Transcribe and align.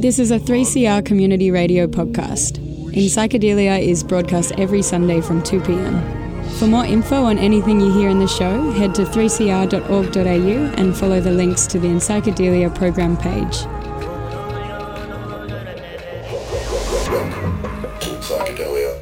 This 0.00 0.18
is 0.18 0.32
a 0.32 0.40
3CR 0.40 1.06
community 1.06 1.52
radio 1.52 1.86
podcast. 1.86 2.58
In 2.58 3.04
Psychedelia 3.04 3.80
is 3.80 4.02
broadcast 4.02 4.50
every 4.58 4.82
Sunday 4.82 5.20
from 5.20 5.44
2 5.44 5.60
pm. 5.60 6.02
For 6.58 6.66
more 6.66 6.84
info 6.84 7.22
on 7.22 7.38
anything 7.38 7.80
you 7.80 7.92
hear 7.92 8.08
in 8.08 8.18
the 8.18 8.26
show, 8.26 8.72
head 8.72 8.96
to 8.96 9.02
3cr.org.au 9.02 10.74
and 10.76 10.96
follow 10.96 11.20
the 11.20 11.30
links 11.30 11.68
to 11.68 11.78
the 11.78 11.86
In 11.86 11.98
Psychedelia 11.98 12.74
program 12.74 13.16
page. 13.16 13.77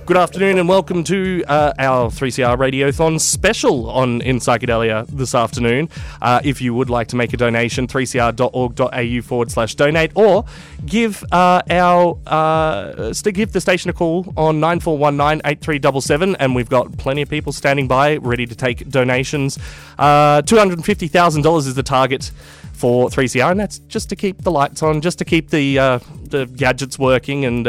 Good 0.06 0.16
afternoon 0.16 0.58
and 0.60 0.68
welcome 0.68 1.02
to 1.02 1.42
uh, 1.48 1.72
our 1.80 2.10
3CR 2.10 2.56
Radiothon 2.56 3.20
special 3.20 3.90
on 3.90 4.20
In 4.20 4.36
Psychedelia 4.36 5.04
this 5.08 5.34
afternoon. 5.34 5.88
Uh, 6.22 6.40
if 6.44 6.62
you 6.62 6.74
would 6.74 6.88
like 6.88 7.08
to 7.08 7.16
make 7.16 7.32
a 7.32 7.36
donation, 7.36 7.88
3cr.org.au 7.88 9.22
forward 9.22 9.50
slash 9.50 9.74
donate 9.74 10.12
or 10.14 10.44
give 10.84 11.24
uh, 11.32 11.60
our 11.68 12.16
uh, 12.24 13.12
st- 13.12 13.34
give 13.34 13.50
the 13.50 13.60
station 13.60 13.90
a 13.90 13.92
call 13.92 14.32
on 14.36 14.60
9419 14.60 15.40
8377 15.44 16.36
and 16.36 16.54
we've 16.54 16.68
got 16.68 16.96
plenty 16.98 17.22
of 17.22 17.28
people 17.28 17.52
standing 17.52 17.88
by 17.88 18.18
ready 18.18 18.46
to 18.46 18.54
take 18.54 18.88
donations. 18.88 19.58
Uh, 19.98 20.40
$250,000 20.42 21.58
is 21.58 21.74
the 21.74 21.82
target 21.82 22.30
for 22.74 23.08
3CR, 23.08 23.50
and 23.50 23.58
that's 23.58 23.78
just 23.80 24.08
to 24.10 24.16
keep 24.16 24.42
the 24.42 24.52
lights 24.52 24.82
on, 24.82 25.00
just 25.00 25.18
to 25.18 25.24
keep 25.24 25.50
the 25.50 25.78
uh, 25.78 25.98
the 26.22 26.44
gadgets 26.44 26.98
working, 26.98 27.44
and 27.44 27.66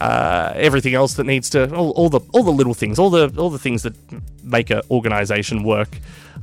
uh, 0.00 0.52
everything 0.56 0.94
else 0.94 1.14
that 1.14 1.24
needs 1.24 1.50
to 1.50 1.74
all, 1.74 1.90
all, 1.90 2.08
the 2.08 2.20
all 2.32 2.42
the 2.42 2.50
little 2.50 2.74
things, 2.74 2.98
all 2.98 3.10
the 3.10 3.32
all 3.36 3.50
the 3.50 3.58
things 3.58 3.82
that 3.82 3.94
make 4.42 4.70
an 4.70 4.82
organisation 4.90 5.62
work. 5.62 5.98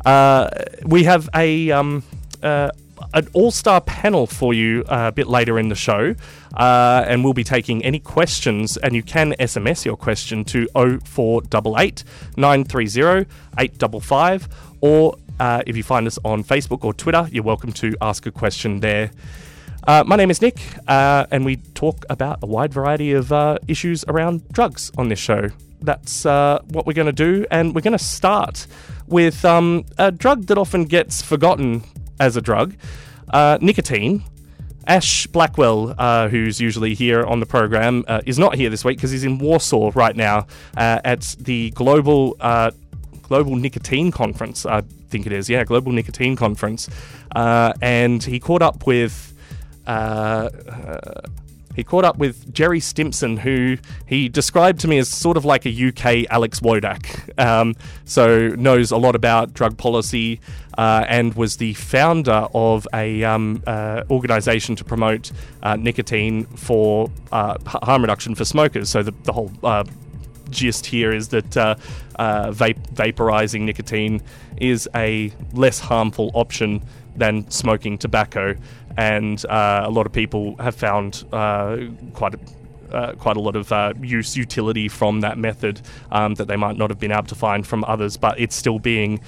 Uh, 0.06 0.50
we 0.86 1.04
have 1.04 1.30
a 1.36 1.72
um, 1.72 2.04
uh, 2.44 2.70
an 3.14 3.28
all 3.34 3.52
star 3.52 3.82
panel 3.82 4.28
for 4.28 4.54
you 4.54 4.84
uh, 4.88 5.08
a 5.08 5.12
bit 5.12 5.28
later 5.28 5.60
in 5.60 5.70
the 5.70 5.76
show, 5.76 6.16
uh, 6.56 7.04
and 7.08 7.24
we'll 7.24 7.34
be 7.34 7.44
taking 7.44 7.84
any 7.84 8.00
questions. 8.00 8.78
And 8.78 8.96
you 8.96 9.04
can 9.04 9.34
SMS 9.34 9.86
your 9.86 9.98
question 9.98 10.44
to 10.46 10.68
0488 10.76 12.04
930 12.36 13.30
855, 13.58 14.48
or 14.82 15.16
uh, 15.40 15.62
if 15.66 15.78
you 15.78 15.84
find 15.84 16.08
us 16.08 16.18
on 16.24 16.44
Facebook 16.44 16.84
or 16.84 16.94
Twitter, 16.94 17.28
you're 17.32 17.44
welcome 17.44 17.72
to 17.74 17.96
ask 18.02 18.26
a 18.26 18.32
question 18.32 18.80
there. 18.80 19.12
Uh, 19.88 20.04
my 20.06 20.18
name 20.18 20.30
is 20.30 20.42
Nick, 20.42 20.60
uh, 20.90 21.26
and 21.32 21.46
we 21.46 21.56
talk 21.56 22.04
about 22.10 22.40
a 22.44 22.46
wide 22.46 22.74
variety 22.74 23.14
of 23.14 23.32
uh, 23.32 23.58
issues 23.70 24.04
around 24.10 24.46
drugs 24.50 24.92
on 24.98 25.08
this 25.08 25.18
show. 25.18 25.50
That's 25.80 26.26
uh, 26.26 26.60
what 26.68 26.86
we're 26.86 26.92
going 26.92 27.06
to 27.06 27.14
do, 27.14 27.46
and 27.50 27.74
we're 27.74 27.80
going 27.80 27.98
to 27.98 28.04
start 28.04 28.68
with 29.08 29.46
um, 29.46 29.86
a 29.98 30.12
drug 30.12 30.48
that 30.48 30.58
often 30.58 30.84
gets 30.84 31.22
forgotten 31.22 31.86
as 32.20 32.36
a 32.36 32.42
drug 32.42 32.76
uh, 33.30 33.60
nicotine. 33.62 34.24
Ash 34.88 35.26
Blackwell, 35.28 35.96
uh, 35.98 36.28
who's 36.28 36.60
usually 36.60 36.94
here 36.94 37.24
on 37.24 37.40
the 37.40 37.46
program, 37.46 38.04
uh, 38.10 38.20
is 38.26 38.38
not 38.38 38.56
here 38.56 38.70
this 38.70 38.84
week 38.84 38.98
because 38.98 39.12
he's 39.12 39.24
in 39.24 39.38
Warsaw 39.38 39.92
right 39.96 40.18
now 40.18 40.48
uh, 40.76 41.00
at 41.06 41.34
the 41.40 41.70
Global 41.70 42.36
uh, 42.42 42.72
Global 43.22 43.56
Nicotine 43.56 44.12
Conference. 44.12 44.66
I 44.66 44.82
think 44.82 45.26
it 45.26 45.32
is, 45.32 45.50
yeah, 45.50 45.64
Global 45.64 45.94
Nicotine 45.94 46.36
Conference, 46.36 46.90
and 47.34 48.22
he 48.22 48.38
caught 48.42 48.62
up 48.62 48.86
with. 48.86 49.34
Uh, 49.88 50.50
uh, 50.70 51.22
he 51.76 51.84
caught 51.84 52.06
up 52.06 52.18
with 52.18 52.52
Gerry 52.52 52.80
Stimson, 52.80 53.38
who 53.38 53.78
he 54.08 54.30
described 54.30 54.80
to 54.80 54.88
me 54.88 54.98
as 54.98 55.08
sort 55.08 55.38
of 55.38 55.46
like 55.46 55.66
a 55.68 55.88
UK 55.90 56.26
Alex 56.32 56.60
Wodak. 56.60 57.40
Um, 57.40 57.76
so 58.04 58.50
knows 58.50 58.90
a 58.90 58.98
lot 58.98 59.16
about 59.16 59.54
drug 59.54 59.78
policy 59.78 60.40
uh, 60.76 61.06
and 61.08 61.36
was 61.36 61.58
the 61.58 61.76
founder 61.76 62.48
of 62.56 62.88
a 62.96 63.24
um, 63.24 63.62
uh, 63.68 64.04
organisation 64.10 64.76
to 64.76 64.84
promote 64.84 65.32
uh, 65.62 65.76
nicotine 65.76 66.46
for 66.46 67.12
uh, 67.32 67.58
harm 67.68 68.02
reduction 68.02 68.34
for 68.34 68.44
smokers. 68.44 68.90
So 68.90 69.04
the, 69.04 69.14
the 69.24 69.34
whole 69.34 69.52
gist 70.50 70.86
here 70.86 71.14
is 71.14 71.30
that 71.30 71.58
uh, 71.58 71.76
uh, 72.18 72.52
vaporizing 72.52 73.62
nicotine 73.62 74.22
is 74.58 74.90
a 74.96 75.32
less 75.54 75.80
harmful 75.80 76.32
option 76.34 76.82
than 77.16 77.50
smoking 77.50 77.98
tobacco, 77.98 78.56
and 78.98 79.46
uh, 79.46 79.84
a 79.86 79.92
lot 79.92 80.06
of 80.06 80.12
people 80.12 80.56
have 80.58 80.76
found 80.76 81.24
uh, 81.32 81.78
quite 82.14 82.34
a 82.34 82.40
uh, 82.92 83.14
quite 83.16 83.36
a 83.36 83.40
lot 83.40 83.56
of 83.58 83.70
uh, 83.72 83.94
use 84.02 84.38
utility 84.38 84.88
from 84.88 85.20
that 85.20 85.38
method 85.38 85.82
um, 86.10 86.36
that 86.36 86.48
they 86.48 86.56
might 86.56 86.78
not 86.78 86.90
have 86.90 86.98
been 86.98 87.12
able 87.12 87.24
to 87.24 87.36
find 87.36 87.68
from 87.68 87.84
others, 87.84 88.16
but 88.16 88.40
it's 88.40 88.56
still 88.56 88.80
being 88.80 89.20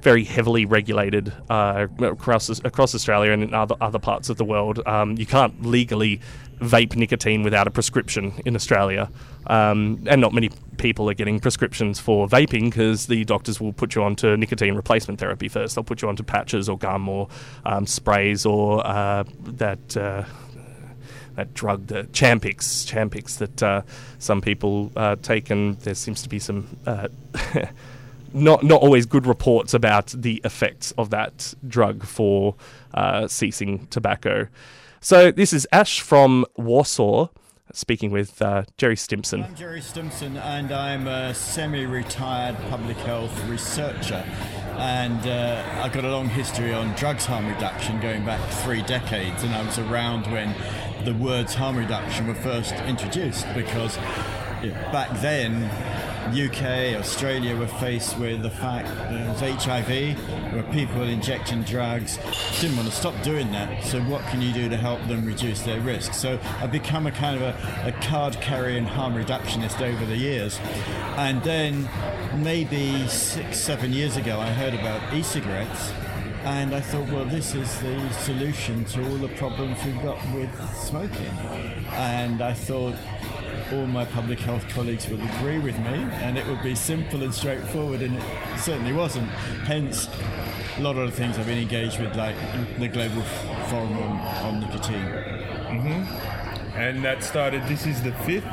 very 0.00 0.24
heavily 0.24 0.64
regulated 0.64 1.32
uh, 1.50 1.86
across 2.00 2.48
across 2.48 2.94
Australia 2.94 3.32
and 3.32 3.42
in 3.42 3.54
other 3.54 3.76
other 3.80 3.98
parts 3.98 4.28
of 4.28 4.36
the 4.36 4.44
world. 4.44 4.80
Um, 4.86 5.16
you 5.18 5.26
can't 5.26 5.64
legally 5.64 6.20
vape 6.60 6.96
nicotine 6.96 7.42
without 7.42 7.66
a 7.66 7.70
prescription 7.70 8.32
in 8.44 8.54
Australia, 8.54 9.10
um, 9.46 10.02
and 10.06 10.20
not 10.20 10.32
many 10.32 10.50
people 10.78 11.08
are 11.08 11.14
getting 11.14 11.40
prescriptions 11.40 11.98
for 11.98 12.28
vaping 12.28 12.64
because 12.64 13.06
the 13.06 13.24
doctors 13.24 13.60
will 13.60 13.72
put 13.72 13.94
you 13.94 14.02
onto 14.02 14.36
nicotine 14.36 14.74
replacement 14.74 15.18
therapy 15.18 15.48
first. 15.48 15.74
They'll 15.74 15.84
put 15.84 16.02
you 16.02 16.08
onto 16.08 16.22
patches 16.22 16.68
or 16.68 16.78
gum 16.78 17.08
or 17.08 17.28
um, 17.64 17.86
sprays 17.86 18.46
or 18.46 18.86
uh, 18.86 19.24
that. 19.44 19.96
Uh, 19.96 20.24
that 21.36 21.52
drug, 21.52 21.86
the 21.88 22.04
Champix, 22.04 22.90
Champix 22.90 23.36
that 23.36 23.62
uh, 23.62 23.82
some 24.18 24.40
people 24.40 24.90
uh, 24.96 25.16
take, 25.16 25.50
and 25.50 25.78
there 25.80 25.94
seems 25.94 26.22
to 26.22 26.30
be 26.30 26.38
some 26.38 26.66
uh, 26.86 27.08
not 28.36 28.62
not 28.62 28.82
always 28.82 29.06
good 29.06 29.26
reports 29.26 29.74
about 29.74 30.08
the 30.08 30.40
effects 30.44 30.92
of 30.92 31.10
that 31.10 31.54
drug 31.66 32.04
for 32.04 32.54
uh, 32.94 33.26
ceasing 33.26 33.86
tobacco. 33.88 34.46
So 35.00 35.30
this 35.30 35.52
is 35.52 35.66
Ash 35.72 36.00
from 36.00 36.44
Warsaw 36.56 37.28
speaking 37.72 38.10
with 38.10 38.40
uh, 38.40 38.62
Gerry 38.78 38.96
Stimson. 38.96 39.42
I'm 39.42 39.54
Gerry 39.54 39.80
Stimson, 39.80 40.36
and 40.36 40.72
I'm 40.72 41.06
a 41.06 41.34
semi-retired 41.34 42.56
public 42.70 42.96
health 42.98 43.44
researcher. 43.48 44.24
And 44.76 45.26
uh, 45.26 45.82
I've 45.82 45.92
got 45.92 46.04
a 46.04 46.10
long 46.10 46.28
history 46.28 46.72
on 46.72 46.94
drugs 46.94 47.26
harm 47.26 47.46
reduction, 47.46 48.00
going 48.00 48.24
back 48.24 48.40
three 48.62 48.82
decades. 48.82 49.42
And 49.42 49.54
I 49.54 49.64
was 49.64 49.78
around 49.78 50.26
when 50.30 50.54
the 51.04 51.14
words 51.14 51.54
harm 51.54 51.76
reduction 51.76 52.28
were 52.28 52.34
first 52.34 52.74
introduced, 52.86 53.46
because 53.54 53.98
back 54.92 55.20
then 55.20 55.70
UK, 56.26 56.98
Australia 56.98 57.56
were 57.56 57.68
faced 57.68 58.18
with 58.18 58.42
the 58.42 58.50
fact 58.50 58.88
there 59.10 59.28
was 59.28 59.40
HIV, 59.40 60.18
where 60.52 60.64
people 60.72 60.98
were 60.98 61.04
injecting 61.04 61.62
drugs, 61.62 62.18
didn't 62.60 62.76
want 62.76 62.88
to 62.88 62.94
stop 62.94 63.14
doing 63.22 63.52
that. 63.52 63.84
So 63.84 64.00
what 64.02 64.22
can 64.26 64.42
you 64.42 64.52
do 64.52 64.68
to 64.68 64.76
help 64.76 65.00
them 65.06 65.24
reduce 65.24 65.62
their 65.62 65.80
risk? 65.80 66.14
So 66.14 66.40
I've 66.60 66.72
become 66.72 67.06
a 67.06 67.12
kind 67.12 67.36
of 67.36 67.42
a, 67.42 67.84
a 67.86 67.92
card 68.02 68.40
carrying 68.40 68.84
harm 68.84 69.14
reductionist 69.14 69.80
over 69.80 70.04
the 70.04 70.16
years. 70.16 70.58
And 71.16 71.42
then 71.44 71.88
maybe 72.42 73.06
six, 73.06 73.58
seven 73.58 73.92
years 73.92 74.16
ago, 74.16 74.40
I 74.40 74.50
heard 74.50 74.74
about 74.74 75.14
e-cigarettes. 75.14 75.92
And 76.42 76.74
I 76.74 76.80
thought, 76.80 77.08
well, 77.10 77.24
this 77.24 77.54
is 77.56 77.80
the 77.80 78.10
solution 78.10 78.84
to 78.86 79.02
all 79.10 79.16
the 79.16 79.28
problems 79.28 79.84
we've 79.84 80.00
got 80.02 80.18
with 80.32 80.50
smoking. 80.76 81.26
And 81.90 82.40
I 82.40 82.52
thought, 82.52 82.94
all 83.72 83.86
my 83.86 84.04
public 84.04 84.38
health 84.38 84.68
colleagues 84.68 85.08
will 85.08 85.20
agree 85.20 85.58
with 85.58 85.78
me, 85.78 85.94
and 86.22 86.38
it 86.38 86.46
would 86.46 86.62
be 86.62 86.74
simple 86.74 87.22
and 87.22 87.34
straightforward, 87.34 88.02
and 88.02 88.16
it 88.16 88.22
certainly 88.58 88.92
wasn't. 88.92 89.28
Hence, 89.66 90.08
a 90.76 90.82
lot 90.82 90.96
of 90.96 91.10
the 91.10 91.16
things 91.16 91.38
I've 91.38 91.46
been 91.46 91.58
engaged 91.58 92.00
with, 92.00 92.14
like 92.16 92.36
the 92.78 92.88
Global 92.88 93.22
Forum 93.68 93.96
on, 93.98 94.18
on 94.44 94.60
Nicotine. 94.60 95.06
Mm-hmm. 95.70 96.78
And 96.78 97.04
that 97.04 97.24
started, 97.24 97.62
this 97.66 97.86
is 97.86 98.02
the 98.02 98.12
fifth 98.12 98.46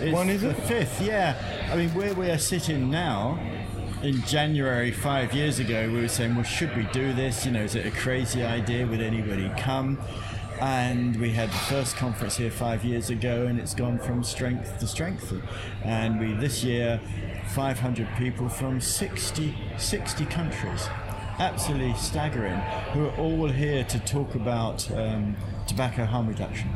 It's 0.00 0.12
one, 0.12 0.28
is 0.28 0.42
the 0.42 0.50
it? 0.50 0.62
fifth, 0.64 1.00
yeah. 1.00 1.68
I 1.70 1.76
mean, 1.76 1.90
where 1.90 2.12
we 2.14 2.28
are 2.30 2.38
sitting 2.38 2.90
now, 2.90 3.38
in 4.02 4.22
January 4.22 4.90
five 4.90 5.32
years 5.34 5.58
ago, 5.58 5.88
we 5.92 6.00
were 6.00 6.08
saying, 6.08 6.34
well, 6.34 6.44
should 6.44 6.74
we 6.76 6.84
do 6.84 7.12
this? 7.12 7.44
You 7.44 7.52
know, 7.52 7.62
is 7.62 7.74
it 7.74 7.86
a 7.86 7.90
crazy 7.90 8.42
idea? 8.42 8.86
Would 8.86 9.00
anybody 9.00 9.50
come? 9.58 9.98
And 10.60 11.16
we 11.16 11.30
had 11.30 11.48
the 11.48 11.56
first 11.56 11.96
conference 11.96 12.36
here 12.36 12.50
five 12.50 12.84
years 12.84 13.08
ago, 13.08 13.46
and 13.46 13.58
it's 13.58 13.74
gone 13.74 13.98
from 13.98 14.22
strength 14.22 14.78
to 14.78 14.86
strength. 14.86 15.32
And 15.84 16.20
we 16.20 16.34
this 16.34 16.62
year, 16.62 17.00
500 17.48 18.06
people 18.18 18.48
from 18.48 18.78
60, 18.78 19.56
60 19.78 20.26
countries. 20.26 20.88
Absolutely 21.38 21.94
staggering, 21.94 22.58
who 22.92 23.06
are 23.06 23.16
all 23.16 23.48
here 23.48 23.82
to 23.84 23.98
talk 24.00 24.34
about 24.34 24.90
um, 24.92 25.34
tobacco 25.66 26.04
harm 26.04 26.28
reduction. 26.28 26.68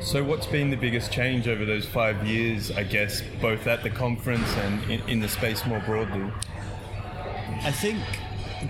So, 0.00 0.24
what's 0.24 0.46
been 0.46 0.70
the 0.70 0.76
biggest 0.76 1.12
change 1.12 1.46
over 1.46 1.66
those 1.66 1.84
five 1.84 2.26
years, 2.26 2.70
I 2.70 2.84
guess, 2.84 3.22
both 3.42 3.66
at 3.66 3.82
the 3.82 3.90
conference 3.90 4.48
and 4.56 4.82
in, 4.90 5.06
in 5.06 5.20
the 5.20 5.28
space 5.28 5.66
more 5.66 5.80
broadly? 5.80 6.32
I 7.62 7.70
think 7.70 7.98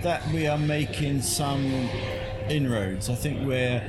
that 0.03 0.27
we 0.33 0.47
are 0.47 0.57
making 0.57 1.21
some 1.21 1.89
inroads. 2.51 3.09
I 3.09 3.15
think 3.15 3.45
we're 3.45 3.81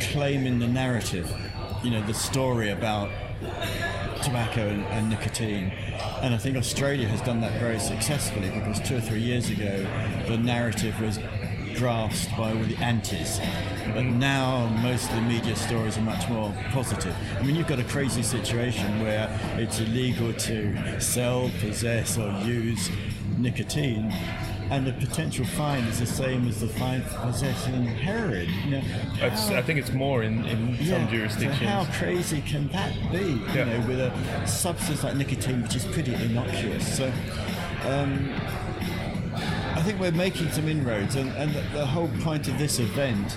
claiming 0.00 0.58
the 0.58 0.66
narrative, 0.68 1.30
you 1.82 1.90
know, 1.90 2.04
the 2.06 2.14
story 2.14 2.70
about 2.70 3.10
tobacco 4.22 4.68
and, 4.68 4.84
and 4.86 5.10
nicotine. 5.10 5.70
And 6.22 6.34
I 6.34 6.38
think 6.38 6.56
Australia 6.56 7.06
has 7.08 7.20
done 7.20 7.40
that 7.42 7.60
very 7.60 7.78
successfully 7.78 8.50
because 8.50 8.80
two 8.80 8.96
or 8.96 9.00
three 9.00 9.20
years 9.20 9.50
ago, 9.50 9.86
the 10.26 10.38
narrative 10.38 10.98
was 11.00 11.18
grasped 11.76 12.30
by 12.36 12.52
all 12.52 12.62
the 12.64 12.76
antis. 12.76 13.40
But 13.92 14.04
now 14.04 14.68
most 14.82 15.10
of 15.10 15.16
the 15.16 15.22
media 15.22 15.56
stories 15.56 15.98
are 15.98 16.02
much 16.02 16.28
more 16.28 16.54
positive. 16.70 17.14
I 17.38 17.42
mean, 17.42 17.56
you've 17.56 17.66
got 17.66 17.80
a 17.80 17.84
crazy 17.84 18.22
situation 18.22 19.02
where 19.02 19.28
it's 19.56 19.80
illegal 19.80 20.32
to 20.32 21.00
sell, 21.00 21.50
possess, 21.60 22.16
or 22.16 22.30
use 22.44 22.90
nicotine. 23.38 24.12
And 24.70 24.86
the 24.86 24.92
potential 24.92 25.44
fine 25.44 25.84
is 25.84 26.00
the 26.00 26.06
same 26.06 26.48
as 26.48 26.60
the 26.60 26.68
fine 26.68 27.02
for 27.02 27.18
possessing 27.18 27.84
heroin. 27.84 28.48
You 28.64 28.70
know, 28.70 28.82
It's, 29.20 29.48
I 29.50 29.62
think 29.62 29.78
it's 29.78 29.92
more 29.92 30.22
in, 30.22 30.44
in 30.46 30.76
some 30.76 30.86
yeah, 30.86 31.10
jurisdictions. 31.10 31.58
So 31.58 31.66
how 31.66 31.84
crazy 31.98 32.40
can 32.40 32.68
that 32.68 32.92
be? 33.12 33.40
Yeah. 33.54 33.66
You 33.66 33.78
know, 33.78 33.86
with 33.86 34.00
a 34.00 34.46
substance 34.46 35.04
like 35.04 35.16
nicotine, 35.16 35.62
which 35.62 35.76
is 35.76 35.84
pretty 35.84 36.14
innocuous. 36.14 36.96
So. 36.96 37.12
Um, 37.84 38.34
I 39.74 39.82
think 39.82 40.00
we're 40.00 40.12
making 40.12 40.50
some 40.50 40.68
inroads, 40.68 41.16
and, 41.16 41.30
and 41.32 41.52
the, 41.52 41.60
the 41.76 41.84
whole 41.84 42.08
point 42.20 42.48
of 42.48 42.56
this 42.58 42.78
event 42.78 43.36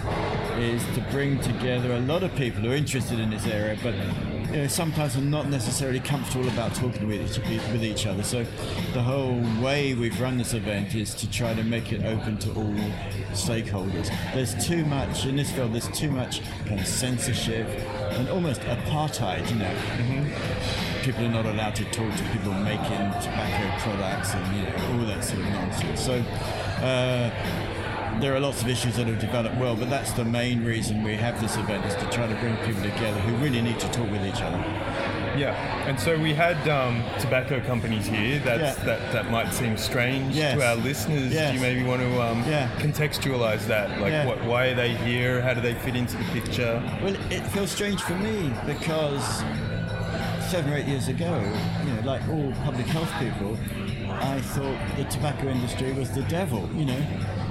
is 0.58 0.86
to 0.96 1.06
bring 1.12 1.40
together 1.42 1.92
a 1.94 2.00
lot 2.00 2.24
of 2.24 2.34
people 2.36 2.62
who 2.62 2.72
are 2.72 2.76
interested 2.76 3.20
in 3.20 3.32
this 3.32 3.46
area, 3.48 3.78
but 3.84 3.96
you 4.52 4.58
know, 4.58 4.68
sometimes 4.68 5.18
are 5.18 5.22
not 5.22 5.50
necessarily 5.50 6.00
comfortable 6.00 6.48
about 6.48 6.74
talking 6.74 7.08
with 7.08 7.22
each, 7.22 7.38
with 7.72 7.84
each 7.84 8.06
other. 8.06 8.24
So 8.24 8.46
the 8.94 9.02
whole 9.02 9.42
way 9.62 9.94
we've 9.94 10.20
run 10.20 10.38
this 10.38 10.54
event 10.54 10.96
is 10.96 11.14
to 11.16 11.30
try 11.30 11.54
to 11.54 11.64
make 11.64 11.92
it 11.92 12.04
open 12.06 12.38
to 12.40 12.54
all 12.54 12.74
stakeholders. 13.32 14.10
There's 14.34 14.56
too 14.66 14.86
much 14.86 15.26
in 15.26 15.36
this 15.36 15.52
field. 15.52 15.74
There's 15.74 15.90
too 15.90 16.12
much 16.12 16.42
kind 16.66 16.80
of 16.80 16.88
censorship 16.88 17.68
and 17.68 18.30
almost 18.30 18.62
apartheid. 18.62 19.50
You 19.50 19.58
know, 19.58 21.04
people 21.04 21.26
are 21.26 21.30
not 21.30 21.46
allowed 21.46 21.76
to 21.76 21.84
talk 21.86 22.16
to 22.16 22.24
people 22.32 22.54
making 22.54 23.12
tobacco 23.22 23.80
products 23.80 24.34
and 24.34 24.56
you 24.56 24.64
know 24.64 25.02
all 25.02 25.06
that 25.08 25.24
sort 25.24 25.42
of 25.42 25.50
nonsense. 25.50 26.02
So. 26.02 26.24
Uh, 26.84 27.32
there 28.20 28.36
are 28.36 28.40
lots 28.40 28.62
of 28.62 28.68
issues 28.70 28.96
that 28.96 29.08
have 29.08 29.20
developed 29.20 29.56
well, 29.58 29.76
but 29.76 29.90
that's 29.90 30.12
the 30.14 30.26
main 30.26 30.64
reason 30.64 31.04
we 31.04 31.16
have 31.16 31.40
this 31.40 31.56
event 31.58 31.86
is 31.86 31.94
to 31.96 32.10
try 32.10 32.28
to 32.28 32.36
bring 32.36 32.56
people 32.58 32.82
together 32.82 33.20
who 33.22 33.36
really 33.44 33.62
need 33.62 33.80
to 33.80 33.88
talk 33.92 34.10
with 34.10 34.26
each 34.26 34.42
other. 34.42 34.58
Yeah, 35.38 35.54
and 35.88 36.00
so 36.00 36.18
we 36.18 36.34
had 36.34 36.58
um, 36.68 37.04
tobacco 37.20 37.60
companies 37.62 38.08
here. 38.08 38.40
That's, 38.40 38.80
Yeah. 38.80 38.86
that 38.86 39.12
that 39.14 39.30
might 39.32 39.54
seem 39.54 39.78
strange 39.78 40.36
Yes. 40.36 40.58
to 40.58 40.66
our 40.66 40.76
listeners. 40.76 41.32
Yes. 41.32 41.50
Do 41.52 41.56
you 41.58 41.62
maybe 41.62 41.84
want 41.88 42.02
to 42.02 42.22
um, 42.22 42.44
Yeah. 42.50 42.70
contextualize 42.80 43.68
that? 43.68 44.00
Like, 44.02 44.12
Yeah. 44.12 44.26
what, 44.26 44.44
why 44.46 44.68
are 44.68 44.76
they 44.76 44.96
here? 44.96 45.42
How 45.44 45.54
do 45.54 45.62
they 45.62 45.76
fit 45.76 45.96
into 45.96 46.18
the 46.18 46.24
picture? 46.26 46.82
Well, 47.04 47.16
it 47.30 47.42
feels 47.54 47.70
strange 47.70 48.02
for 48.02 48.16
me 48.16 48.52
because 48.66 49.44
seven 50.50 50.74
or 50.74 50.78
eight 50.78 50.88
years 50.88 51.08
ago, 51.08 51.40
you 51.86 51.94
know, 51.94 52.02
like 52.04 52.28
all 52.30 52.52
public 52.66 52.88
health 52.88 53.12
people, 53.20 53.56
I 54.10 54.40
thought 54.42 54.78
the 54.98 55.04
tobacco 55.04 55.50
industry 55.50 55.92
was 55.94 56.10
the 56.12 56.24
devil. 56.24 56.68
You 56.74 56.86
know, 56.86 57.02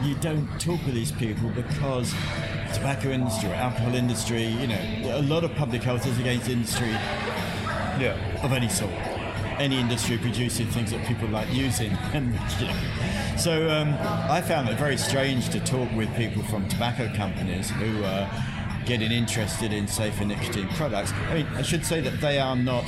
you 0.07 0.15
don't 0.17 0.47
talk 0.61 0.85
with 0.87 0.95
these 0.95 1.13
people 1.13 1.49
because 1.51 2.13
tobacco 2.75 3.09
industry, 3.11 3.49
alcohol 3.51 3.95
industry, 3.95 4.45
you 4.45 4.67
know, 4.69 4.79
a 5.19 5.23
lot 5.23 5.43
of 5.45 5.53
public 5.55 5.83
health 5.83 6.07
is 6.07 6.19
against 6.19 6.49
industry 6.49 6.89
Yeah. 7.99 8.17
of 8.43 8.53
any 8.53 8.69
sort. 8.69 8.93
Any 9.59 9.81
industry 9.81 10.19
producing 10.19 10.67
things 10.69 10.91
that 10.93 11.05
people 11.07 11.29
like 11.29 11.53
using, 11.53 11.91
and 12.13 12.35
you 12.61 12.67
know. 12.67 13.37
so 13.39 13.71
um, 13.71 13.97
I 14.31 14.43
found 14.43 14.69
it 14.69 14.79
very 14.79 14.99
strange 14.99 15.49
to 15.49 15.61
talk 15.61 15.91
with 15.97 16.15
people 16.15 16.43
from 16.45 16.69
tobacco 16.69 17.11
companies 17.15 17.71
who 17.71 18.05
are 18.05 18.29
getting 18.85 19.11
interested 19.11 19.73
in 19.73 19.89
safer 19.89 20.25
nicotine 20.27 20.69
products. 20.75 21.13
I 21.31 21.35
mean, 21.35 21.47
I 21.57 21.63
should 21.63 21.85
say 21.87 22.01
that 22.03 22.21
they 22.21 22.39
are 22.39 22.55
not 22.55 22.85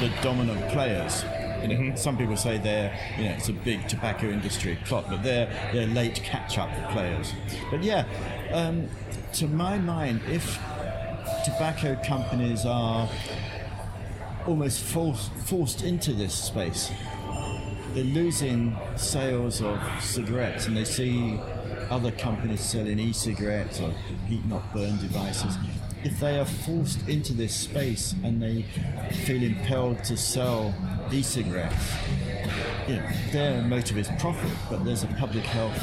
the 0.00 0.10
dominant 0.22 0.66
players. 0.70 1.24
You 1.62 1.68
know, 1.68 1.96
some 1.96 2.16
people 2.16 2.36
say 2.36 2.58
they're, 2.58 2.96
you 3.16 3.24
know, 3.24 3.30
it's 3.32 3.48
a 3.48 3.52
big 3.52 3.86
tobacco 3.88 4.28
industry 4.28 4.78
plot, 4.84 5.06
but 5.08 5.22
they're 5.22 5.50
they're 5.72 5.86
late 5.86 6.22
catch-up 6.22 6.70
players. 6.92 7.32
But 7.70 7.82
yeah, 7.82 8.04
um, 8.52 8.88
to 9.34 9.46
my 9.46 9.78
mind, 9.78 10.20
if 10.28 10.58
tobacco 11.44 11.96
companies 12.04 12.64
are 12.64 13.08
almost 14.46 14.82
forced, 14.82 15.32
forced 15.46 15.82
into 15.82 16.12
this 16.12 16.34
space. 16.34 16.90
They're 17.94 18.04
losing 18.04 18.76
sales 18.96 19.60
of 19.60 19.80
cigarettes 20.00 20.66
and 20.66 20.76
they 20.76 20.84
see 20.84 21.38
other 21.90 22.10
companies 22.12 22.60
selling 22.60 22.98
e-cigarettes 22.98 23.80
or 23.80 23.90
heat 24.26 24.44
not 24.46 24.72
burn 24.74 24.98
devices. 24.98 25.56
If 26.04 26.20
they 26.20 26.38
are 26.38 26.44
forced 26.44 27.06
into 27.08 27.32
this 27.32 27.54
space 27.54 28.14
and 28.22 28.42
they 28.42 28.64
feel 29.24 29.42
impelled 29.42 30.04
to 30.04 30.16
sell 30.16 30.74
e-cigarettes, 31.12 31.94
you 32.86 32.96
know, 32.96 33.08
their 33.32 33.62
motive 33.62 33.98
is 33.98 34.08
profit, 34.18 34.50
but 34.70 34.84
there's 34.84 35.02
a 35.02 35.08
public 35.18 35.44
health 35.44 35.78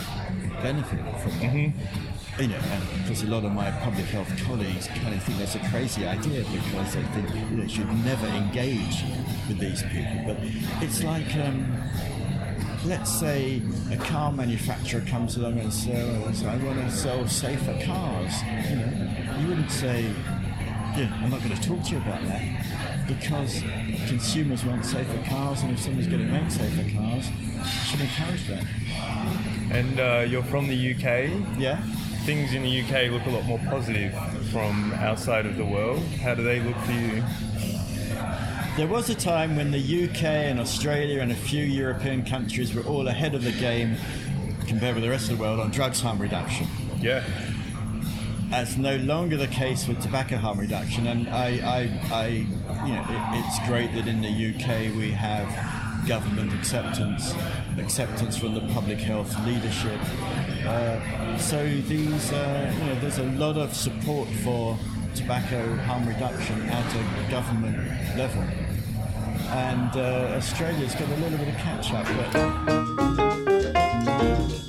benefit 0.62 1.00
from 1.22 1.32
that. 1.40 1.74
You 2.40 2.48
know, 2.50 2.58
and 2.58 2.84
of 2.84 3.06
course, 3.08 3.24
a 3.24 3.28
lot 3.28 3.46
of 3.46 3.54
my 3.54 3.72
public 3.72 4.06
health 4.08 4.30
colleagues 4.44 4.88
kind 4.88 5.14
of 5.16 5.24
think 5.24 5.38
that's 5.38 5.56
a 5.56 5.70
crazy 5.70 6.06
idea 6.06 6.44
because 6.52 6.94
they 6.94 7.04
think 7.04 7.30
you 7.50 7.58
know, 7.58 7.68
should 7.68 7.88
never 8.04 8.28
engage 8.28 9.04
with 9.48 9.60
these 9.60 9.84
people. 9.84 10.24
But 10.26 10.38
it's 10.82 11.02
like, 11.02 11.34
um, 11.38 11.66
let's 12.86 13.10
say 13.20 13.62
a 13.90 13.96
car 13.98 14.34
manufacturer 14.34 15.02
comes 15.02 15.38
along 15.38 15.60
and 15.60 15.72
says, 15.72 16.44
"I 16.44 16.58
want 16.58 16.80
to 16.80 16.92
sell 16.92 17.26
safer 17.28 17.80
cars." 17.86 18.34
You 18.70 18.76
know, 18.76 19.38
you 19.40 19.48
wouldn't 19.48 19.72
say, 19.72 20.04
"Yeah, 20.98 21.18
I'm 21.22 21.30
not 21.30 21.42
going 21.42 21.56
to 21.56 21.62
talk 21.68 21.84
to 21.86 21.92
you 21.92 21.98
about 21.98 22.22
that," 22.24 22.44
because 23.08 23.62
consumers 24.08 24.66
want 24.66 24.86
safer 24.86 25.22
cars, 25.30 25.62
and 25.64 25.72
if 25.72 25.80
somebody's 25.80 26.08
going 26.08 26.26
to 26.26 26.32
make 26.32 26.50
safer 26.50 26.96
cars, 26.96 27.30
should 27.86 28.02
encourage 28.02 28.48
that. 28.48 28.66
And 29.72 30.00
uh, 30.00 30.26
you're 30.28 30.44
from 30.44 30.68
the 30.68 30.94
UK. 30.94 31.60
Yeah. 31.60 31.82
Things 32.26 32.54
in 32.54 32.64
the 32.64 32.82
UK 32.82 33.12
look 33.12 33.26
a 33.28 33.30
lot 33.30 33.46
more 33.46 33.60
positive 33.70 34.14
from 34.52 34.94
outside 34.94 35.46
of 35.46 35.58
the 35.58 35.66
world. 35.66 36.04
How 36.22 36.34
do 36.34 36.44
they 36.44 36.60
look 36.60 36.78
for 36.78 36.92
you? 36.92 37.24
There 38.78 38.88
was 38.88 39.10
a 39.10 39.16
time 39.16 39.56
when 39.56 39.72
the 39.72 40.06
UK 40.06 40.24
and 40.24 40.60
Australia 40.60 41.22
and 41.22 41.32
a 41.32 41.36
few 41.36 41.64
European 41.64 42.26
countries 42.26 42.74
were 42.74 42.84
all 42.84 43.08
ahead 43.08 43.36
of 43.36 43.44
the 43.44 43.54
game 43.54 43.96
compared 44.68 44.96
with 44.96 45.04
the 45.04 45.10
rest 45.10 45.30
of 45.30 45.38
the 45.38 45.44
world 45.44 45.60
on 45.60 45.72
drugs 45.72 46.02
harm 46.02 46.20
reduction. 46.20 46.68
Yeah. 47.00 47.24
That's 48.50 48.78
no 48.78 48.96
longer 48.98 49.38
the 49.38 49.48
case 49.48 49.88
with 49.88 50.02
tobacco 50.02 50.38
harm 50.38 50.60
reduction, 50.60 51.08
and 51.08 51.28
I, 51.30 51.48
I, 51.64 52.14
I 52.14 52.28
you 52.28 52.94
know, 52.94 53.06
it, 53.10 53.46
it's 53.46 53.68
great 53.68 53.94
that 53.94 54.08
in 54.08 54.22
the 54.22 54.30
UK 54.30 54.96
we 54.96 55.12
have 55.12 55.48
government 56.08 56.54
acceptance, 56.54 57.34
acceptance 57.78 58.38
from 58.38 58.54
the 58.54 58.62
public 58.74 59.00
health 59.00 59.36
leadership. 59.46 60.00
Uh, 60.66 61.38
so 61.38 61.66
these, 61.66 62.32
uh, 62.32 62.74
you 62.80 62.86
know, 62.86 63.00
there's 63.02 63.18
a 63.18 63.24
lot 63.24 63.58
of 63.58 63.74
support 63.76 64.30
for 64.44 64.78
tobacco 65.16 65.76
harm 65.78 66.08
reduction 66.08 66.62
at 66.64 66.96
a 66.96 67.32
government 67.32 67.78
level, 68.16 68.44
and 69.50 69.96
uh, 69.98 70.36
Australia's 70.38 70.94
got 70.94 71.10
a 71.10 71.16
little 71.18 71.38
bit 71.38 71.50
of 71.50 71.56
catch 71.56 71.92
up, 71.94 72.06
but. 73.18 73.35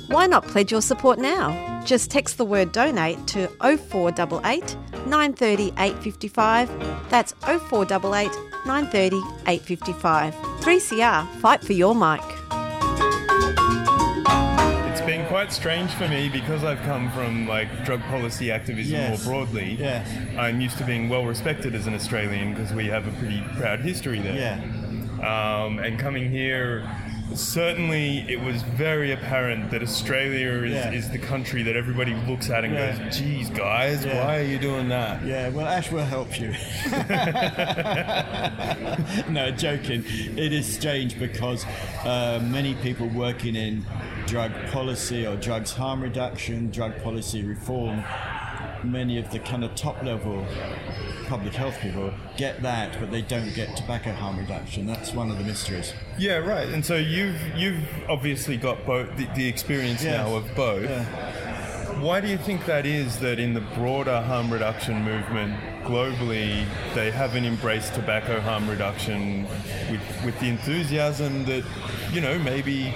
Why 0.07 0.25
not 0.27 0.47
pledge 0.47 0.71
your 0.71 0.81
support 0.81 1.19
now? 1.19 1.83
Just 1.85 2.09
text 2.11 2.37
the 2.37 2.45
word 2.45 2.71
donate 2.71 3.25
to 3.27 3.47
0488 3.59 4.75
930 5.05 5.67
855. 5.77 7.09
That's 7.09 7.33
0488 7.41 8.31
930 8.65 9.17
855. 9.47 10.33
3CR, 10.61 11.27
fight 11.39 11.63
for 11.63 11.73
your 11.73 11.93
mic. 11.95 12.21
It's 14.91 15.01
been 15.05 15.25
quite 15.27 15.51
strange 15.53 15.91
for 15.91 16.07
me 16.07 16.29
because 16.29 16.63
I've 16.63 16.81
come 16.81 17.09
from 17.11 17.47
like 17.47 17.85
drug 17.85 18.01
policy 18.03 18.51
activism 18.51 18.93
Yes. 18.93 19.25
more 19.25 19.33
broadly. 19.45 19.77
Yes. 19.79 20.07
I'm 20.37 20.59
used 20.59 20.77
to 20.79 20.83
being 20.85 21.07
well 21.09 21.25
respected 21.25 21.75
as 21.75 21.87
an 21.87 21.93
Australian 21.93 22.53
because 22.53 22.73
we 22.73 22.87
have 22.87 23.07
a 23.07 23.11
pretty 23.19 23.41
proud 23.57 23.79
history 23.79 24.19
there. 24.19 24.35
Yeah. 24.35 24.59
Um, 25.17 25.79
and 25.79 25.97
coming 25.97 26.29
here, 26.29 26.87
certainly 27.35 28.19
it 28.29 28.39
was 28.41 28.61
very 28.63 29.11
apparent 29.11 29.71
that 29.71 29.81
Australia 29.83 30.63
is, 30.63 30.71
Yeah. 30.73 30.91
is 30.91 31.09
the 31.09 31.17
country 31.17 31.63
that 31.63 31.75
everybody 31.75 32.13
looks 32.27 32.49
at 32.49 32.63
and 32.63 32.73
Yeah. 32.73 32.97
goes, 32.97 33.17
geez, 33.17 33.49
guys, 33.49 34.05
Yeah. 34.05 34.25
why 34.25 34.37
are 34.39 34.43
you 34.43 34.57
doing 34.57 34.89
that? 34.89 35.23
Yeah, 35.25 35.49
well, 35.49 35.67
Ash 35.67 35.91
will 35.91 36.05
help 36.05 36.39
you. 36.39 36.53
no, 39.31 39.51
joking. 39.51 40.03
It 40.37 40.53
is 40.53 40.65
strange 40.71 41.17
because 41.19 41.65
uh, 42.05 42.39
many 42.43 42.75
people 42.75 43.07
working 43.07 43.55
in 43.55 43.85
drug 44.25 44.51
policy 44.71 45.25
or 45.25 45.35
drugs 45.37 45.71
harm 45.73 46.01
reduction, 46.01 46.69
drug 46.71 47.01
policy 47.01 47.43
reform, 47.43 48.03
many 48.83 49.17
of 49.17 49.29
the 49.31 49.39
kind 49.39 49.63
of 49.63 49.73
top 49.75 50.01
level 50.03 50.45
public 51.27 51.53
health 51.53 51.79
people 51.81 52.11
get 52.37 52.61
that, 52.61 52.99
but 52.99 53.11
they 53.11 53.21
don't 53.21 53.53
get 53.53 53.75
tobacco 53.77 54.11
harm 54.13 54.37
reduction. 54.37 54.85
That's 54.87 55.13
one 55.13 55.29
of 55.29 55.37
the 55.37 55.43
mysteries. 55.43 55.93
Yeah, 56.17 56.37
right. 56.37 56.67
And 56.69 56.85
so 56.85 56.95
you've 56.95 57.39
you've 57.55 57.83
obviously 58.09 58.57
got 58.57 58.85
both 58.85 59.15
the, 59.17 59.25
the 59.35 59.47
experience 59.47 60.03
Yes. 60.03 60.17
now 60.17 60.35
of 60.35 60.55
both. 60.55 60.89
Yeah. 60.89 61.03
Why 62.01 62.21
do 62.21 62.27
you 62.27 62.37
think 62.37 62.65
that 62.65 62.85
is 62.85 63.17
that 63.19 63.39
in 63.39 63.53
the 63.55 63.61
broader 63.75 64.21
harm 64.21 64.53
reduction 64.53 65.03
movement 65.03 65.59
globally, 65.83 66.63
they 66.93 67.09
haven't 67.11 67.43
embraced 67.45 67.95
tobacco 67.95 68.39
harm 68.39 68.69
reduction 68.69 69.43
with, 69.89 70.01
with 70.25 70.39
the 70.39 70.47
enthusiasm 70.47 71.43
that, 71.45 71.63
you 72.11 72.21
know, 72.21 72.37
maybe 72.39 72.93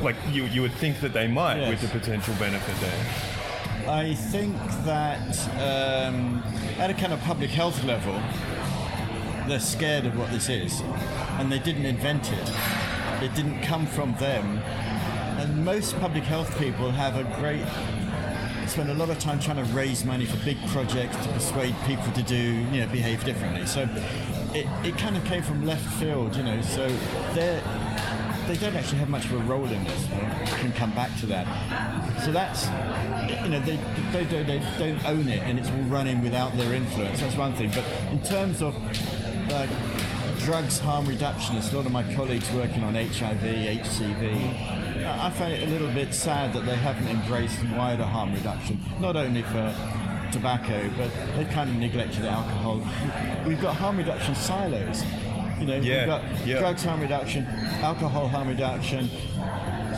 like 0.00 0.16
you 0.30 0.44
you 0.46 0.62
would 0.62 0.72
think 0.74 1.00
that 1.00 1.12
they 1.12 1.28
might 1.28 1.58
Yes. 1.58 1.70
with 1.70 1.80
the 1.92 1.98
potential 1.98 2.34
benefit 2.38 2.74
there. 2.80 3.04
I 3.88 4.14
think 4.14 4.56
that 4.84 5.38
um, 5.58 6.42
at 6.78 6.90
a 6.90 6.94
kind 6.94 7.12
of 7.12 7.20
public 7.20 7.50
health 7.50 7.82
level, 7.84 8.14
they're 9.48 9.60
scared 9.60 10.06
of 10.06 10.16
what 10.16 10.30
this 10.30 10.48
is, 10.48 10.80
and 11.38 11.50
they 11.50 11.58
didn't 11.58 11.86
invent 11.86 12.32
it. 12.32 12.52
It 13.22 13.34
didn't 13.34 13.60
come 13.62 13.86
from 13.86 14.14
them, 14.14 14.58
and 15.38 15.64
most 15.64 15.98
public 15.98 16.22
health 16.22 16.56
people 16.58 16.90
have 16.90 17.16
a 17.16 17.24
great 17.40 17.64
spend 18.68 18.88
a 18.88 18.94
lot 18.94 19.10
of 19.10 19.18
time 19.18 19.38
trying 19.38 19.56
to 19.56 19.64
raise 19.74 20.04
money 20.04 20.24
for 20.24 20.42
big 20.44 20.56
projects 20.68 21.16
to 21.16 21.32
persuade 21.32 21.74
people 21.84 22.10
to 22.12 22.22
do, 22.22 22.36
you 22.36 22.80
know, 22.80 22.86
behave 22.86 23.22
differently. 23.24 23.66
So 23.66 23.82
it, 24.54 24.66
it 24.86 24.96
kind 24.96 25.16
of 25.16 25.24
came 25.24 25.42
from 25.42 25.66
left 25.66 25.84
field, 25.98 26.36
you 26.36 26.42
know. 26.42 26.62
So 26.62 26.88
they're 27.34 27.62
they 28.46 28.56
don't 28.56 28.74
actually 28.74 28.98
have 28.98 29.08
much 29.08 29.24
of 29.26 29.32
a 29.32 29.38
role 29.38 29.66
in 29.66 29.84
this. 29.84 30.06
We 30.52 30.58
can 30.58 30.72
come 30.72 30.92
back 30.92 31.16
to 31.20 31.26
that. 31.26 31.46
So 32.22 32.32
that's, 32.32 32.66
you 33.42 33.48
know, 33.48 33.60
they, 33.60 33.76
they, 34.12 34.24
don't, 34.24 34.46
they 34.46 34.58
don't 34.78 35.04
own 35.04 35.28
it 35.28 35.42
and 35.42 35.58
it's 35.58 35.70
all 35.70 35.82
running 35.84 36.22
without 36.22 36.56
their 36.56 36.74
influence. 36.74 37.20
That's 37.20 37.36
one 37.36 37.54
thing. 37.54 37.70
But 37.70 37.84
in 38.10 38.22
terms 38.22 38.62
of 38.62 38.74
like 39.50 39.70
drugs 40.40 40.78
harm 40.78 41.06
reductionists, 41.06 41.72
a 41.72 41.76
lot 41.76 41.86
of 41.86 41.92
my 41.92 42.02
colleagues 42.14 42.50
working 42.52 42.82
on 42.82 42.94
HIV, 42.94 43.40
HCV, 43.40 45.06
I 45.06 45.30
find 45.30 45.52
it 45.52 45.68
a 45.68 45.70
little 45.70 45.90
bit 45.92 46.12
sad 46.14 46.52
that 46.54 46.64
they 46.66 46.76
haven't 46.76 47.08
embraced 47.08 47.62
wider 47.76 48.04
harm 48.04 48.34
reduction, 48.34 48.80
not 49.00 49.16
only 49.16 49.42
for 49.42 49.74
tobacco, 50.32 50.90
but 50.96 51.10
they've 51.36 51.48
kind 51.50 51.70
of 51.70 51.76
neglected 51.76 52.24
alcohol. 52.24 52.82
We've 53.46 53.60
got 53.60 53.76
harm 53.76 53.98
reduction 53.98 54.34
silos. 54.34 55.04
You 55.62 55.68
know, 55.68 55.74
Yeah, 55.76 55.98
we've 55.98 56.06
got 56.06 56.46
yeah. 56.46 56.58
drugs 56.58 56.82
harm 56.84 57.00
reduction, 57.00 57.46
alcohol 57.82 58.26
harm 58.26 58.48
reduction, 58.48 59.08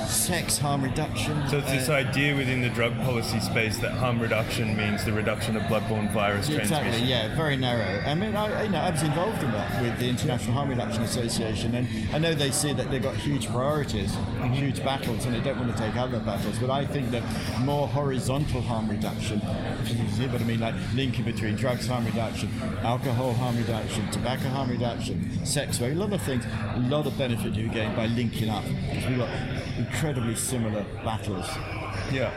sex 0.07 0.59
harm 0.59 0.83
reduction. 0.83 1.49
So 1.49 1.59
it's 1.59 1.71
this 1.71 1.89
uh, 1.89 1.93
idea 1.95 2.35
within 2.37 2.61
the 2.63 2.69
drug 2.71 2.95
policy 3.01 3.41
space 3.41 3.79
that 3.79 3.93
harm 3.93 4.21
reduction 4.21 4.77
means 4.77 5.05
the 5.05 5.13
reduction 5.13 5.57
of 5.57 5.63
bloodborne 5.65 6.13
virus 6.13 6.49
Exactly. 6.49 6.69
transmission. 6.69 7.07
Yeah, 7.09 7.35
very 7.37 7.57
narrow. 7.57 8.01
I 8.07 8.15
mean, 8.15 8.35
I, 8.37 8.63
you 8.65 8.71
know, 8.71 8.79
I 8.81 8.91
was 8.91 9.03
involved 9.03 9.43
in 9.43 9.51
that 9.53 9.83
with 9.83 9.99
the 9.99 10.09
International 10.09 10.53
Harm 10.55 10.69
Reduction 10.71 11.03
Association, 11.03 11.75
and 11.75 11.89
I 12.15 12.19
know 12.19 12.35
they 12.35 12.51
see 12.51 12.73
that 12.73 12.91
they've 12.91 13.03
got 13.03 13.17
huge 13.17 13.49
priorities, 13.49 14.13
Mm-hmm. 14.15 14.53
huge 14.55 14.85
battles, 14.85 15.25
and 15.25 15.35
they 15.35 15.41
don't 15.41 15.59
want 15.59 15.75
to 15.75 15.79
take 15.83 15.97
other 15.97 16.21
battles. 16.21 16.59
But 16.59 16.69
I 16.71 16.85
think 16.85 17.11
that 17.13 17.23
more 17.61 17.89
horizontal 17.89 18.61
harm 18.61 18.89
reduction, 18.91 19.41
you 19.87 20.07
see 20.11 20.27
what 20.27 20.41
I 20.41 20.45
mean, 20.45 20.61
like 20.61 20.75
linking 20.95 21.25
between 21.25 21.57
drugs 21.57 21.87
harm 21.87 22.05
reduction, 22.05 22.51
alcohol 22.83 23.33
harm 23.33 23.57
reduction, 23.57 24.11
tobacco 24.11 24.49
harm 24.49 24.69
reduction, 24.71 25.45
sex 25.47 25.81
work, 25.81 25.93
a 25.93 25.95
lot 25.95 26.13
of 26.13 26.21
things, 26.23 26.45
a 26.75 26.79
lot 26.91 27.07
of 27.07 27.17
benefit 27.17 27.55
you 27.55 27.69
gain 27.69 27.95
by 27.97 28.07
linking 28.07 28.51
up 28.51 28.65
because 28.93 29.17
got 29.17 29.29
incredibly 29.77 30.35
similar 30.35 30.85
battles. 31.05 31.47
Yeah. 32.13 32.31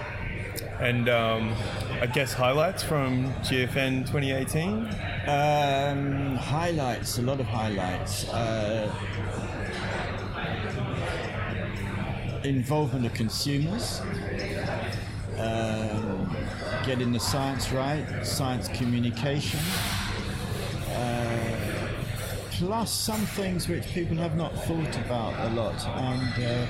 And 0.79 1.09
um, 1.09 1.53
I 2.01 2.05
guess 2.07 2.33
highlights 2.33 2.83
from 2.83 3.33
GFN 3.35 4.05
2018. 4.07 4.87
Um, 5.27 6.35
highlights, 6.35 7.17
a 7.17 7.21
lot 7.21 7.39
of 7.39 7.47
highlights. 7.47 8.29
Uh, 8.29 8.91
involvement 12.43 13.05
of 13.05 13.13
consumers, 13.13 14.01
um, 15.37 16.35
getting 16.85 17.11
the 17.11 17.19
science 17.19 17.71
right, 17.71 18.05
science 18.23 18.67
communication, 18.69 19.59
uh, 20.91 21.87
plus 22.51 22.91
some 22.91 23.21
things 23.21 23.67
which 23.67 23.85
people 23.87 24.17
have 24.17 24.35
not 24.35 24.53
thought 24.65 24.97
about 25.05 25.51
a 25.51 25.53
lot. 25.53 25.85
And 25.85 26.45
uh, 26.45 26.65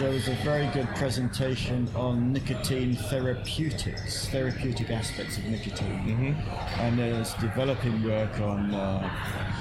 there 0.00 0.10
was 0.10 0.28
a 0.28 0.34
very 0.36 0.66
good 0.68 0.88
presentation 0.96 1.86
on 1.94 2.32
nicotine 2.32 2.96
therapeutics, 2.96 4.28
therapeutic 4.28 4.88
aspects 4.88 5.36
of 5.36 5.44
nicotine. 5.44 6.34
And 6.78 6.98
there's 6.98 7.34
developing 7.34 8.02
work 8.02 8.40
on, 8.40 8.74
uh, 8.74 9.10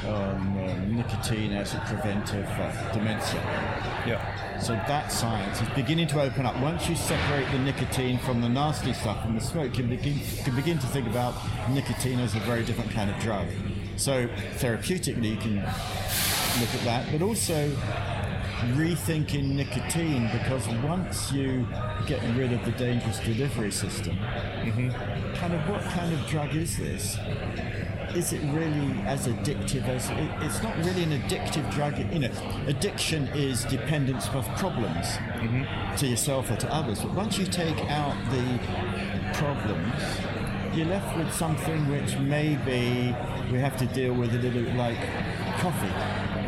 on 0.05 0.57
uh, 0.57 0.85
nicotine 0.87 1.51
as 1.51 1.73
a 1.73 1.79
preventive 1.79 2.47
of 2.47 2.93
dementia. 2.93 3.41
Yeah. 4.07 4.59
So 4.61 4.73
that 4.87 5.11
science 5.11 5.61
is 5.61 5.67
beginning 5.75 6.07
to 6.07 6.21
open 6.21 6.45
up. 6.45 6.57
Once 6.61 6.87
you 6.87 6.95
separate 6.95 7.51
the 7.51 7.59
nicotine 7.59 8.17
from 8.19 8.39
the 8.39 8.47
nasty 8.47 8.93
stuff 8.93 9.21
from 9.21 9.35
the 9.35 9.41
smoke, 9.41 9.77
you 9.77 9.83
begin, 9.83 10.21
can 10.45 10.55
begin 10.55 10.79
to 10.79 10.87
think 10.87 11.05
about 11.07 11.35
nicotine 11.69 12.19
as 12.19 12.33
a 12.35 12.39
very 12.39 12.63
different 12.63 12.91
kind 12.91 13.09
of 13.09 13.19
drug. 13.19 13.45
So 13.97 14.29
therapeutically, 14.55 15.31
you 15.31 15.37
can 15.37 15.55
look 15.55 16.73
at 16.73 16.81
that, 16.85 17.11
but 17.11 17.21
also 17.21 17.75
rethinking 18.75 19.55
nicotine 19.55 20.29
because 20.31 20.67
once 20.83 21.31
you 21.31 21.67
get 22.05 22.21
rid 22.35 22.51
of 22.51 22.63
the 22.65 22.71
dangerous 22.71 23.19
delivery 23.19 23.71
system, 23.71 24.15
mm-hmm. 24.17 24.89
kind 25.35 25.53
of 25.53 25.69
what 25.69 25.81
kind 25.83 26.13
of 26.13 26.25
drug 26.27 26.53
is 26.55 26.77
this? 26.77 27.17
Is 28.15 28.33
it 28.33 28.41
really 28.53 28.99
as 29.05 29.27
addictive 29.27 29.87
as 29.87 30.09
it, 30.09 30.29
it's 30.43 30.61
not 30.63 30.75
really 30.79 31.03
an 31.03 31.21
addictive 31.21 31.71
drug? 31.71 31.97
You 32.11 32.19
know, 32.19 32.31
addiction 32.67 33.27
is 33.29 33.63
dependence 33.65 34.27
of 34.29 34.45
problems 34.57 35.05
mm-hmm. 35.07 35.95
to 35.95 36.07
yourself 36.07 36.51
or 36.51 36.55
to 36.57 36.73
others. 36.73 37.01
But 37.01 37.13
once 37.13 37.37
you 37.37 37.45
take 37.45 37.79
out 37.89 38.15
the 38.31 38.59
problems, 39.33 40.75
you're 40.75 40.87
left 40.87 41.17
with 41.17 41.33
something 41.33 41.87
which 41.89 42.17
maybe 42.17 43.15
we 43.51 43.59
have 43.59 43.77
to 43.77 43.85
deal 43.87 44.13
with 44.13 44.33
a 44.33 44.37
little 44.37 44.63
bit 44.63 44.75
like 44.75 44.99
coffee 45.59 46.38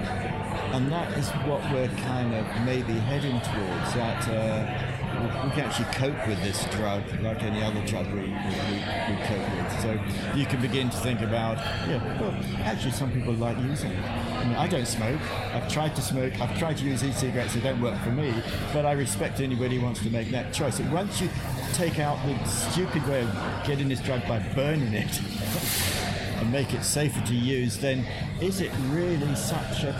and 0.73 0.91
that 0.91 1.17
is 1.17 1.29
what 1.47 1.61
we're 1.71 1.89
kind 2.03 2.33
of 2.33 2.45
maybe 2.65 2.93
heading 2.93 3.39
towards. 3.41 3.93
That 3.93 4.27
uh, 4.29 4.91
we- 5.21 5.51
can 5.51 5.65
actually 5.65 5.91
cope 5.93 6.27
with 6.27 6.41
this 6.43 6.63
drug 6.71 7.03
like 7.21 7.43
any 7.43 7.61
other 7.61 7.85
drug 7.85 8.07
we, 8.07 8.21
we, 8.21 8.27
we, 8.27 8.29
we 8.29 9.15
cope 9.25 9.49
with. 9.55 9.81
So 9.81 9.99
you 10.33 10.45
can 10.45 10.61
begin 10.61 10.89
to 10.89 10.97
think 10.97 11.21
about, 11.21 11.57
yeah, 11.87 12.19
well, 12.19 12.33
actually 12.63 12.91
some 12.91 13.11
people 13.11 13.33
like 13.33 13.57
using 13.59 13.91
it. 13.91 14.03
I 14.03 14.45
mean, 14.45 14.55
I 14.55 14.67
don't 14.67 14.87
smoke. 14.87 15.19
I've 15.53 15.67
tried 15.71 15.95
to 15.97 16.01
smoke. 16.01 16.39
I've 16.39 16.57
tried 16.57 16.77
to 16.77 16.85
use 16.85 17.03
e-cigarettes. 17.03 17.53
They 17.53 17.59
don't 17.59 17.81
work 17.81 18.01
for 18.01 18.11
me. 18.11 18.33
But 18.73 18.85
I 18.85 18.93
respect 18.93 19.41
anybody 19.41 19.77
who 19.77 19.83
wants 19.83 20.01
to 20.03 20.09
make 20.09 20.31
that 20.31 20.53
choice. 20.53 20.79
And 20.79 20.91
once 20.91 21.19
you 21.19 21.29
take 21.73 21.99
out 21.99 22.17
the 22.25 22.43
stupid 22.45 23.05
way 23.07 23.21
of 23.21 23.33
getting 23.65 23.89
this 23.89 23.99
drug 24.01 24.25
by 24.27 24.39
burning 24.55 24.93
it. 24.93 25.21
and 26.41 26.51
make 26.51 26.73
it 26.73 26.83
safer 26.83 27.21
to 27.27 27.35
use, 27.35 27.77
then 27.77 28.05
is 28.41 28.61
it 28.61 28.71
really 28.89 29.35
such 29.35 29.83
a, 29.83 29.95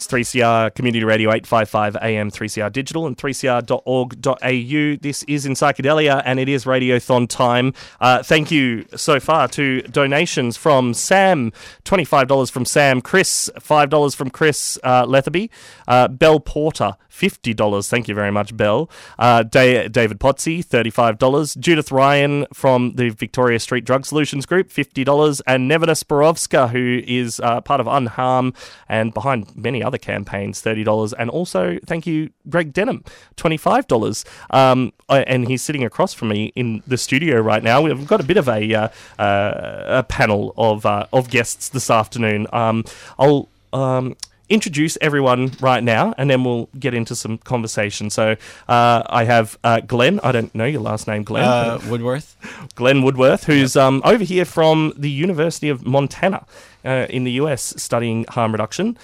3CR 0.08 0.74
Community 0.74 1.04
Radio 1.04 1.30
855 1.30 1.96
AM 1.96 2.30
3CR 2.30 2.72
Digital 2.72 3.06
and 3.06 3.16
3cr.org.au. 3.16 4.98
This 5.02 5.22
is 5.24 5.46
in 5.46 5.52
Psychedelia 5.52 6.22
and 6.24 6.40
it 6.40 6.48
is 6.48 6.64
Radiothon 6.64 7.28
time. 7.28 7.74
Uh, 8.00 8.22
thank 8.22 8.50
you 8.50 8.86
so 8.96 9.20
far 9.20 9.48
to 9.48 9.82
donations 9.82 10.56
from 10.56 10.94
Sam, 10.94 11.52
$25 11.84 12.50
from 12.50 12.64
Sam, 12.64 13.00
Chris, 13.00 13.50
$5 13.56 14.16
from 14.16 14.30
Chris 14.30 14.78
uh, 14.82 15.04
Letherby, 15.04 15.50
uh, 15.86 16.08
Bell 16.08 16.40
Porter, 16.40 16.96
$50. 17.10 17.88
Thank 17.88 18.08
you 18.08 18.14
very 18.14 18.30
much, 18.30 18.56
Bell. 18.56 18.88
Uh, 19.18 19.42
da- 19.42 19.88
David 19.88 20.20
Potsy, 20.20 20.64
$35. 20.64 21.58
Judith 21.58 21.90
Ryan 21.90 22.46
from 22.54 22.94
the 22.94 23.10
Victoria 23.10 23.58
Street 23.58 23.84
Drug 23.84 24.06
Solutions 24.06 24.46
Group, 24.46 24.68
$50. 24.68 25.42
And 25.46 25.68
Nevena 25.70 26.00
Sporovska, 26.00 26.70
who 26.70 27.02
is 27.06 27.40
uh, 27.40 27.60
part 27.60 27.80
of 27.80 27.86
Unharm 27.86 28.54
and 28.88 29.12
behind 29.12 29.56
many 29.56 29.82
other 29.82 29.97
campaigns, 29.98 30.62
$30. 30.62 31.14
And 31.18 31.30
also, 31.30 31.78
thank 31.86 32.06
you, 32.06 32.30
Greg 32.48 32.72
Denham, 32.72 33.04
$25. 33.36 34.24
Um, 34.50 34.92
and 35.08 35.48
he's 35.48 35.62
sitting 35.62 35.84
across 35.84 36.14
from 36.14 36.28
me 36.28 36.52
in 36.54 36.82
the 36.86 36.96
studio 36.96 37.40
right 37.40 37.62
now. 37.62 37.82
We've 37.82 38.06
got 38.06 38.20
a 38.20 38.24
bit 38.24 38.36
of 38.36 38.48
a, 38.48 38.74
uh, 38.74 38.88
uh, 39.18 39.84
a 39.86 40.02
panel 40.02 40.54
of, 40.56 40.86
uh, 40.86 41.06
of 41.12 41.30
guests 41.30 41.68
this 41.68 41.90
afternoon. 41.90 42.46
Um, 42.52 42.84
I'll. 43.18 43.48
Um, 43.70 44.16
introduce 44.48 44.96
everyone 45.00 45.52
right 45.60 45.82
now, 45.82 46.14
and 46.16 46.30
then 46.30 46.44
we'll 46.44 46.68
get 46.78 46.94
into 46.94 47.14
some 47.14 47.38
conversation. 47.38 48.10
So 48.10 48.36
uh, 48.68 49.02
I 49.06 49.24
have 49.24 49.58
uh, 49.62 49.80
Glenn. 49.80 50.20
I 50.22 50.32
don't 50.32 50.54
know 50.54 50.64
your 50.64 50.80
last 50.80 51.06
name, 51.06 51.22
Glenn. 51.22 51.44
Uh, 51.44 51.80
Woodworth. 51.88 52.36
Glenn 52.74 53.02
Woodworth, 53.02 53.44
who's 53.44 53.76
yep. 53.76 53.84
um, 53.84 54.02
over 54.04 54.24
here 54.24 54.44
from 54.44 54.92
the 54.96 55.10
University 55.10 55.68
of 55.68 55.86
Montana 55.86 56.46
uh, 56.84 57.06
in 57.10 57.24
the 57.24 57.32
US 57.32 57.74
studying 57.76 58.24
harm 58.28 58.52
reduction. 58.52 58.96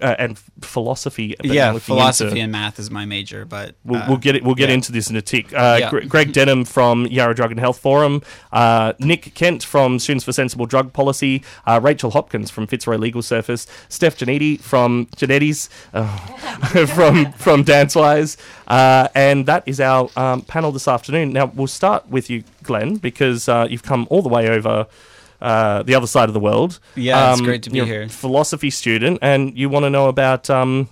Uh, 0.00 0.14
and 0.18 0.38
philosophy. 0.62 1.34
Yeah, 1.42 1.78
philosophy 1.78 2.30
into, 2.30 2.42
and 2.42 2.52
math 2.52 2.78
is 2.78 2.90
my 2.90 3.04
major, 3.04 3.44
but 3.44 3.70
uh, 3.70 3.72
we'll, 3.84 4.08
we'll, 4.08 4.16
get 4.16 4.36
it. 4.36 4.44
We'll 4.44 4.54
get 4.54 4.68
yeah. 4.68 4.76
into 4.76 4.92
this 4.92 5.10
in 5.10 5.16
a 5.16 5.22
tick. 5.22 5.52
Uh, 5.52 5.78
yeah. 5.80 6.00
Greg 6.06 6.32
Denham 6.32 6.64
from 6.64 7.06
Yarra 7.06 7.34
Drug 7.34 7.50
and 7.50 7.60
Health 7.60 7.78
Forum, 7.78 8.22
uh, 8.52 8.94
Nick 8.98 9.34
Kent 9.34 9.62
from 9.62 9.98
Students 9.98 10.24
for 10.24 10.32
Sensible 10.32 10.66
Drug 10.66 10.92
Policy, 10.92 11.42
uh, 11.66 11.80
Rachel 11.82 12.10
Hopkins 12.12 12.50
from 12.50 12.66
Fitzroy 12.66 12.96
Legal 12.96 13.22
Service, 13.22 13.66
Steph 13.88 14.16
Janetti 14.16 14.60
from 14.60 15.06
Janetti's 15.16 15.68
uh, 15.92 16.16
from 16.86 17.32
from 17.32 17.64
DanceWize, 17.64 18.36
and 19.14 19.46
that 19.46 19.62
is 19.66 19.80
our 19.80 20.08
um, 20.16 20.42
panel 20.42 20.72
this 20.72 20.88
afternoon. 20.88 21.32
Now 21.32 21.46
we'll 21.46 21.66
start 21.66 22.08
with 22.08 22.30
you, 22.30 22.44
Glenn, 22.62 22.96
because 22.96 23.48
you've 23.48 23.82
come 23.82 24.06
all 24.10 24.22
the 24.22 24.28
way 24.28 24.48
over 24.48 24.86
uh, 25.40 25.82
the 25.82 25.94
other 25.94 26.06
side 26.06 26.28
of 26.28 26.34
the 26.34 26.40
world. 26.40 26.80
Yeah, 26.94 27.30
um, 27.30 27.32
it's 27.32 27.40
great 27.40 27.62
to 27.64 27.70
be 27.70 27.84
here. 27.84 28.08
philosophy 28.08 28.70
student, 28.70 29.18
and 29.22 29.56
you 29.56 29.68
want 29.68 29.84
to 29.84 29.90
know 29.90 30.08
about 30.08 30.50
um, 30.50 30.88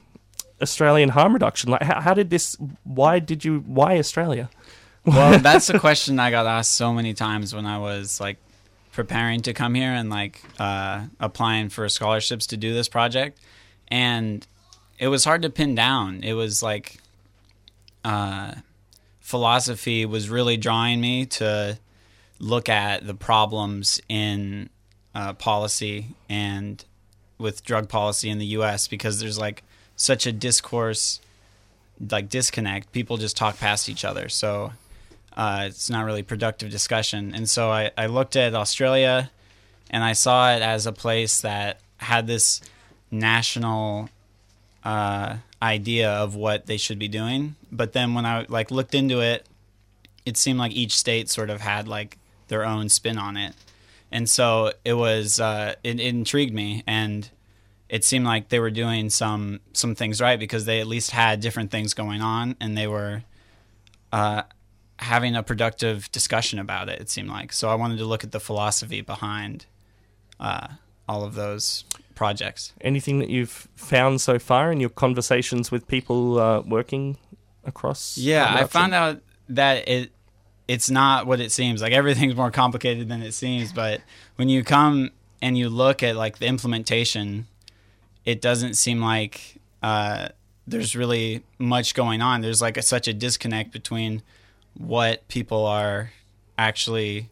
Australian 0.62 1.10
harm 1.10 1.34
reduction. 1.34 1.70
Like, 1.70 1.82
how, 1.82 2.00
how, 2.00 2.14
did 2.14 2.30
this? 2.30 2.56
Why 2.84 3.18
did 3.18 3.44
you? 3.44 3.60
Why 3.66 3.98
Australia? 3.98 4.50
well, 5.04 5.38
that's 5.38 5.70
a 5.70 5.78
question 5.78 6.18
I 6.18 6.30
got 6.30 6.46
asked 6.46 6.72
so 6.72 6.92
many 6.92 7.14
times 7.14 7.54
when 7.54 7.66
I 7.66 7.78
was 7.78 8.20
like 8.20 8.36
preparing 8.92 9.40
to 9.42 9.54
come 9.54 9.74
here 9.74 9.90
and 9.90 10.10
like 10.10 10.42
uh, 10.58 11.06
applying 11.20 11.68
for 11.68 11.88
scholarships 11.88 12.46
to 12.48 12.56
do 12.56 12.74
this 12.74 12.88
project, 12.88 13.38
and 13.88 14.46
it 14.98 15.08
was 15.08 15.24
hard 15.24 15.42
to 15.42 15.50
pin 15.50 15.74
down. 15.74 16.22
It 16.24 16.34
was 16.34 16.62
like 16.62 16.98
uh, 18.04 18.54
philosophy 19.20 20.06
was 20.06 20.30
really 20.30 20.56
drawing 20.56 21.00
me 21.00 21.26
to 21.26 21.78
look 22.38 22.68
at 22.68 23.07
the 23.07 23.14
problems 23.14 24.00
in 24.09 24.71
uh, 25.14 25.33
policy 25.33 26.09
and 26.28 26.85
with 27.38 27.64
drug 27.64 27.88
policy 27.88 28.28
in 28.28 28.38
the 28.38 28.47
U.S. 28.47 28.88
because 28.88 29.21
there's 29.21 29.38
like 29.38 29.62
such 29.97 30.26
a 30.26 30.33
discourse, 30.33 31.21
like 32.11 32.28
disconnect. 32.28 32.92
People 32.92 33.16
just 33.16 33.37
talk 33.37 33.59
past 33.59 33.88
each 33.88 34.04
other, 34.04 34.28
so 34.28 34.73
uh, 35.37 35.64
it's 35.66 35.88
not 35.88 36.04
really 36.04 36.23
productive 36.23 36.71
discussion. 36.71 37.35
And 37.35 37.49
so 37.49 37.71
I, 37.71 37.90
I 37.97 38.07
looked 38.07 38.37
at 38.37 38.54
Australia, 38.54 39.30
and 39.90 40.04
I 40.04 40.12
saw 40.12 40.52
it 40.54 40.62
as 40.62 40.87
a 40.87 40.92
place 40.92 41.40
that 41.40 41.80
had 41.99 42.26
this 42.26 42.61
national 43.11 44.11
uh, 44.85 45.37
idea 45.62 46.11
of 46.11 46.35
what 46.35 46.66
they 46.66 46.76
should 46.76 46.99
be 46.99 47.09
doing. 47.09 47.57
But 47.71 47.92
then 47.92 48.14
when 48.14 48.26
I 48.26 48.47
like 48.49 48.71
looked 48.71 48.95
into 48.95 49.21
it, 49.21 49.47
it 50.25 50.37
seemed 50.37 50.59
like 50.59 50.73
each 50.73 50.97
state 50.97 51.28
sort 51.28 51.50
of 51.50 51.61
had 51.61 51.88
like 51.88 52.17
their 52.48 52.64
own 52.64 52.88
spin 52.88 53.18
on 53.18 53.36
it. 53.36 53.54
And 54.10 54.28
so 54.28 54.72
it 54.84 54.94
was 54.94 55.38
uh, 55.38 55.74
it, 55.84 56.00
it 56.00 56.06
intrigued 56.06 56.54
me 56.54 56.82
and 56.86 57.28
it 57.88 58.04
seemed 58.04 58.24
like 58.24 58.48
they 58.48 58.60
were 58.60 58.70
doing 58.70 59.10
some 59.10 59.60
some 59.72 59.94
things 59.94 60.20
right 60.20 60.38
because 60.38 60.64
they 60.64 60.80
at 60.80 60.87
least 60.87 61.11
had 61.11 61.40
different 61.40 61.70
things 61.70 61.94
going 61.94 62.20
on 62.20 62.56
and 62.61 62.76
they 62.76 62.87
were 62.87 63.22
uh, 64.12 64.42
having 64.98 65.37
a 65.37 65.42
productive 65.42 66.11
discussion 66.12 66.58
about 66.58 66.88
it. 66.88 67.00
It 67.00 67.08
seemed 67.11 67.28
like 67.28 67.52
so. 67.52 67.68
I 67.68 67.74
wanted 67.74 67.98
to 67.98 68.04
look 68.04 68.24
at 68.24 68.32
the 68.32 68.40
philosophy 68.40 69.00
behind 69.00 69.66
uh, 70.40 70.68
all 71.08 71.24
of 71.24 71.34
those 71.34 71.84
projects. 72.14 72.72
Anything 72.80 73.18
that 73.20 73.30
you've 73.30 73.68
found 73.76 74.20
so 74.20 74.38
far 74.38 74.72
in 74.72 74.80
your 74.80 74.90
conversations 74.90 75.70
with 75.70 75.87
people 75.87 76.38
uh, 76.38 76.61
working 76.62 77.16
across? 77.64 78.18
Yeah, 78.18 78.52
I 78.52 78.64
found 78.64 78.94
out 78.94 79.20
that 79.50 79.88
it 79.88 80.12
it's 80.68 80.90
not 80.90 81.26
what 81.26 81.40
it 81.40 81.50
seems. 81.50 81.81
Like 81.81 81.92
everything's 81.92 82.37
more 82.37 82.50
complicated 82.50 83.09
than 83.09 83.22
it 83.22 83.33
seems. 83.33 83.72
But 83.72 84.02
when 84.37 84.48
you 84.48 84.62
come 84.62 85.11
and 85.40 85.57
you 85.57 85.70
look 85.70 86.02
at 86.02 86.14
like 86.14 86.38
the 86.38 86.46
implementation, 86.46 87.46
it 88.24 88.42
doesn't 88.42 88.74
seem 88.74 89.00
like 89.00 89.57
uh, 89.83 90.28
there's 90.66 90.94
really 90.94 91.42
much 91.59 91.94
going 91.94 92.20
on. 92.20 92.42
There's 92.42 92.61
like 92.61 92.76
a, 92.76 92.83
such 92.83 93.09
a 93.09 93.14
disconnect 93.14 93.72
between 93.72 94.22
what 94.76 95.26
people 95.28 95.66
are 95.66 96.12
actually 96.59 97.31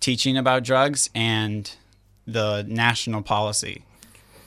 teaching 0.00 0.36
about 0.36 0.64
drugs 0.64 1.08
and 1.14 1.70
the 2.26 2.64
national 2.66 3.22
policy. 3.22 3.84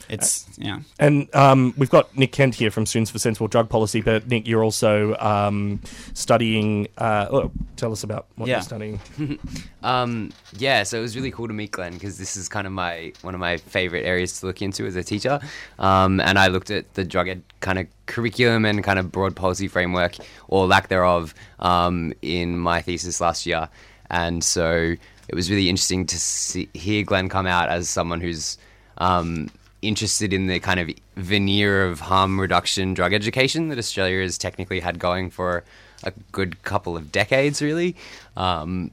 It's 0.10 0.48
yeah. 0.58 0.80
And 1.00 1.34
um, 1.36 1.74
we've 1.78 1.89
got 1.89 2.15
Nick 2.17 2.32
Kent 2.32 2.56
here 2.56 2.72
from 2.72 2.86
Students 2.86 3.12
for 3.12 3.20
Sensible 3.20 3.48
Drug 3.48 3.70
Policy. 3.70 4.02
But 4.02 4.28
Nick, 4.28 4.48
you're 4.48 4.63
also 4.63 5.15
um, 5.17 5.82
studying. 6.13 6.88
Uh, 6.98 7.28
oh, 7.30 7.52
tell 7.76 7.91
us 7.91 8.04
about 8.04 8.28
what 8.36 8.48
yeah. 8.48 8.56
you're 8.56 8.62
studying. 8.62 9.00
um, 9.84 10.32
yeah, 10.58 10.84
so 10.84 10.98
it 10.98 11.02
was 11.02 11.15
really 11.15 11.32
cool 11.32 11.48
to 11.48 11.54
meet 11.54 11.72
Glenn 11.72 11.93
because 11.93 12.17
this 12.17 12.38
is 12.38 12.48
kind 12.48 12.65
of 12.65 12.74
my 12.74 13.12
one 13.22 13.34
of 13.34 13.39
my 13.39 13.58
favorite 13.58 14.06
areas 14.06 14.39
to 14.39 14.46
look 14.46 14.62
into 14.62 14.86
as 14.86 14.96
a 14.96 15.04
teacher. 15.04 15.39
Um, 15.80 16.20
and 16.22 16.39
I 16.39 16.48
looked 16.48 16.72
at 16.72 16.93
the 16.93 17.04
drug 17.04 17.28
ed 17.28 17.43
kind 17.60 17.80
of 17.80 17.88
curriculum 18.06 18.65
and 18.65 18.84
kind 18.84 19.00
of 19.00 19.12
broad 19.12 19.36
policy 19.36 19.67
framework 19.67 20.15
or 20.48 20.65
lack 20.65 20.88
thereof 20.88 21.34
um, 21.60 22.13
in 22.22 22.58
my 22.58 22.82
thesis 22.82 23.20
last 23.20 23.46
year. 23.46 23.70
And 24.10 24.43
so 24.43 24.96
it 25.28 25.36
was 25.36 25.50
really 25.50 25.70
interesting 25.70 26.06
to 26.08 26.20
see, 26.20 26.70
hear 26.74 27.04
Glenn 27.04 27.30
come 27.30 27.46
out 27.46 27.70
as 27.70 27.89
someone 27.89 28.22
who's 28.22 28.58
um, 28.98 29.50
interested 29.88 30.34
in 30.34 30.47
the 30.47 30.60
kind 30.60 30.80
of 30.80 30.89
veneer 31.15 31.86
of 31.86 32.00
harm 32.00 32.39
reduction 32.39 32.93
drug 32.93 33.13
education 33.13 33.69
that 33.69 33.78
Australia 33.78 34.21
has 34.21 34.38
technically 34.38 34.80
had 34.80 35.00
going 35.00 35.30
for 35.30 35.63
a 36.04 36.12
good 36.32 36.62
couple 36.63 36.95
of 36.95 37.12
decades, 37.12 37.62
really. 37.62 37.95
Um, 38.36 38.91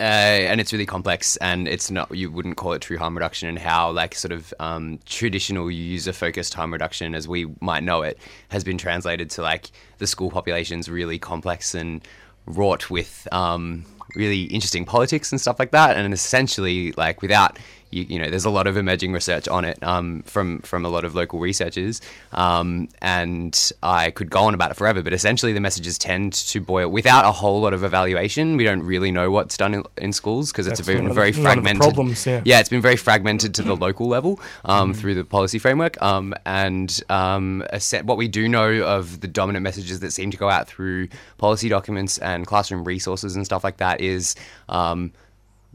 uh, 0.00 0.02
and 0.02 0.60
it's 0.60 0.72
really 0.72 0.86
complex, 0.86 1.36
and 1.36 1.68
it's 1.68 1.88
not 1.88 2.12
you 2.12 2.30
wouldn't 2.30 2.56
call 2.56 2.72
it 2.72 2.82
true 2.82 2.98
harm 2.98 3.14
reduction, 3.14 3.48
and 3.48 3.58
how 3.58 3.92
like 3.92 4.14
sort 4.14 4.32
of 4.32 4.52
um, 4.58 4.98
traditional 5.06 5.70
user 5.70 6.12
focused 6.12 6.52
harm 6.54 6.72
reduction, 6.72 7.14
as 7.14 7.28
we 7.28 7.46
might 7.60 7.84
know 7.84 8.02
it, 8.02 8.18
has 8.48 8.64
been 8.64 8.76
translated 8.76 9.30
to 9.30 9.42
like 9.42 9.70
the 9.98 10.06
school 10.06 10.30
population's 10.30 10.88
really 10.88 11.18
complex 11.18 11.76
and 11.76 12.06
wrought 12.46 12.90
with 12.90 13.28
um, 13.30 13.84
really 14.16 14.42
interesting 14.42 14.84
politics 14.84 15.30
and 15.30 15.40
stuff 15.40 15.60
like 15.60 15.70
that, 15.70 15.96
and 15.96 16.12
essentially 16.12 16.90
like 16.92 17.22
without 17.22 17.56
you, 17.94 18.06
you 18.08 18.18
know, 18.18 18.28
there's 18.28 18.44
a 18.44 18.50
lot 18.50 18.66
of 18.66 18.76
emerging 18.76 19.12
research 19.12 19.46
on 19.48 19.64
it 19.64 19.80
um, 19.82 20.22
from 20.22 20.60
from 20.60 20.84
a 20.84 20.88
lot 20.88 21.04
of 21.04 21.14
local 21.14 21.38
researchers, 21.38 22.00
um, 22.32 22.88
and 23.00 23.72
I 23.82 24.10
could 24.10 24.30
go 24.30 24.40
on 24.40 24.54
about 24.54 24.72
it 24.72 24.74
forever. 24.74 25.02
But 25.02 25.12
essentially, 25.12 25.52
the 25.52 25.60
messages 25.60 25.96
tend 25.96 26.32
to 26.32 26.60
boil 26.60 26.88
without 26.88 27.24
a 27.24 27.32
whole 27.32 27.60
lot 27.60 27.72
of 27.72 27.84
evaluation. 27.84 28.56
We 28.56 28.64
don't 28.64 28.82
really 28.82 29.12
know 29.12 29.30
what's 29.30 29.56
done 29.56 29.74
in, 29.74 29.84
in 29.96 30.12
schools 30.12 30.50
because 30.50 30.66
it's 30.66 30.80
been 30.80 31.14
very 31.14 31.32
fragmented. 31.32 31.80
Problems, 31.80 32.26
yeah. 32.26 32.42
yeah. 32.44 32.60
it's 32.60 32.68
been 32.68 32.82
very 32.82 32.96
fragmented 32.96 33.54
to 33.54 33.62
the 33.62 33.76
local 33.86 34.08
level 34.08 34.40
um, 34.64 34.92
mm. 34.92 34.96
through 34.96 35.14
the 35.14 35.24
policy 35.24 35.58
framework. 35.58 36.00
Um, 36.02 36.34
and 36.44 37.00
um, 37.08 37.64
set, 37.78 38.04
what 38.04 38.18
we 38.18 38.26
do 38.28 38.48
know 38.48 38.82
of 38.82 39.20
the 39.20 39.28
dominant 39.28 39.62
messages 39.62 40.00
that 40.00 40.10
seem 40.10 40.30
to 40.32 40.36
go 40.36 40.50
out 40.50 40.66
through 40.66 41.08
policy 41.38 41.68
documents 41.68 42.18
and 42.18 42.46
classroom 42.46 42.84
resources 42.84 43.36
and 43.36 43.44
stuff 43.44 43.62
like 43.62 43.76
that 43.76 44.00
is 44.00 44.34
um, 44.68 45.12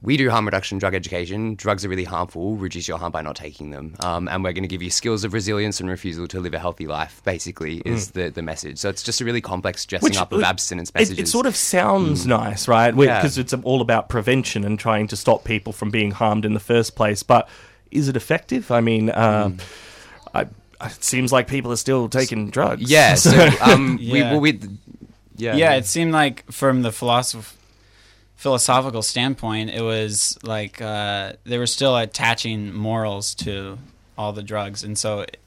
we 0.02 0.16
do 0.16 0.30
harm 0.30 0.46
reduction 0.46 0.78
drug 0.78 0.96
education. 0.96 1.56
Drugs 1.56 1.84
are 1.84 1.90
really 1.90 2.06
harmful. 2.06 2.56
Reduce 2.56 2.88
your 2.88 2.98
harm 2.98 3.12
by 3.12 3.22
not 3.22 3.36
taking 3.36 3.72
them. 3.72 3.96
Um, 4.00 4.30
and 4.30 4.44
we're 4.44 4.54
going 4.54 4.64
to 4.64 4.70
give 4.70 4.82
you 4.82 4.90
skills 4.90 5.26
of 5.26 5.34
resilience 5.34 5.82
and 5.82 5.90
refusal 5.90 6.28
to 6.30 6.40
live 6.40 6.54
a 6.54 6.60
healthy 6.60 6.88
life, 6.88 7.22
basically, 7.26 7.80
is 7.80 8.10
mm. 8.10 8.14
the, 8.14 8.30
the 8.30 8.42
message. 8.42 8.78
So 8.78 8.88
it's 8.90 9.04
just 9.04 9.20
a 9.20 9.26
really 9.26 9.42
complex 9.42 9.86
dressing 9.86 10.06
Which, 10.06 10.18
up 10.18 10.32
of 10.32 10.42
abstinence 10.42 10.94
messages. 10.94 11.20
It, 11.20 11.24
it 11.24 11.28
sort 11.28 11.46
of 11.46 11.56
sounds 11.56 12.24
mm. 12.24 12.28
nice, 12.28 12.68
right? 12.68 12.96
Because 12.96 13.38
yeah. 13.38 13.42
it's 13.42 13.54
all 13.54 13.82
about 13.82 14.08
prevention 14.08 14.64
and 14.64 14.80
trying 14.80 15.08
to 15.08 15.18
stop 15.18 15.44
people 15.44 15.74
from 15.74 15.90
being 15.90 16.12
harmed 16.12 16.46
in 16.46 16.54
the 16.54 16.62
first 16.62 16.96
place. 16.96 17.22
But 17.22 17.50
is 17.92 18.08
it 18.08 18.16
effective? 18.16 18.72
I 18.72 18.80
mean, 18.80 19.10
uh, 19.10 19.50
mm. 19.50 19.62
I, 20.34 20.42
it 20.86 21.04
seems 21.04 21.34
like 21.34 21.50
people 21.50 21.74
are 21.74 21.78
still 21.78 22.08
taking 22.08 22.50
drugs. 22.50 22.90
Yeah. 22.90 23.16
So 23.16 23.50
um, 23.62 23.98
we, 23.98 24.20
Yeah. 24.20 24.32
well, 24.32 24.40
we, 24.40 24.62
yeah. 25.36 25.56
yeah, 25.56 25.74
it 25.74 25.86
seemed 25.86 26.14
like 26.14 26.50
from 26.50 26.84
the 26.84 26.92
philosoph- 26.92 27.58
philosophical 28.40 29.02
standpoint, 29.02 29.70
it 29.70 29.82
was 29.82 30.40
like 30.44 30.82
uh, 30.82 31.34
they 31.44 31.58
were 31.58 31.68
still 31.68 31.98
attaching 31.98 32.74
morals 32.74 33.36
to 33.36 33.78
all 34.18 34.32
the 34.32 34.42
drugs, 34.44 34.82
and 34.82 34.98
so 34.98 35.20
it, 35.22 35.38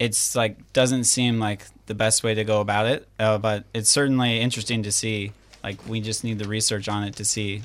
it's 0.00 0.34
like 0.34 0.72
doesn't 0.72 1.04
seem 1.04 1.38
like 1.38 1.66
the 1.86 1.94
best 1.94 2.24
way 2.24 2.34
to 2.34 2.42
go 2.42 2.60
about 2.60 2.86
it. 2.86 3.06
Uh, 3.20 3.38
but 3.38 3.64
it's 3.72 3.88
certainly 3.88 4.40
interesting 4.40 4.82
to 4.82 4.90
see. 4.92 5.32
Like 5.62 5.78
we 5.88 6.00
just 6.00 6.24
need 6.24 6.38
the 6.40 6.48
research 6.48 6.88
on 6.88 7.04
it 7.04 7.14
to 7.16 7.24
see 7.24 7.62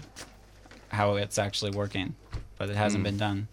how 0.90 1.16
it's 1.16 1.40
actually 1.40 1.72
working, 1.72 2.14
but 2.60 2.70
it 2.70 2.76
hasn't 2.76 3.04
been 3.04 3.18
done. 3.18 3.48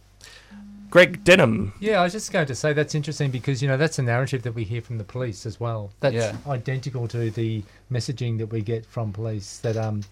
Greg 0.91 1.23
Denham. 1.25 1.73
Yeah, 1.81 2.01
I 2.01 2.05
was 2.05 2.13
just 2.13 2.33
going 2.33 2.47
to 2.47 2.55
say 2.55 2.73
that's 2.73 2.95
interesting 2.95 3.31
because 3.31 3.63
you 3.63 3.69
know 3.69 3.77
that's 3.79 3.99
a 3.99 4.03
narrative 4.03 4.43
that 4.43 4.53
we 4.53 4.65
hear 4.65 4.81
from 4.83 4.99
the 4.99 5.05
police 5.05 5.45
as 5.47 5.59
well. 5.59 5.91
That's 6.01 6.15
Yeah. 6.15 6.37
identical 6.47 7.09
to 7.09 7.31
the 7.31 7.63
messaging 7.91 8.39
that 8.39 8.47
we 8.47 8.61
get 8.63 8.85
from 8.87 9.13
police 9.13 9.59
that 9.59 9.77
um, 9.77 10.03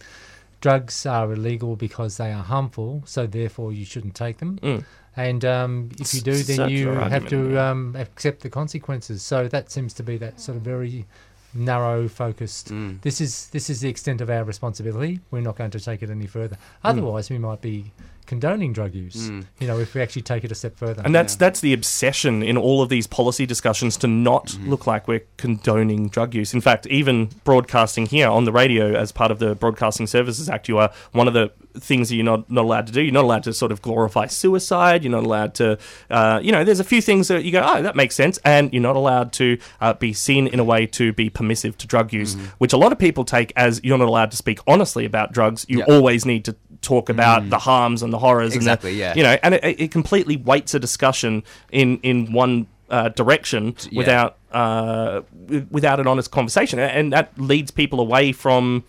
drugs 0.60 1.06
are 1.06 1.32
illegal 1.32 1.76
because 1.76 2.16
they 2.16 2.32
are 2.32 2.42
harmful, 2.42 3.02
so 3.06 3.26
therefore 3.26 3.72
you 3.72 3.84
shouldn't 3.84 4.14
take 4.14 4.38
them. 4.38 4.58
Mm. 4.58 4.84
And 5.16 5.44
um, 5.44 5.90
if 5.98 6.12
you 6.12 6.20
do, 6.20 6.32
then 6.32 6.56
Circular 6.56 6.68
you 6.68 6.88
have 6.88 7.24
argument, 7.24 7.28
to 7.30 7.54
yeah. 7.54 7.70
um, 7.70 7.96
accept 7.96 8.42
the 8.42 8.50
consequences. 8.50 9.22
So 9.22 9.48
that 9.48 9.70
seems 9.70 9.94
to 9.94 10.02
be 10.02 10.18
that 10.18 10.40
sort 10.40 10.56
of 10.56 10.62
very 10.62 11.06
narrow 11.54 12.06
focused. 12.06 12.68
Mm. 12.68 13.00
This 13.00 13.20
is 13.20 13.48
this 13.48 13.70
is 13.70 13.80
the 13.80 13.88
extent 13.88 14.20
of 14.20 14.28
our 14.28 14.44
responsibility. 14.44 15.20
We're 15.30 15.40
not 15.40 15.56
going 15.56 15.70
to 15.70 15.80
take 15.80 16.02
it 16.02 16.10
any 16.10 16.26
further. 16.26 16.58
Otherwise, 16.84 17.30
we 17.30 17.38
might 17.38 17.62
be 17.62 17.92
condoning 18.26 18.72
drug 18.72 18.94
use. 18.94 19.30
Mm. 19.30 19.46
You 19.60 19.66
know, 19.68 19.78
if 19.78 19.94
we 19.94 20.02
actually 20.02 20.22
take 20.22 20.44
it 20.44 20.52
a 20.52 20.54
step 20.54 20.76
further. 20.76 21.02
And 21.04 21.14
that's 21.14 21.36
that's 21.36 21.60
the 21.60 21.72
obsession 21.72 22.42
in 22.42 22.56
all 22.56 22.82
of 22.82 22.88
these 22.88 23.06
policy 23.06 23.46
discussions 23.46 23.96
to 23.98 24.06
not 24.08 24.46
Mm-hmm. 24.46 24.70
look 24.70 24.86
like 24.86 25.08
we're 25.08 25.24
condoning 25.38 26.08
drug 26.08 26.34
use. 26.34 26.52
In 26.54 26.60
fact, 26.60 26.86
even 26.88 27.30
broadcasting 27.44 28.06
here 28.06 28.28
on 28.28 28.44
the 28.44 28.52
radio 28.52 28.94
as 28.94 29.12
part 29.12 29.30
of 29.30 29.38
the 29.38 29.54
Broadcasting 29.54 30.06
Services 30.06 30.48
Act, 30.48 30.68
you 30.68 30.78
are 30.78 30.90
one 31.12 31.26
of 31.28 31.34
the 31.34 31.50
things 31.78 32.08
that 32.08 32.16
you're 32.16 32.24
not, 32.24 32.50
not 32.50 32.64
allowed 32.64 32.86
to 32.86 32.92
do. 32.92 33.02
You're 33.02 33.12
not 33.12 33.24
allowed 33.24 33.42
to 33.44 33.52
sort 33.52 33.70
of 33.72 33.82
glorify 33.82 34.26
suicide. 34.26 35.04
You're 35.04 35.10
not 35.12 35.24
allowed 35.24 35.54
to, 35.56 35.78
uh, 36.10 36.40
you 36.42 36.52
know, 36.52 36.64
there's 36.64 36.80
a 36.80 36.84
few 36.84 37.00
things 37.02 37.28
that 37.28 37.44
you 37.44 37.52
go, 37.52 37.62
oh, 37.64 37.82
that 37.82 37.96
makes 37.96 38.14
sense. 38.14 38.38
And 38.44 38.72
you're 38.72 38.82
not 38.82 38.96
allowed 38.96 39.32
to 39.34 39.58
uh, 39.80 39.94
be 39.94 40.12
seen 40.12 40.46
in 40.46 40.58
a 40.60 40.64
way 40.64 40.86
to 40.86 41.12
be 41.12 41.28
permissive 41.30 41.76
to 41.78 41.86
drug 41.86 42.12
use, 42.12 42.34
Mm-hmm. 42.34 42.46
which 42.58 42.72
a 42.72 42.76
lot 42.76 42.92
of 42.92 42.98
people 42.98 43.24
take 43.24 43.52
as 43.56 43.80
you're 43.84 43.98
not 43.98 44.08
allowed 44.08 44.30
to 44.32 44.36
speak 44.36 44.58
honestly 44.66 45.04
about 45.04 45.32
drugs. 45.32 45.64
You 45.68 45.78
Yeah. 45.78 45.84
always 45.94 46.24
need 46.24 46.44
to 46.46 46.56
talk 46.82 47.08
about 47.08 47.48
the 47.50 47.58
harms 47.58 48.02
and 48.02 48.12
the 48.12 48.18
horrors 48.18 48.54
Exactly, 48.54 48.90
and 48.90 48.96
the, 48.98 49.00
yeah. 49.00 49.14
you 49.16 49.22
know 49.22 49.36
and 49.42 49.54
it, 49.54 49.80
it 49.80 49.90
completely 49.90 50.36
weights 50.36 50.74
a 50.74 50.78
discussion 50.78 51.42
in 51.70 51.98
in 52.02 52.32
one 52.32 52.66
uh, 52.90 53.08
direction 53.10 53.74
Yeah. 53.90 53.98
without 53.98 54.36
uh, 54.52 55.22
without 55.70 56.00
an 56.00 56.06
honest 56.06 56.30
conversation, 56.30 56.78
and 56.78 57.12
that 57.12 57.32
leads 57.38 57.70
people 57.70 58.00
away 58.00 58.32
from 58.32 58.84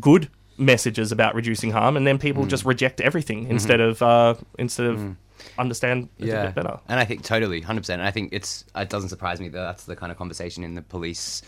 good 0.00 0.28
messages 0.58 1.12
about 1.12 1.34
reducing 1.34 1.70
harm, 1.70 1.96
and 1.96 2.06
then 2.06 2.18
people 2.18 2.44
Mm. 2.44 2.48
just 2.48 2.64
reject 2.64 3.00
everything 3.00 3.42
Mm-hmm. 3.44 3.52
instead 3.52 3.80
of 3.80 4.02
uh, 4.02 4.34
instead 4.58 4.86
of 4.86 5.16
understand 5.56 6.08
it 6.18 6.28
a 6.30 6.46
bit 6.46 6.54
better. 6.56 6.80
And 6.88 6.98
I 6.98 7.04
think 7.04 7.22
totally, 7.22 7.60
hundred 7.60 7.82
percent. 7.82 8.00
And 8.00 8.08
I 8.08 8.10
think 8.10 8.30
it's 8.32 8.64
it 8.74 8.88
doesn't 8.90 9.08
surprise 9.10 9.40
me 9.40 9.48
that 9.48 9.58
that's 9.58 9.84
the 9.84 9.94
kind 9.96 10.10
of 10.12 10.18
conversation 10.18 10.64
in 10.64 10.74
the 10.74 10.82
police 10.82 11.42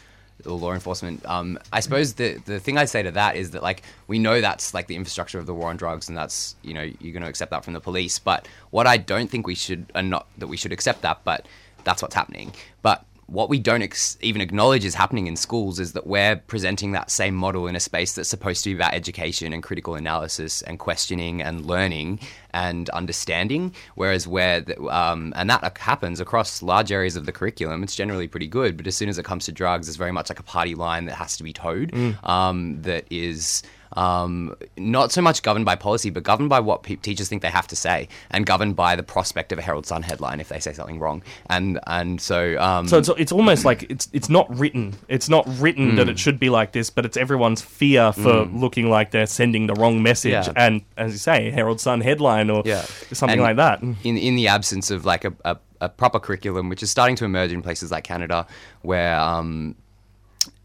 or 0.47 0.59
law 0.59 0.73
enforcement. 0.73 1.25
Um, 1.27 1.59
I 1.73 1.81
suppose 1.81 2.15
the 2.15 2.41
the 2.45 2.61
thing 2.61 2.79
I'd 2.79 2.89
say 2.89 3.03
to 3.03 3.11
that 3.13 3.37
is 3.37 3.53
that 3.53 3.63
like 3.63 3.83
we 4.07 4.19
know 4.19 4.41
that's 4.41 4.75
like 4.75 4.87
the 4.87 4.97
infrastructure 4.97 5.39
of 5.39 5.47
the 5.47 5.55
war 5.55 5.71
on 5.71 5.77
drugs, 5.77 6.09
and 6.09 6.17
that's 6.17 6.57
you 6.63 6.75
know 6.75 6.83
you're 6.83 7.13
going 7.13 7.23
to 7.23 7.29
accept 7.29 7.51
that 7.51 7.65
from 7.65 7.75
the 7.75 7.81
police. 7.81 8.19
But 8.19 8.49
what 8.71 8.87
I 8.87 8.97
don't 8.97 9.31
think 9.31 9.47
we 9.47 9.55
should, 9.55 9.87
and 9.95 10.11
not 10.11 10.27
that 10.39 10.47
we 10.47 10.57
should 10.57 10.73
accept 10.73 11.03
that, 11.03 11.21
but 11.25 11.47
that's 11.85 12.03
what's 12.03 12.15
happening. 12.15 12.53
But 12.83 13.05
what 13.31 13.49
we 13.49 13.61
don't 13.61 13.83
ex- 13.83 14.19
even 14.21 14.41
acknowledge 14.41 14.85
is 14.85 14.95
happening 14.95 15.29
in 15.29 15.37
schools 15.37 15.79
is 15.79 15.93
that 15.93 16.07
we're 16.07 16.37
presenting 16.37 16.93
that 16.93 17.11
same 17.13 17.35
model 17.35 17.69
in 17.69 17.77
a 17.77 17.81
space 17.81 18.15
that's 18.15 18.29
supposed 18.29 18.65
to 18.65 18.71
be 18.71 18.75
about 18.75 18.93
education 18.93 19.53
and 19.53 19.63
critical 19.63 19.95
analysis 19.95 20.63
and 20.63 20.81
questioning 20.81 21.41
and 21.41 21.65
learning 21.65 22.19
and 22.53 22.89
understanding. 22.91 23.73
Whereas 23.95 24.27
where 24.27 24.61
the, 24.61 24.83
um, 24.89 25.33
and 25.37 25.49
that 25.49 25.79
happens 25.79 26.19
across 26.21 26.61
large 26.61 26.91
areas 26.91 27.15
of 27.15 27.25
the 27.25 27.33
curriculum, 27.33 27.85
it's 27.85 27.95
generally 27.95 28.27
pretty 28.27 28.49
good. 28.49 28.77
But 28.77 28.89
as 28.89 28.97
soon 28.97 29.09
as 29.09 29.17
it 29.17 29.25
comes 29.25 29.45
to 29.45 29.53
drugs, 29.53 29.87
it's 29.87 29.97
very 29.97 30.13
much 30.13 30.29
like 30.29 30.41
a 30.41 30.45
party 30.45 30.75
line 30.75 31.05
that 31.05 31.15
has 31.15 31.37
to 31.37 31.45
be 31.45 31.53
towed. 31.53 31.95
Um, 32.25 32.83
that 32.83 33.07
is 33.11 33.63
um, 33.97 34.55
not 34.77 35.11
so 35.13 35.21
much 35.21 35.43
governed 35.43 35.65
by 35.65 35.75
policy, 35.77 36.11
but 36.11 36.23
governed 36.23 36.49
by 36.49 36.61
what 36.61 36.83
pe- 36.83 36.97
teachers 36.97 37.29
think 37.29 37.43
they 37.43 37.51
have 37.51 37.67
to 37.69 37.77
say, 37.77 38.09
and 38.31 38.47
governed 38.47 38.77
by 38.77 38.95
the 38.97 39.03
prospect 39.03 39.51
of 39.53 39.59
a 39.59 39.63
Herald 39.63 39.87
Sun 39.87 40.03
headline 40.03 40.39
if 40.41 40.49
they 40.49 40.61
say 40.61 40.73
something 40.73 40.99
wrong. 41.01 41.23
And 41.47 41.81
and 41.87 42.21
so 42.21 42.57
um, 42.61 42.87
So 42.89 42.99
it's, 42.99 43.09
it's 43.19 43.33
almost 43.33 43.65
like 43.65 43.85
it's 43.91 44.09
it's 44.13 44.29
not 44.29 44.47
written. 44.57 44.95
It's 45.09 45.29
not 45.29 45.45
written 45.59 45.93
Mm. 45.93 45.97
that 45.97 46.09
it 46.09 46.19
should 46.19 46.39
be 46.39 46.51
like 46.51 46.73
this, 46.73 46.91
but 46.91 47.05
it's 47.05 47.17
everyone's 47.17 47.63
fear 47.63 48.13
for 48.13 48.45
looking 48.45 48.91
like 48.91 49.11
they're 49.11 49.27
sending 49.27 49.67
the 49.67 49.75
wrong 49.75 50.03
message. 50.03 50.33
Yeah. 50.33 50.53
And 50.57 50.83
as 50.97 51.13
you 51.13 51.19
say, 51.19 51.51
Herald 51.51 51.81
Sun 51.81 52.01
headline 52.03 52.51
or 52.51 52.63
Yeah. 52.65 52.83
something 53.13 53.41
And 53.41 53.43
like 53.43 53.57
that. 53.57 53.83
in 53.83 54.17
in 54.17 54.37
the 54.37 54.47
absence 54.49 54.91
of 54.91 55.05
like 55.05 55.25
a, 55.25 55.33
a, 55.45 55.57
a 55.81 55.89
proper 55.89 56.21
curriculum, 56.21 56.69
which 56.69 56.83
is 56.83 56.91
starting 56.91 57.17
to 57.17 57.25
emerge 57.25 57.51
in 57.53 57.63
places 57.63 57.91
like 57.91 58.05
Canada, 58.05 58.47
where 58.83 59.19
um, 59.19 59.75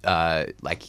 uh, 0.03 0.45
like 0.61 0.83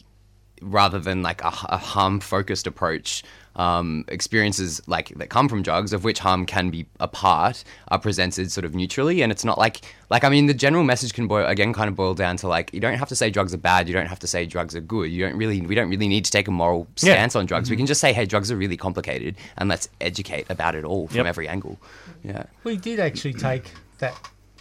rather 0.63 0.99
than 0.99 1.23
like 1.23 1.43
a, 1.43 1.49
a 1.69 1.77
harm 1.79 2.21
focused 2.21 2.67
approach. 2.67 3.23
Um, 3.57 4.05
experiences 4.09 4.83
like 4.87 5.09
that 5.17 5.31
come 5.31 5.49
from 5.49 5.63
drugs, 5.63 5.95
of 5.95 6.05
which 6.05 6.19
harm 6.19 6.45
can 6.45 6.69
be 6.69 6.85
a 7.01 7.09
part, 7.09 7.65
are 7.89 7.99
presented 7.99 8.53
sort 8.53 8.67
of 8.67 8.75
neutrally, 8.75 9.23
and 9.23 9.33
it's 9.33 9.47
not 9.47 9.57
like 9.57 9.81
like 10.11 10.25
I 10.25 10.29
mean 10.29 10.45
the 10.45 10.53
general 10.53 10.85
message 10.85 11.15
can 11.15 11.27
boil 11.27 11.47
again 11.47 11.73
kind 11.73 11.89
of 11.89 11.97
boil 11.97 12.13
down 12.13 12.37
to 12.37 12.49
like 12.49 12.75
you 12.75 12.81
don't 12.81 12.99
have 12.99 13.09
to 13.09 13.17
say 13.17 13.31
drugs 13.31 13.55
are 13.55 13.59
bad, 13.59 13.89
you 13.89 13.95
don't 13.95 14.09
have 14.09 14.19
to 14.19 14.27
say 14.27 14.45
drugs 14.45 14.77
are 14.77 14.83
good, 14.83 15.05
you 15.11 15.25
don't 15.27 15.39
really 15.39 15.63
we 15.63 15.75
don't 15.75 15.89
really 15.89 16.07
need 16.07 16.27
to 16.27 16.31
take 16.31 16.49
a 16.49 16.51
moral 16.51 16.87
Yeah. 16.99 17.15
stance 17.15 17.35
on 17.35 17.47
drugs. 17.47 17.71
We 17.71 17.79
can 17.79 17.87
just 17.87 17.99
say 18.03 18.13
hey 18.13 18.27
drugs 18.27 18.53
are 18.53 18.57
really 18.57 18.77
complicated, 18.77 19.37
and 19.57 19.71
let's 19.71 19.89
educate 20.03 20.45
about 20.51 20.75
it 20.75 20.85
all 20.85 21.07
from 21.09 21.17
Yep. 21.17 21.27
every 21.27 21.49
angle. 21.49 21.79
Yeah. 22.25 22.43
We 22.63 22.77
did 22.77 23.01
actually 23.01 23.33
take 23.33 23.73
that 24.01 24.15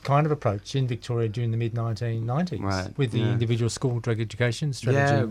kind 0.05 0.25
of 0.25 0.31
approach 0.31 0.75
in 0.75 0.87
Victoria 0.87 1.27
during 1.27 1.51
the 1.51 1.57
mid 1.57 1.73
1990s 1.73 2.61
Right, 2.61 2.97
with 2.97 3.11
the 3.11 3.19
yeah. 3.19 3.31
individual 3.33 3.69
school 3.69 3.99
drug 3.99 4.19
education 4.21 4.71
strategy. 4.71 5.15
Yeah, 5.15 5.23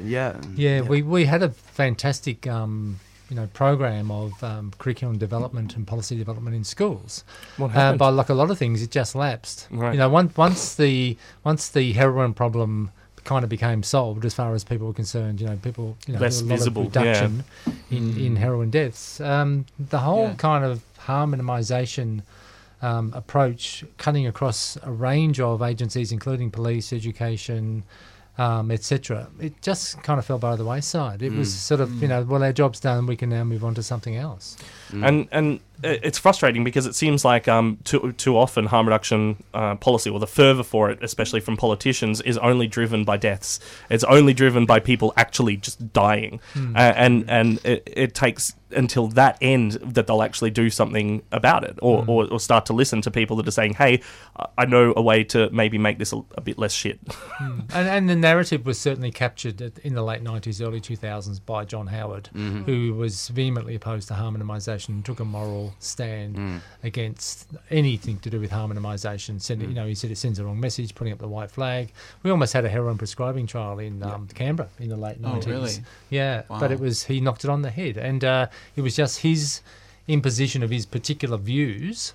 We- 0.00 0.10
Yeah. 0.10 0.40
Yeah, 0.56 0.80
we, 0.82 1.02
we 1.02 1.24
had 1.26 1.42
a 1.42 1.50
fantastic 1.50 2.46
um, 2.46 2.98
you 3.28 3.36
know 3.36 3.46
program 3.52 4.10
of 4.10 4.42
um, 4.42 4.72
curriculum 4.78 5.16
development 5.18 5.76
and 5.76 5.86
policy 5.86 6.16
development 6.16 6.54
in 6.56 6.64
schools. 6.64 7.24
What 7.58 7.70
happened? 7.72 7.98
but 7.98 8.12
like 8.12 8.28
a 8.28 8.34
lot 8.34 8.50
of 8.50 8.58
things, 8.58 8.82
it 8.82 8.90
just 8.90 9.14
lapsed. 9.14 9.68
Right. 9.70 9.92
You 9.92 9.98
know, 9.98 10.08
once 10.08 10.36
once 10.36 10.74
the 10.76 11.16
once 11.44 11.68
the 11.68 11.92
heroin 11.92 12.32
problem 12.34 12.90
kind 13.24 13.44
of 13.44 13.50
became 13.50 13.82
solved 13.82 14.24
as 14.24 14.32
far 14.34 14.54
as 14.54 14.64
people 14.64 14.86
were 14.86 14.94
concerned, 15.04 15.40
you 15.40 15.46
know, 15.46 15.56
people 15.56 15.96
you 16.06 16.14
know 16.14 16.20
Less 16.20 16.40
there 16.40 16.48
was 16.56 16.66
a 16.66 16.70
lot 16.70 16.80
visible, 16.80 16.82
of 16.86 16.88
reduction 16.96 17.44
in, 17.90 18.16
in 18.26 18.36
heroin 18.36 18.70
deaths. 18.70 19.20
Um, 19.20 19.66
the 19.78 19.98
whole 19.98 20.28
Yeah. 20.28 20.34
kind 20.48 20.64
of 20.64 20.82
harm 20.98 21.32
minimisation 21.34 22.22
um, 22.82 23.12
approach, 23.14 23.84
cutting 23.98 24.26
across 24.26 24.76
a 24.82 24.90
range 24.90 25.38
of 25.40 25.62
agencies, 25.62 26.12
including 26.12 26.50
police, 26.50 26.92
education, 26.92 27.84
um, 28.38 28.70
etc. 28.70 29.28
It 29.38 29.60
just 29.60 30.02
kind 30.02 30.18
of 30.18 30.24
fell 30.24 30.38
by 30.38 30.56
the 30.56 30.64
wayside. 30.64 31.20
It 31.22 31.32
was 31.32 31.52
sort 31.52 31.80
of, 31.80 31.90
you 32.00 32.08
know, 32.08 32.22
well, 32.22 32.42
our 32.42 32.52
job's 32.54 32.80
done, 32.80 33.06
we 33.06 33.16
can 33.16 33.28
now 33.28 33.44
move 33.44 33.64
on 33.64 33.74
to 33.74 33.82
something 33.82 34.16
else. 34.16 34.56
and 35.04 35.28
and 35.30 35.46
i- 35.56 35.60
it's 35.82 36.18
frustrating 36.18 36.64
because 36.64 36.86
it 36.86 36.94
seems 36.94 37.24
like 37.24 37.48
um, 37.48 37.78
too 37.84 38.12
too 38.12 38.36
often 38.36 38.66
harm 38.66 38.86
reduction 38.86 39.42
uh, 39.54 39.74
policy 39.76 40.10
or 40.10 40.18
the 40.18 40.26
fervor 40.26 40.62
for 40.62 40.90
it, 40.90 40.98
especially 41.02 41.40
from 41.40 41.56
politicians, 41.56 42.20
is 42.20 42.36
only 42.38 42.66
driven 42.66 43.04
by 43.04 43.16
deaths. 43.16 43.60
It's 43.88 44.04
only 44.04 44.34
driven 44.34 44.66
by 44.66 44.80
people 44.80 45.12
actually 45.16 45.56
just 45.56 45.92
dying, 45.92 46.40
uh, 46.56 46.78
and 46.78 47.28
and 47.30 47.64
it, 47.64 47.82
it 47.86 48.14
takes 48.14 48.54
until 48.72 49.08
that 49.08 49.36
end 49.40 49.72
that 49.82 50.06
they'll 50.06 50.22
actually 50.22 50.50
do 50.50 50.70
something 50.70 51.20
about 51.32 51.64
it 51.64 51.76
or, 51.82 52.04
or, 52.06 52.32
or 52.32 52.38
start 52.38 52.64
to 52.66 52.72
listen 52.72 53.02
to 53.02 53.10
people 53.10 53.36
that 53.36 53.48
are 53.48 53.50
saying, 53.50 53.74
"Hey, 53.74 54.00
I- 54.56 54.66
know 54.66 54.92
a 54.96 55.02
way 55.02 55.24
to 55.24 55.50
maybe 55.50 55.76
make 55.78 55.98
this 55.98 56.12
a, 56.12 56.22
a 56.36 56.40
bit 56.40 56.56
less 56.58 56.72
shit." 56.72 57.00
And, 57.40 57.88
and 57.88 58.08
the 58.08 58.14
narrative 58.14 58.64
was 58.66 58.78
certainly 58.78 59.10
captured 59.10 59.60
in 59.82 59.94
the 59.94 60.02
late 60.02 60.22
90s, 60.22 60.64
early 60.64 60.80
2000s 60.80 61.40
by 61.44 61.64
John 61.64 61.88
Howard, 61.88 62.28
who 62.34 62.94
was 62.94 63.28
vehemently 63.28 63.74
opposed 63.74 64.06
to 64.08 64.14
harm 64.14 64.36
minimisation 64.36 64.88
and 64.90 65.04
took 65.04 65.18
a 65.20 65.24
moral 65.24 65.69
stand 65.78 66.60
against 66.82 67.48
anything 67.70 68.18
to 68.20 68.30
do 68.30 68.40
with 68.40 68.50
harm 68.50 68.72
minimisation. 68.72 69.40
Send, 69.40 69.62
You 69.62 69.68
know, 69.68 69.86
he 69.86 69.94
said 69.94 70.10
it 70.10 70.16
sends 70.18 70.38
the 70.38 70.44
wrong 70.44 70.60
message, 70.60 70.94
putting 70.94 71.12
up 71.12 71.18
the 71.18 71.28
white 71.28 71.50
flag. 71.50 71.92
We 72.22 72.30
almost 72.30 72.52
had 72.52 72.64
a 72.64 72.68
heroin 72.68 72.98
prescribing 72.98 73.46
trial 73.46 73.78
in 73.78 74.02
um, 74.02 74.28
Canberra 74.34 74.68
in 74.78 74.88
the 74.88 74.96
late 74.96 75.20
90s. 75.20 75.46
Oh, 75.46 75.50
really? 75.50 75.72
Yeah, 76.10 76.42
but 76.48 76.72
it 76.72 76.80
was 76.80 77.04
he 77.04 77.20
knocked 77.20 77.44
it 77.44 77.50
on 77.50 77.62
the 77.62 77.70
head, 77.70 77.96
and 77.96 78.24
uh, 78.24 78.46
it 78.76 78.80
was 78.82 78.96
just 78.96 79.20
his 79.20 79.60
imposition 80.08 80.62
of 80.62 80.70
his 80.70 80.86
particular 80.86 81.36
views 81.36 82.14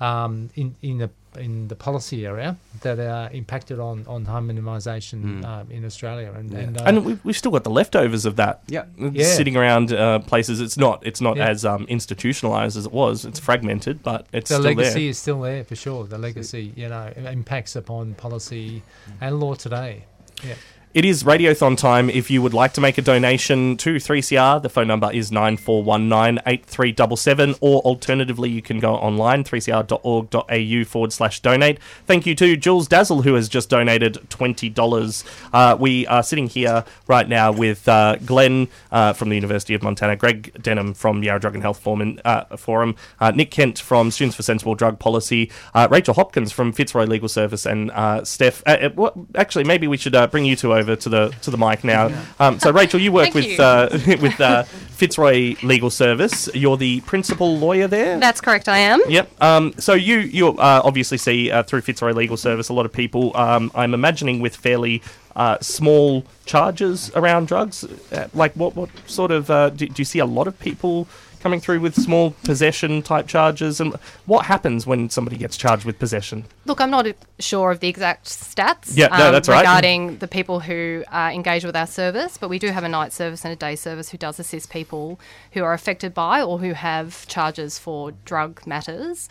um, 0.00 0.50
in 0.54 0.74
in 0.82 0.98
the 0.98 1.10
in 1.38 1.66
the 1.66 1.74
policy 1.74 2.24
area 2.26 2.56
that 2.82 2.98
are 3.00 3.28
impacted 3.32 3.80
on 3.80 4.04
on 4.06 4.24
harm 4.24 4.48
minimisation 4.48 5.44
um, 5.44 5.68
in 5.70 5.84
Australia, 5.84 6.32
and 6.36 6.52
and, 6.52 6.80
uh, 6.80 6.84
And 6.84 7.04
we, 7.04 7.18
we've 7.24 7.36
still 7.36 7.50
got 7.50 7.64
the 7.64 7.70
leftovers 7.70 8.24
of 8.24 8.36
that 8.36 8.62
Yeah. 8.68 8.84
Yeah. 8.98 9.24
sitting 9.26 9.56
around 9.56 9.92
uh, 9.92 10.20
places. 10.20 10.60
It's 10.60 10.76
not 10.76 11.04
it's 11.06 11.20
not 11.20 11.36
Yeah. 11.36 11.48
as 11.48 11.64
um, 11.64 11.86
institutionalized 11.88 12.76
as 12.76 12.86
it 12.86 12.92
was. 12.92 13.24
It's 13.24 13.40
fragmented, 13.40 14.02
but 14.02 14.26
it's 14.32 14.48
the 14.50 14.56
still 14.56 14.64
legacy 14.64 15.00
there. 15.00 15.10
is 15.10 15.18
still 15.18 15.40
there 15.40 15.64
for 15.64 15.74
sure. 15.76 16.04
The 16.04 16.18
legacy, 16.18 16.72
you 16.76 16.88
know, 16.88 17.12
impacts 17.16 17.74
upon 17.76 18.14
policy 18.14 18.82
and 19.20 19.40
law 19.40 19.54
today. 19.54 20.04
Yeah. 20.44 20.54
It 20.94 21.04
is 21.04 21.24
Radiothon 21.24 21.76
time. 21.76 22.08
If 22.08 22.30
you 22.30 22.40
would 22.40 22.54
like 22.54 22.72
to 22.74 22.80
make 22.80 22.96
a 22.98 23.02
donation 23.02 23.76
to 23.78 23.96
3CR, 23.96 24.62
the 24.62 24.68
phone 24.68 24.86
number 24.86 25.10
is 25.12 25.32
94198377, 25.32 27.58
or 27.60 27.80
alternatively, 27.80 28.48
you 28.48 28.62
can 28.62 28.78
go 28.78 28.94
online, 28.94 29.42
3cr.org.au 29.42 30.84
forward 30.84 31.12
slash 31.12 31.40
donate. 31.40 31.80
Thank 32.06 32.26
you 32.26 32.36
to 32.36 32.56
Jules 32.56 32.86
Dazzle, 32.86 33.22
who 33.22 33.34
has 33.34 33.48
just 33.48 33.70
donated 33.70 34.20
$20. 34.28 35.24
Uh, 35.52 35.76
we 35.80 36.06
are 36.06 36.22
sitting 36.22 36.46
here 36.46 36.84
right 37.08 37.28
now 37.28 37.50
with 37.50 37.88
uh, 37.88 38.14
Glenn 38.24 38.68
uh, 38.92 39.14
from 39.14 39.30
the 39.30 39.34
University 39.34 39.74
of 39.74 39.82
Montana, 39.82 40.14
Greg 40.14 40.62
Denham 40.62 40.94
from 40.94 41.24
Yarra 41.24 41.40
Drug 41.40 41.54
and 41.54 41.62
Health 41.64 41.80
Forum, 41.80 42.20
uh, 42.24 42.56
Forum 42.56 42.94
uh, 43.18 43.32
Nick 43.32 43.50
Kent 43.50 43.80
from 43.80 44.12
Students 44.12 44.36
for 44.36 44.44
Sensible 44.44 44.76
Drug 44.76 45.00
Policy, 45.00 45.50
uh, 45.74 45.88
Rachel 45.90 46.14
Hopkins 46.14 46.52
from 46.52 46.72
Fitzroy 46.72 47.06
Legal 47.06 47.28
Service, 47.28 47.66
and 47.66 47.90
Steph. 48.24 48.62
Uh, 48.64 49.10
actually, 49.34 49.64
maybe 49.64 49.88
we 49.88 49.96
should 49.96 50.14
bring 50.30 50.44
you 50.44 50.54
two 50.54 50.72
over 50.72 50.83
to 50.84 51.08
the 51.08 51.28
to 51.42 51.50
the 51.50 51.58
mic 51.58 51.84
now. 51.84 52.10
Um, 52.38 52.58
so, 52.58 52.70
Rachel, 52.72 53.00
you 53.00 53.12
work 53.12 53.34
with 53.34 53.44
you. 53.44 53.56
uh, 53.58 53.88
with 54.20 54.40
uh, 54.40 54.64
Fitzroy 54.94 55.56
Legal 55.62 55.90
Service. 55.90 56.48
You're 56.54 56.76
the 56.76 57.00
principal 57.02 57.58
lawyer 57.58 57.88
there. 57.88 58.18
That's 58.18 58.40
correct, 58.40 58.68
I 58.68 58.78
am. 58.78 59.00
Yep. 59.08 59.42
Um, 59.42 59.74
so 59.78 59.94
you 59.94 60.18
you 60.18 60.48
uh, 60.48 60.80
obviously 60.84 61.18
see 61.18 61.50
uh, 61.50 61.62
through 61.62 61.80
Fitzroy 61.80 62.12
Legal 62.12 62.36
Service 62.36 62.68
a 62.68 62.72
lot 62.72 62.86
of 62.86 62.92
people. 62.92 63.36
Um, 63.36 63.70
I'm 63.74 63.92
imagining 63.94 64.40
with 64.40 64.56
fairly 64.56 65.02
uh, 65.36 65.58
small 65.60 66.24
charges 66.46 67.10
around 67.14 67.48
drugs. 67.48 67.84
Uh, 68.12 68.28
like 68.34 68.54
what 68.54 68.76
what 68.76 68.88
sort 69.06 69.30
of 69.30 69.50
uh, 69.50 69.70
do, 69.70 69.86
do 69.86 70.00
you 70.00 70.04
see 70.04 70.20
a 70.20 70.26
lot 70.26 70.46
of 70.46 70.58
people 70.58 71.08
coming 71.44 71.60
through 71.60 71.78
with 71.78 71.94
small 71.94 72.30
possession 72.42 73.02
type 73.02 73.26
charges? 73.26 73.78
And 73.78 73.94
what 74.24 74.46
happens 74.46 74.86
when 74.86 75.10
somebody 75.10 75.36
gets 75.36 75.58
charged 75.58 75.84
with 75.84 75.98
possession? 75.98 76.46
Look, 76.64 76.80
I'm 76.80 76.90
not 76.90 77.06
sure 77.38 77.70
of 77.70 77.80
the 77.80 77.88
exact 77.88 78.24
stats 78.24 78.92
um, 78.92 78.94
Yeah, 78.96 79.08
no, 79.08 79.30
that's 79.30 79.46
right. 79.46 79.60
regarding 79.60 80.16
the 80.18 80.26
people 80.26 80.60
who 80.60 81.04
uh, 81.12 81.30
engage 81.34 81.62
with 81.62 81.76
our 81.76 81.86
service, 81.86 82.38
but 82.38 82.48
we 82.48 82.58
do 82.58 82.68
have 82.68 82.82
a 82.82 82.88
night 82.88 83.12
service 83.12 83.44
and 83.44 83.52
a 83.52 83.56
day 83.56 83.76
service 83.76 84.08
who 84.08 84.16
does 84.16 84.40
assist 84.40 84.70
people 84.70 85.20
who 85.52 85.62
are 85.62 85.74
affected 85.74 86.14
by 86.14 86.40
or 86.42 86.58
who 86.58 86.72
have 86.72 87.26
charges 87.26 87.78
for 87.78 88.12
drug 88.24 88.66
matters. 88.66 89.28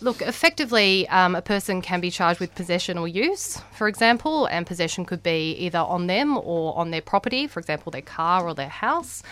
Look, 0.00 0.22
effectively, 0.22 1.08
um, 1.08 1.36
a 1.36 1.42
person 1.42 1.80
can 1.80 2.00
be 2.00 2.10
charged 2.10 2.40
with 2.40 2.52
possession 2.56 2.98
or 2.98 3.06
use, 3.06 3.62
for 3.72 3.86
example, 3.86 4.46
and 4.46 4.66
possession 4.66 5.04
could 5.04 5.22
be 5.22 5.52
either 5.52 5.78
on 5.78 6.08
them 6.08 6.36
or 6.36 6.76
on 6.76 6.90
their 6.90 7.00
property, 7.00 7.46
for 7.46 7.60
example, 7.60 7.92
their 7.92 8.02
car 8.02 8.44
or 8.44 8.54
their 8.54 8.68
house. 8.68 9.22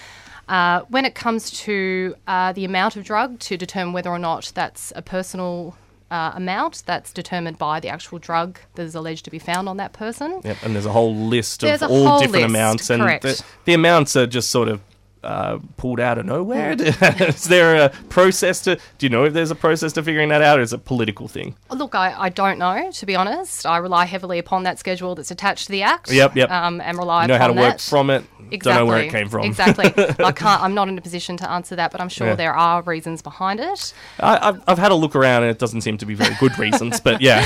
Uh, 0.49 0.81
when 0.89 1.05
it 1.05 1.15
comes 1.15 1.51
to 1.51 2.15
uh, 2.27 2.53
the 2.53 2.65
amount 2.65 2.97
of 2.97 3.05
drug 3.05 3.39
to 3.41 3.57
determine 3.57 3.93
whether 3.93 4.11
or 4.11 4.19
not 4.19 4.53
that's 4.55 4.93
a 4.97 5.03
personal 5.03 5.77
uh, 6.11 6.33
amount, 6.35 6.83
that's 6.85 7.13
determined 7.13 7.59
by 7.59 7.81
the 7.81 7.89
actual 7.89 8.19
drug 8.19 8.59
that 8.75 8.83
is 8.83 8.95
alleged 8.95 9.25
to 9.25 9.31
be 9.31 9.39
found 9.39 9.69
on 9.69 9.79
that 9.79 9.93
person. 9.93 10.41
Yep. 10.45 10.57
And 10.63 10.75
there's 10.75 10.87
a 10.87 10.93
whole 10.93 11.15
list 11.15 11.63
There's 11.63 11.81
of 11.81 11.91
a 11.91 11.95
all 11.95 12.19
different 12.21 12.43
list, 12.43 12.51
amounts, 12.51 12.91
and 12.91 13.03
the, 13.03 13.45
the 13.65 13.75
amounts 13.75 14.15
are 14.17 14.27
just 14.27 14.51
sort 14.51 14.69
of. 14.69 14.81
Uh, 15.23 15.59
pulled 15.77 16.01
out 16.01 16.19
of 16.19 16.27
nowhere. 16.27 16.73
is 16.79 17.45
there 17.45 17.77
a 17.77 17.91
process 18.09 18.61
to? 18.63 18.77
Do 18.99 19.07
you 19.07 19.11
know 19.11 19.25
if 19.25 19.33
there's 19.33 19.53
a 19.53 19.55
process 19.55 19.93
to 19.93 20.03
figuring 20.03 20.31
that 20.31 20.43
out, 20.43 20.59
or 20.59 20.63
is 20.63 20.73
it 20.73 20.77
a 20.77 20.79
political 20.81 21.29
thing? 21.29 21.55
Look, 21.71 21.95
I, 21.95 22.13
I 22.19 22.29
don't 22.29 22.59
know, 22.59 22.91
to 22.91 23.07
be 23.07 23.15
honest. 23.15 23.65
I 23.65 23.77
rely 23.77 24.05
heavily 24.07 24.39
upon 24.41 24.65
that 24.65 24.81
schedule 24.81 25.15
that's 25.15 25.31
attached 25.31 25.67
to 25.67 25.73
the 25.73 25.83
Act. 25.83 26.11
Yep, 26.11 26.35
yep. 26.37 26.51
Um, 26.51 26.81
and 26.81 26.99
rely 26.99 27.23
You 27.23 27.29
know 27.29 27.39
how 27.39 27.47
to 27.47 27.53
upon 27.53 27.63
work 27.65 27.79
from 27.79 28.11
it. 28.11 28.25
Exactly. 28.51 28.59
Don't 28.59 28.75
know 28.77 28.87
where 28.87 29.03
it 29.03 29.11
came 29.11 29.29
from. 29.29 29.45
exactly. 29.45 29.87
I 30.25 30.33
can't. 30.33 30.61
I'm 30.63 30.75
not 30.75 30.89
in 30.89 30.99
a 30.99 31.01
position 31.01 31.37
to 31.39 31.51
answer 31.51 31.77
that, 31.77 31.93
but 31.93 32.01
I'm 32.01 32.09
sure 32.09 32.27
Yeah. 32.27 32.35
there 32.35 32.55
are 32.55 32.83
reasons 32.83 33.23
behind 33.23 33.61
it. 33.61 33.95
I, 34.21 34.49
I've, 34.49 34.63
I've 34.67 34.79
had 34.79 34.91
a 34.93 34.95
look 34.97 35.15
around, 35.15 35.43
and 35.45 35.51
it 35.53 35.59
doesn't 35.59 35.83
seem 35.83 35.99
to 35.99 36.07
be 36.07 36.15
very 36.15 36.35
good 36.41 36.59
reasons. 36.59 37.01
But 37.01 37.21
yeah, 37.21 37.41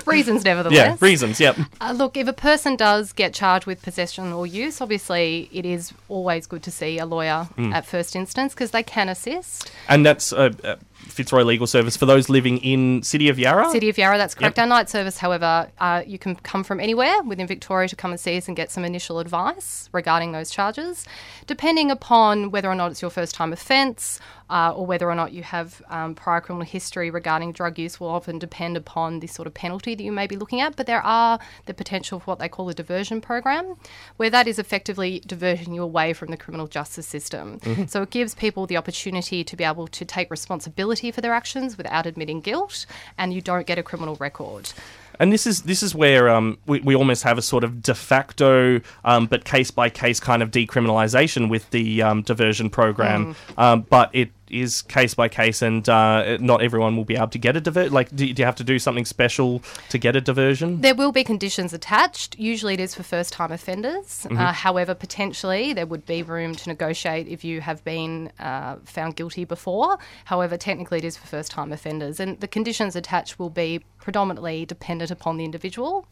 reasons, 0.06 0.44
nevertheless. 0.44 0.76
yeah, 0.76 0.96
reasons. 1.00 1.38
Yep. 1.40 1.56
Uh, 1.80 1.92
look, 1.96 2.16
if 2.16 2.26
a 2.28 2.32
person 2.32 2.76
does 2.76 3.12
get 3.12 3.32
charged 3.32 3.66
with 3.66 3.80
possession 3.80 4.32
or 4.32 4.46
use, 4.46 4.80
obviously 4.80 5.48
it 5.52 5.64
is 5.64 5.92
always 6.08 6.46
good 6.46 6.62
to 6.64 6.70
see 6.70 6.98
a 6.98 7.06
lawyer 7.12 7.48
Mm. 7.58 7.72
at 7.74 7.84
first 7.86 8.16
instance 8.16 8.54
because 8.54 8.70
they 8.72 8.82
can 8.82 9.08
assist. 9.08 9.70
And 9.88 10.04
that's 10.06 10.32
uh, 10.32 10.50
uh, 10.64 10.76
Fitzroy 10.94 11.42
Legal 11.42 11.66
Service 11.66 11.96
for 11.96 12.06
those 12.06 12.28
living 12.28 12.58
in 12.58 13.02
City 13.02 13.28
of 13.28 13.38
Yarra. 13.38 13.68
City 13.70 13.88
of 13.88 13.98
Yarra, 13.98 14.16
that's 14.18 14.34
correct. 14.34 14.56
Yep. 14.56 14.62
Our 14.62 14.68
night 14.68 14.88
service, 14.88 15.18
however, 15.18 15.68
uh, 15.78 16.02
you 16.06 16.18
can 16.18 16.36
come 16.36 16.62
from 16.64 16.80
anywhere 16.80 17.22
within 17.22 17.46
Victoria 17.46 17.88
to 17.88 17.96
come 17.96 18.12
and 18.12 18.20
see 18.20 18.36
us 18.36 18.46
and 18.48 18.56
get 18.56 18.70
some 18.70 18.84
initial 18.84 19.18
advice 19.18 19.88
regarding 19.92 20.32
those 20.32 20.50
charges. 20.50 21.04
Depending 21.46 21.90
upon 21.90 22.50
whether 22.50 22.68
or 22.70 22.74
not 22.74 22.90
it's 22.92 23.02
your 23.02 23.10
first 23.10 23.34
time 23.34 23.52
offence 23.52 24.20
uh, 24.52 24.72
or 24.76 24.84
whether 24.84 25.10
or 25.10 25.14
not 25.14 25.32
you 25.32 25.42
have 25.42 25.82
um, 25.88 26.14
prior 26.14 26.40
criminal 26.40 26.66
history 26.66 27.10
regarding 27.10 27.52
drug 27.52 27.78
use, 27.78 27.98
will 27.98 28.08
often 28.08 28.38
depend 28.38 28.76
upon 28.76 29.20
the 29.20 29.26
sort 29.26 29.46
of 29.48 29.54
penalty 29.54 29.94
that 29.94 30.04
you 30.04 30.12
may 30.12 30.26
be 30.26 30.36
looking 30.36 30.60
at. 30.60 30.76
But 30.76 30.86
there 30.86 31.00
are 31.02 31.38
the 31.64 31.74
potential 31.74 32.20
for 32.20 32.26
what 32.26 32.38
they 32.38 32.48
call 32.48 32.68
a 32.68 32.74
diversion 32.74 33.20
program, 33.20 33.76
where 34.18 34.30
that 34.30 34.46
is 34.46 34.58
effectively 34.58 35.20
diverting 35.26 35.72
you 35.72 35.82
away 35.82 36.12
from 36.12 36.30
the 36.30 36.36
criminal 36.36 36.68
justice 36.68 37.06
system. 37.06 37.60
Mm-hmm. 37.60 37.86
So 37.86 38.02
it 38.02 38.10
gives 38.10 38.34
people 38.34 38.66
the 38.66 38.76
opportunity 38.76 39.42
to 39.42 39.56
be 39.56 39.64
able 39.64 39.88
to 39.88 40.04
take 40.04 40.30
responsibility 40.30 41.10
for 41.10 41.22
their 41.22 41.32
actions 41.32 41.78
without 41.78 42.04
admitting 42.04 42.42
guilt, 42.42 42.84
and 43.16 43.32
you 43.32 43.40
don't 43.40 43.66
get 43.66 43.78
a 43.78 43.82
criminal 43.82 44.16
record. 44.16 44.70
And 45.18 45.32
this 45.32 45.46
is 45.46 45.62
this 45.62 45.82
is 45.82 45.94
where 45.94 46.28
um, 46.28 46.58
we, 46.66 46.80
we 46.80 46.94
almost 46.94 47.22
have 47.22 47.38
a 47.38 47.42
sort 47.42 47.64
of 47.64 47.82
de 47.82 47.94
facto, 47.94 48.80
um, 49.04 49.26
but 49.26 49.44
case 49.44 49.70
by 49.70 49.88
case 49.90 50.18
kind 50.20 50.42
of 50.42 50.50
decriminalisation 50.50 51.48
with 51.48 51.70
the 51.70 52.02
um, 52.02 52.22
diversion 52.22 52.70
program. 52.70 53.36
Um, 53.56 53.86
but 53.88 54.10
it 54.12 54.30
is 54.52 54.82
case 54.82 55.14
by 55.14 55.28
case, 55.28 55.62
and 55.62 55.88
uh, 55.88 56.36
not 56.40 56.62
everyone 56.62 56.96
will 56.96 57.04
be 57.04 57.16
able 57.16 57.28
to 57.28 57.38
get 57.38 57.56
a 57.56 57.60
divert. 57.60 57.92
Like, 57.92 58.14
do, 58.14 58.32
do 58.32 58.42
you 58.42 58.46
have 58.46 58.56
to 58.56 58.64
do 58.64 58.78
something 58.78 59.04
special 59.04 59.62
to 59.88 59.98
get 59.98 60.16
a 60.16 60.20
diversion? 60.20 60.80
There 60.80 60.94
will 60.94 61.12
be 61.12 61.24
conditions 61.24 61.72
attached. 61.72 62.38
Usually, 62.38 62.74
it 62.74 62.80
is 62.80 62.94
for 62.94 63.02
first 63.02 63.32
time 63.32 63.52
offenders. 63.52 64.26
Uh, 64.30 64.52
however, 64.52 64.94
potentially 64.94 65.72
there 65.72 65.86
would 65.86 66.04
be 66.06 66.22
room 66.22 66.54
to 66.54 66.68
negotiate 66.68 67.28
if 67.28 67.44
you 67.44 67.60
have 67.60 67.84
been 67.84 68.32
uh, 68.38 68.76
found 68.84 69.16
guilty 69.16 69.44
before. 69.44 69.98
However, 70.24 70.56
technically, 70.56 70.98
it 70.98 71.04
is 71.04 71.16
for 71.16 71.26
first 71.26 71.50
time 71.50 71.72
offenders. 71.72 72.20
And 72.20 72.40
the 72.40 72.48
conditions 72.48 72.96
attached 72.96 73.38
will 73.38 73.50
be 73.50 73.82
predominantly 74.02 74.66
dependent 74.66 75.10
upon 75.10 75.36
the 75.36 75.44
individual 75.44 76.06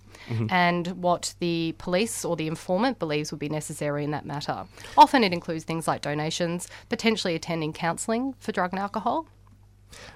and 0.49 0.87
what 1.03 1.35
the 1.41 1.75
police 1.79 2.25
or 2.25 2.37
the 2.37 2.47
informant 2.47 3.01
believes 3.01 3.33
would 3.33 3.41
be 3.41 3.49
necessary 3.49 4.05
in 4.05 4.13
that 4.13 4.25
matter. 4.25 4.65
Often, 4.97 5.25
it 5.25 5.33
includes 5.33 5.65
things 5.65 5.89
like 5.89 6.03
donations, 6.03 6.69
potentially 6.89 7.35
attending 7.35 7.73
counselling 7.73 8.35
for 8.39 8.53
drug 8.53 8.71
and 8.73 8.79
alcohol. 8.79 9.27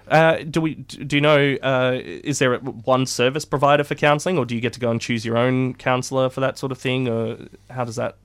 Uh, 0.06 0.36
do 0.48 0.60
we? 0.60 0.76
Do 0.76 1.16
you 1.16 1.20
know? 1.20 1.56
Uh, 1.62 1.98
is 2.00 2.38
there 2.38 2.56
one 2.58 3.06
service 3.06 3.44
provider 3.44 3.82
for 3.82 3.96
counselling, 3.96 4.38
or 4.38 4.44
do 4.44 4.54
you 4.54 4.60
get 4.60 4.72
to 4.74 4.80
go 4.80 4.90
and 4.90 5.00
choose 5.00 5.24
your 5.26 5.36
own 5.36 5.74
counsellor 5.74 6.28
for 6.28 6.40
that 6.40 6.58
sort 6.58 6.70
of 6.70 6.78
thing, 6.78 7.08
or 7.08 7.38
how 7.70 7.84
does 7.84 7.96
that? 7.96 8.16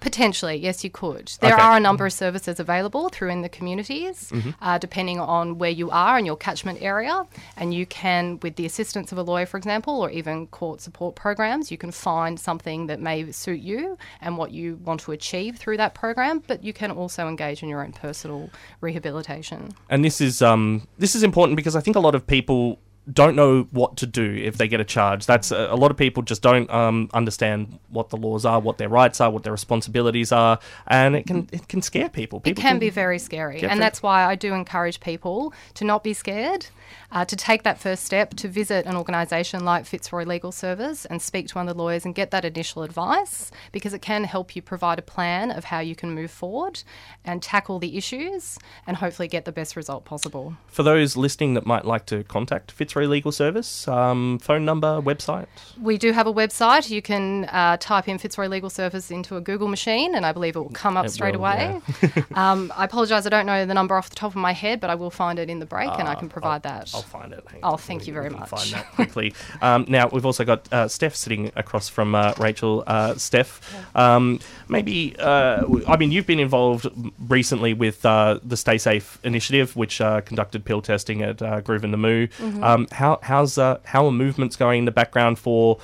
Potentially, 0.00 0.56
yes, 0.56 0.84
you 0.84 0.90
could. 0.90 1.32
There 1.40 1.54
Okay. 1.54 1.62
are 1.62 1.76
a 1.76 1.80
number 1.80 2.06
of 2.06 2.12
services 2.12 2.60
available 2.60 3.08
through 3.08 3.30
in 3.30 3.42
the 3.42 3.48
communities, 3.48 4.32
uh, 4.62 4.78
depending 4.78 5.18
on 5.18 5.58
where 5.58 5.70
you 5.70 5.90
are 5.90 6.18
in 6.18 6.24
your 6.24 6.36
catchment 6.36 6.80
area. 6.80 7.24
And 7.56 7.74
you 7.74 7.84
can, 7.84 8.38
with 8.42 8.54
the 8.56 8.64
assistance 8.64 9.10
of 9.10 9.18
a 9.18 9.22
lawyer, 9.22 9.44
for 9.46 9.56
example, 9.56 10.00
or 10.00 10.08
even 10.10 10.46
court 10.48 10.80
support 10.80 11.16
programs, 11.16 11.70
you 11.72 11.78
can 11.78 11.90
find 11.90 12.38
something 12.38 12.86
that 12.86 13.00
may 13.00 13.32
suit 13.32 13.60
you 13.60 13.98
and 14.20 14.38
what 14.38 14.52
you 14.52 14.76
want 14.84 15.00
to 15.00 15.12
achieve 15.12 15.56
through 15.56 15.78
that 15.78 15.94
program. 15.94 16.42
But 16.46 16.62
you 16.62 16.72
can 16.72 16.90
also 16.92 17.26
engage 17.28 17.62
in 17.62 17.68
your 17.68 17.82
own 17.82 17.92
personal 17.92 18.50
rehabilitation. 18.80 19.70
And 19.90 20.04
this 20.04 20.20
is 20.20 20.42
um 20.42 20.86
this 20.98 21.14
is 21.14 21.22
important 21.22 21.56
because 21.56 21.74
I 21.76 21.80
think 21.80 21.96
a 21.96 22.00
lot 22.00 22.14
of 22.14 22.26
people 22.26 22.78
don't 23.12 23.36
know 23.36 23.66
what 23.70 23.96
to 23.98 24.06
do 24.06 24.34
if 24.34 24.58
they 24.58 24.68
get 24.68 24.80
a 24.80 24.84
charge. 24.84 25.26
That's 25.26 25.50
a, 25.50 25.68
a 25.70 25.76
lot 25.76 25.90
of 25.90 25.96
people 25.96 26.22
just 26.22 26.42
don't 26.42 26.68
um, 26.70 27.08
understand 27.14 27.78
what 27.88 28.10
the 28.10 28.16
laws 28.16 28.44
are, 28.44 28.60
what 28.60 28.78
their 28.78 28.88
rights 28.88 29.20
are, 29.20 29.30
what 29.30 29.44
their 29.44 29.52
responsibilities 29.52 30.32
are, 30.32 30.58
and 30.86 31.16
it 31.16 31.26
can 31.26 31.48
it 31.52 31.68
can 31.68 31.82
scare 31.82 32.08
people. 32.08 32.40
It 32.40 32.44
people 32.44 32.62
can 32.62 32.78
be 32.78 32.90
very 32.90 33.18
scary. 33.18 33.62
And 33.62 33.80
that's 33.80 34.02
why 34.02 34.24
I 34.24 34.34
do 34.34 34.52
encourage 34.54 35.00
people 35.00 35.52
to 35.74 35.84
not 35.84 36.04
be 36.04 36.12
scared, 36.12 36.66
uh, 37.10 37.24
to 37.24 37.36
take 37.36 37.62
that 37.62 37.78
first 37.78 38.04
step, 38.04 38.34
to 38.34 38.48
visit 38.48 38.86
an 38.86 38.96
organisation 38.96 39.64
like 39.64 39.86
Fitzroy 39.86 40.24
Legal 40.24 40.52
Service 40.52 41.04
and 41.06 41.22
speak 41.22 41.48
to 41.48 41.54
one 41.54 41.68
of 41.68 41.76
the 41.76 41.82
lawyers 41.82 42.04
and 42.04 42.14
get 42.14 42.30
that 42.30 42.44
initial 42.44 42.82
advice 42.82 43.50
because 43.72 43.94
it 43.94 44.02
can 44.02 44.24
help 44.24 44.54
you 44.54 44.62
provide 44.62 44.98
a 44.98 45.02
plan 45.02 45.50
of 45.50 45.64
how 45.64 45.80
you 45.80 45.94
can 45.94 46.10
move 46.10 46.30
forward 46.30 46.82
and 47.24 47.42
tackle 47.42 47.78
the 47.78 47.96
issues 47.96 48.58
and 48.86 48.98
hopefully 48.98 49.28
get 49.28 49.44
the 49.44 49.52
best 49.52 49.76
result 49.76 50.04
possible. 50.04 50.56
For 50.66 50.82
those 50.82 51.16
listening 51.16 51.54
that 51.54 51.66
might 51.66 51.84
like 51.84 52.06
to 52.06 52.24
contact 52.24 52.70
Fitzroy 52.72 52.97
Fitzroy 52.98 53.10
Legal 53.14 53.30
Service? 53.32 53.86
Um, 53.86 54.38
phone 54.40 54.64
number, 54.64 55.00
website? 55.00 55.46
We 55.80 55.98
do 55.98 56.10
have 56.12 56.26
a 56.26 56.32
website. 56.32 56.90
You 56.90 57.00
can 57.00 57.44
uh, 57.44 57.76
type 57.78 58.08
in 58.08 58.18
Fitzroy 58.18 58.48
Legal 58.48 58.70
Service 58.70 59.10
into 59.12 59.36
a 59.36 59.40
Google 59.40 59.68
machine, 59.68 60.14
and 60.16 60.26
I 60.26 60.32
believe 60.32 60.56
it 60.56 60.58
will 60.58 60.70
come 60.70 60.96
up 60.96 61.06
It 61.06 61.10
straight 61.10 61.36
will, 61.36 61.44
away. 61.46 61.80
um, 62.34 62.72
I 62.76 62.84
apologise, 62.86 63.24
I 63.24 63.28
don't 63.28 63.46
know 63.46 63.64
the 63.66 63.74
number 63.74 63.96
off 63.96 64.10
the 64.10 64.16
top 64.16 64.32
of 64.32 64.36
my 64.36 64.52
head, 64.52 64.80
but 64.80 64.90
I 64.90 64.96
will 64.96 65.10
find 65.10 65.38
it 65.38 65.48
in 65.48 65.60
the 65.60 65.66
break, 65.66 65.90
and 65.98 66.08
I 66.08 66.16
can 66.16 66.28
provide 66.28 66.64
that. 66.64 66.90
Ah, 66.92 66.96
I'll 66.96 67.02
find 67.04 67.32
it. 67.32 67.44
Hang 67.48 67.60
Oh, 67.62 67.72
on, 67.72 67.78
thank 67.78 68.00
we- 68.02 68.08
you 68.08 68.12
very 68.14 68.30
much. 68.30 68.48
Find 68.48 68.70
that 68.72 68.90
quickly. 68.94 69.32
um, 69.62 69.84
now 69.88 70.08
we've 70.08 70.26
also 70.26 70.44
got 70.44 70.70
uh, 70.72 70.88
Steph 70.88 71.14
sitting 71.14 71.52
across 71.54 71.88
from 71.88 72.14
uh, 72.16 72.34
Rachel. 72.38 72.82
Uh, 72.86 73.14
Steph, 73.14 73.60
um, 73.96 74.40
maybe 74.68 75.14
uh, 75.20 75.62
I 75.86 75.96
mean 75.96 76.10
you've 76.10 76.26
been 76.26 76.40
involved 76.40 76.88
recently 77.28 77.74
with 77.74 78.04
uh, 78.04 78.40
the 78.42 78.56
Stay 78.56 78.78
Safe 78.78 79.18
initiative, 79.22 79.76
which 79.76 80.00
uh, 80.00 80.20
conducted 80.22 80.64
pill 80.64 80.82
testing 80.82 81.22
at 81.22 81.40
uh, 81.42 81.60
Groovin 81.60 81.90
the 81.92 81.96
Moo. 81.96 82.26
Mm-hmm. 82.26 82.64
Um, 82.64 82.87
how 82.92 83.18
how's 83.22 83.58
uh, 83.58 83.78
how 83.84 84.06
are 84.06 84.12
movements 84.12 84.56
going 84.56 84.80
in 84.80 84.84
the 84.84 84.90
background 84.90 85.38
for 85.38 85.78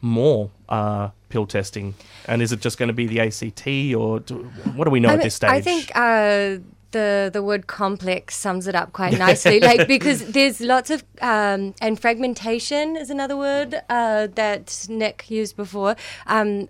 more 0.00 0.50
uh, 0.68 1.10
pill 1.28 1.46
testing? 1.46 1.94
And 2.26 2.42
is 2.42 2.52
it 2.52 2.60
just 2.60 2.78
going 2.78 2.88
to 2.88 2.92
be 2.92 3.06
the 3.06 3.20
ACT, 3.20 3.66
or 3.94 4.20
do, 4.20 4.50
what 4.74 4.84
do 4.84 4.90
we 4.90 5.00
know 5.00 5.10
I 5.10 5.14
at 5.14 5.22
this 5.22 5.34
stage? 5.34 5.50
I 5.50 5.60
think 5.60 5.92
uh, 5.94 6.58
the 6.92 7.30
the 7.32 7.42
word 7.42 7.66
complex 7.66 8.36
sums 8.36 8.66
it 8.66 8.74
up 8.74 8.92
quite 8.92 9.18
nicely. 9.26 9.60
like 9.60 9.86
because 9.86 10.26
there's 10.26 10.60
lots 10.60 10.90
of 10.90 11.04
um, 11.20 11.74
and 11.80 12.00
fragmentation 12.00 12.96
is 12.96 13.10
another 13.10 13.36
word 13.36 13.74
uh, 13.88 14.28
that 14.34 14.86
Nick 14.88 15.30
used 15.30 15.56
before. 15.56 15.96
Um, 16.26 16.68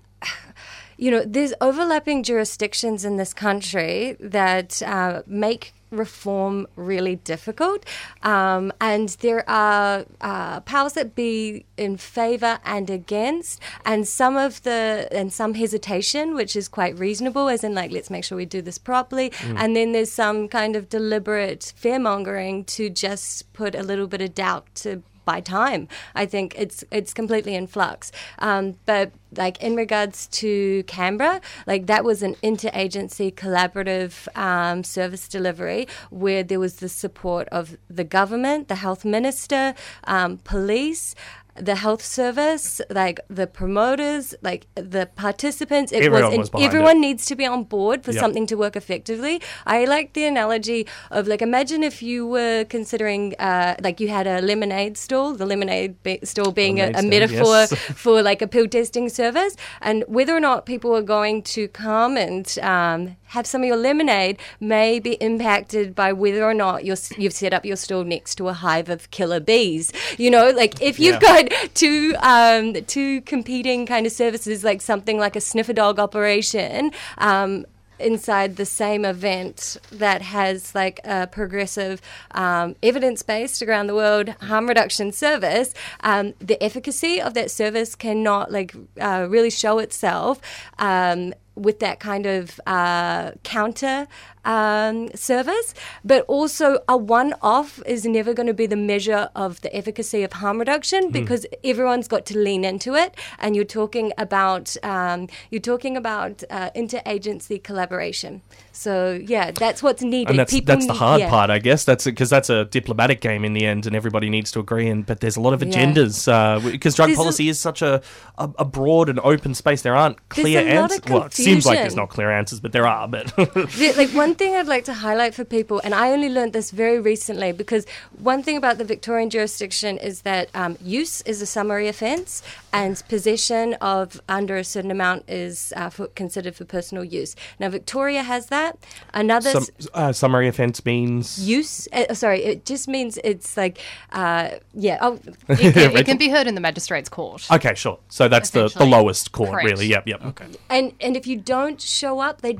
you 0.98 1.10
know, 1.10 1.22
there's 1.26 1.52
overlapping 1.60 2.22
jurisdictions 2.22 3.04
in 3.04 3.16
this 3.18 3.34
country 3.34 4.16
that 4.18 4.82
uh, 4.82 5.22
make 5.26 5.74
reform 5.90 6.66
really 6.76 7.16
difficult. 7.16 7.84
Um, 8.22 8.72
and 8.80 9.08
there 9.20 9.48
are 9.48 10.04
uh, 10.20 10.60
powers 10.60 10.94
that 10.94 11.14
be 11.14 11.64
in 11.76 11.96
favor 11.96 12.58
and 12.64 12.90
against, 12.90 13.60
and 13.84 14.06
some 14.06 14.36
of 14.36 14.62
the, 14.62 15.08
and 15.12 15.32
some 15.32 15.54
hesitation, 15.54 16.34
which 16.34 16.56
is 16.56 16.68
quite 16.68 16.98
reasonable, 16.98 17.48
as 17.48 17.64
in, 17.64 17.74
like, 17.74 17.90
let's 17.90 18.10
make 18.10 18.24
sure 18.24 18.36
we 18.36 18.46
do 18.46 18.62
this 18.62 18.78
properly. 18.78 19.32
And 19.56 19.76
then 19.76 19.92
there's 19.92 20.12
some 20.12 20.48
kind 20.48 20.76
of 20.76 20.88
deliberate 20.88 21.72
fear 21.76 21.98
mongering 21.98 22.64
to 22.64 22.90
just 22.90 23.52
put 23.52 23.74
a 23.74 23.82
little 23.82 24.06
bit 24.06 24.20
of 24.20 24.34
doubt 24.34 24.66
to 24.76 25.02
by 25.26 25.40
time. 25.42 25.88
I 26.14 26.24
think 26.24 26.54
it's 26.56 26.82
it's 26.90 27.12
completely 27.12 27.54
in 27.54 27.66
flux. 27.66 28.10
Um, 28.38 28.76
but 28.86 29.12
like 29.36 29.62
in 29.62 29.76
regards 29.76 30.26
to 30.28 30.82
Canberra, 30.84 31.42
like 31.66 31.86
that 31.86 32.02
was 32.02 32.22
an 32.22 32.36
interagency 32.36 33.34
collaborative 33.34 34.28
um, 34.34 34.82
service 34.84 35.28
delivery 35.28 35.86
where 36.08 36.42
there 36.42 36.60
was 36.60 36.76
the 36.76 36.88
support 36.88 37.46
of 37.50 37.76
the 37.90 38.04
government, 38.04 38.68
the 38.68 38.76
health 38.76 39.04
minister, 39.04 39.74
um, 40.04 40.38
police. 40.38 41.14
The 41.60 41.74
health 41.76 42.02
service, 42.04 42.80
like 42.90 43.20
the 43.28 43.46
promoters, 43.46 44.34
like 44.42 44.66
the 44.74 45.08
participants, 45.16 45.92
it 45.92 46.02
Everyone 46.02 46.36
was, 46.38 46.52
was 46.52 46.62
everyone 46.62 46.96
it. 46.98 47.00
needs 47.00 47.26
to 47.26 47.36
be 47.36 47.46
on 47.46 47.64
board 47.64 48.04
for 48.04 48.12
Yep. 48.12 48.20
something 48.20 48.46
to 48.48 48.54
work 48.56 48.76
effectively. 48.76 49.40
I 49.66 49.84
like 49.84 50.12
the 50.12 50.24
analogy 50.24 50.86
of 51.10 51.26
like 51.28 51.42
imagine 51.42 51.82
if 51.82 52.02
you 52.02 52.26
were 52.26 52.64
considering 52.64 53.34
uh, 53.38 53.76
like 53.82 54.00
you 54.00 54.08
had 54.08 54.26
a 54.26 54.40
lemonade 54.40 54.96
stall, 54.96 55.34
the 55.34 55.46
lemonade 55.46 56.02
be- 56.02 56.20
stall 56.24 56.52
being 56.52 56.80
a, 56.80 56.84
a 56.84 56.92
stand, 56.92 57.10
metaphor 57.10 57.56
yes. 57.56 57.74
for 57.94 58.22
like 58.22 58.42
a 58.42 58.46
pill 58.46 58.66
testing 58.68 59.08
service, 59.08 59.56
and 59.80 60.04
whether 60.08 60.34
or 60.36 60.40
not 60.40 60.66
people 60.66 60.94
are 60.94 61.02
going 61.02 61.42
to 61.42 61.68
come 61.68 62.16
and 62.16 62.58
um, 62.62 63.16
have 63.26 63.46
some 63.46 63.62
of 63.62 63.66
your 63.66 63.76
lemonade 63.76 64.38
may 64.60 64.98
be 65.00 65.12
impacted 65.14 65.94
by 65.94 66.12
whether 66.12 66.44
or 66.44 66.54
not 66.54 66.84
you're, 66.84 66.96
you've 67.16 67.32
set 67.32 67.52
up 67.52 67.64
your 67.64 67.76
stall 67.76 68.04
next 68.04 68.36
to 68.36 68.48
a 68.48 68.52
hive 68.52 68.88
of 68.88 69.10
killer 69.10 69.40
bees. 69.40 69.92
You 70.18 70.30
know, 70.30 70.50
like 70.50 70.80
if 70.80 70.98
you've 70.98 71.14
Yeah. 71.22 71.42
got 71.42 71.45
two 71.74 72.14
um, 72.20 72.74
two 72.84 73.20
competing 73.22 73.86
kind 73.86 74.06
of 74.06 74.12
services, 74.12 74.64
like 74.64 74.82
something 74.82 75.18
like 75.18 75.36
a 75.36 75.40
sniffer 75.40 75.72
dog 75.72 75.98
operation. 75.98 76.92
Um, 77.18 77.66
inside 77.98 78.56
the 78.56 78.66
same 78.66 79.04
event 79.04 79.78
that 79.90 80.20
has 80.20 80.74
like 80.74 81.00
a 81.04 81.26
progressive 81.26 82.00
um, 82.32 82.76
evidence-based 82.82 83.62
around 83.62 83.86
the 83.86 83.94
world 83.94 84.28
harm 84.42 84.66
reduction 84.66 85.12
service 85.12 85.72
um, 86.00 86.34
the 86.38 86.62
efficacy 86.62 87.20
of 87.20 87.34
that 87.34 87.50
service 87.50 87.94
cannot 87.94 88.52
like 88.52 88.74
uh, 89.00 89.26
really 89.30 89.50
show 89.50 89.78
itself 89.78 90.40
um, 90.78 91.32
with 91.56 91.80
that 91.80 91.98
kind 92.00 92.26
of 92.26 92.60
uh, 92.66 93.32
counter 93.42 94.06
um, 94.44 95.08
service, 95.14 95.74
but 96.04 96.24
also 96.28 96.78
a 96.88 96.96
one 96.96 97.34
off 97.42 97.82
is 97.84 98.04
never 98.04 98.32
going 98.32 98.46
to 98.46 98.54
be 98.54 98.66
the 98.66 98.76
measure 98.76 99.28
of 99.34 99.60
the 99.62 99.74
efficacy 99.74 100.22
of 100.22 100.34
harm 100.34 100.58
reduction 100.60 101.10
because 101.10 101.44
everyone's 101.64 102.06
got 102.06 102.26
to 102.26 102.38
lean 102.38 102.64
into 102.64 102.94
it. 102.94 103.14
And 103.40 103.56
you're 103.56 103.64
talking 103.64 104.12
about 104.18 104.76
um, 104.84 105.28
you're 105.50 105.60
talking 105.60 105.96
about 105.96 106.44
uh, 106.50 106.70
interagency 106.76 107.60
collaboration. 107.62 108.42
So 108.70 109.18
yeah, 109.20 109.50
that's 109.50 109.82
what's 109.82 110.02
needed. 110.02 110.30
and 110.30 110.38
that's 110.38 110.52
People 110.52 110.74
that's 110.74 110.86
the 110.86 110.92
hard 110.94 111.20
yeah. 111.22 111.30
part, 111.30 111.50
I 111.50 111.58
guess. 111.58 111.84
That's 111.84 112.04
because 112.04 112.30
that's 112.30 112.50
a 112.50 112.66
diplomatic 112.66 113.20
game 113.20 113.44
in 113.44 113.52
the 113.52 113.66
end, 113.66 113.86
and 113.86 113.96
everybody 113.96 114.30
needs 114.30 114.52
to 114.52 114.60
agree. 114.60 114.88
And 114.88 115.04
but 115.04 115.20
there's 115.20 115.36
a 115.36 115.40
lot 115.40 115.54
of 115.54 115.62
Yeah. 115.62 115.70
agendas 115.72 116.62
because 116.70 116.94
drug 116.94 117.08
There's 117.08 117.18
a- 117.18 117.22
policy 117.22 117.48
is 117.48 117.58
such 117.58 117.82
a, 117.82 118.00
a 118.38 118.50
a 118.58 118.64
broad 118.64 119.08
and 119.08 119.18
open 119.20 119.54
space. 119.54 119.82
There 119.82 119.96
aren't 119.96 120.28
clear 120.28 120.60
answers. 120.60 121.00
Well, 121.08 121.28
seems 121.52 121.66
like 121.66 121.78
there's 121.78 121.96
not 121.96 122.08
clear 122.08 122.30
answers, 122.30 122.60
but 122.60 122.72
there 122.72 122.86
are. 122.86 123.08
But 123.08 123.36
like 123.96 124.10
one 124.10 124.34
thing 124.34 124.54
I'd 124.54 124.66
like 124.66 124.84
to 124.84 124.94
highlight 124.94 125.34
for 125.34 125.44
people, 125.44 125.80
and 125.84 125.94
I 125.94 126.12
only 126.12 126.28
learned 126.28 126.52
this 126.52 126.70
very 126.70 127.00
recently 127.00 127.52
because 127.52 127.86
one 128.18 128.42
thing 128.42 128.56
about 128.56 128.78
the 128.78 128.84
Victorian 128.84 129.30
jurisdiction 129.30 129.98
is 129.98 130.22
that 130.22 130.48
um, 130.54 130.76
use 130.82 131.22
is 131.22 131.40
a 131.42 131.46
summary 131.46 131.88
offence, 131.88 132.42
and 132.84 133.02
possession 133.08 133.74
of 133.80 134.20
under 134.28 134.56
a 134.56 134.64
certain 134.64 134.90
amount 134.90 135.24
is 135.28 135.72
uh, 135.76 135.90
for, 135.90 136.06
considered 136.08 136.54
for 136.54 136.64
personal 136.64 137.04
use. 137.04 137.34
Now 137.58 137.68
Victoria 137.68 138.22
has 138.22 138.46
that. 138.46 138.72
Another 139.14 139.50
some 139.50 139.66
uh, 139.94 140.12
summary 140.12 140.48
offence 140.48 140.84
means 140.84 141.24
use, 141.56 141.88
uh, 141.92 142.14
sorry, 142.14 142.40
it 142.44 142.64
just 142.72 142.86
means 142.88 143.18
it's 143.24 143.56
like, 143.56 143.78
uh, 144.12 144.50
yeah. 144.74 144.98
Oh, 145.00 145.18
It 145.48 145.72
can, 145.74 145.96
it 145.96 146.06
can 146.06 146.18
be 146.18 146.28
heard 146.28 146.46
in 146.46 146.54
the 146.54 146.60
magistrate's 146.60 147.08
court. 147.08 147.46
okay, 147.50 147.74
sure. 147.74 147.98
So 148.08 148.28
that's 148.28 148.50
the, 148.50 148.68
the 148.68 148.84
lowest 148.86 149.32
court, 149.32 149.50
Correct. 149.50 149.66
really. 149.70 149.86
Yep, 149.86 150.06
yep. 150.06 150.24
Okay. 150.26 150.46
and 150.68 150.92
and 151.00 151.16
if 151.16 151.26
you 151.26 151.36
don't 151.54 151.80
show 151.80 152.20
up, 152.20 152.42
they 152.42 152.58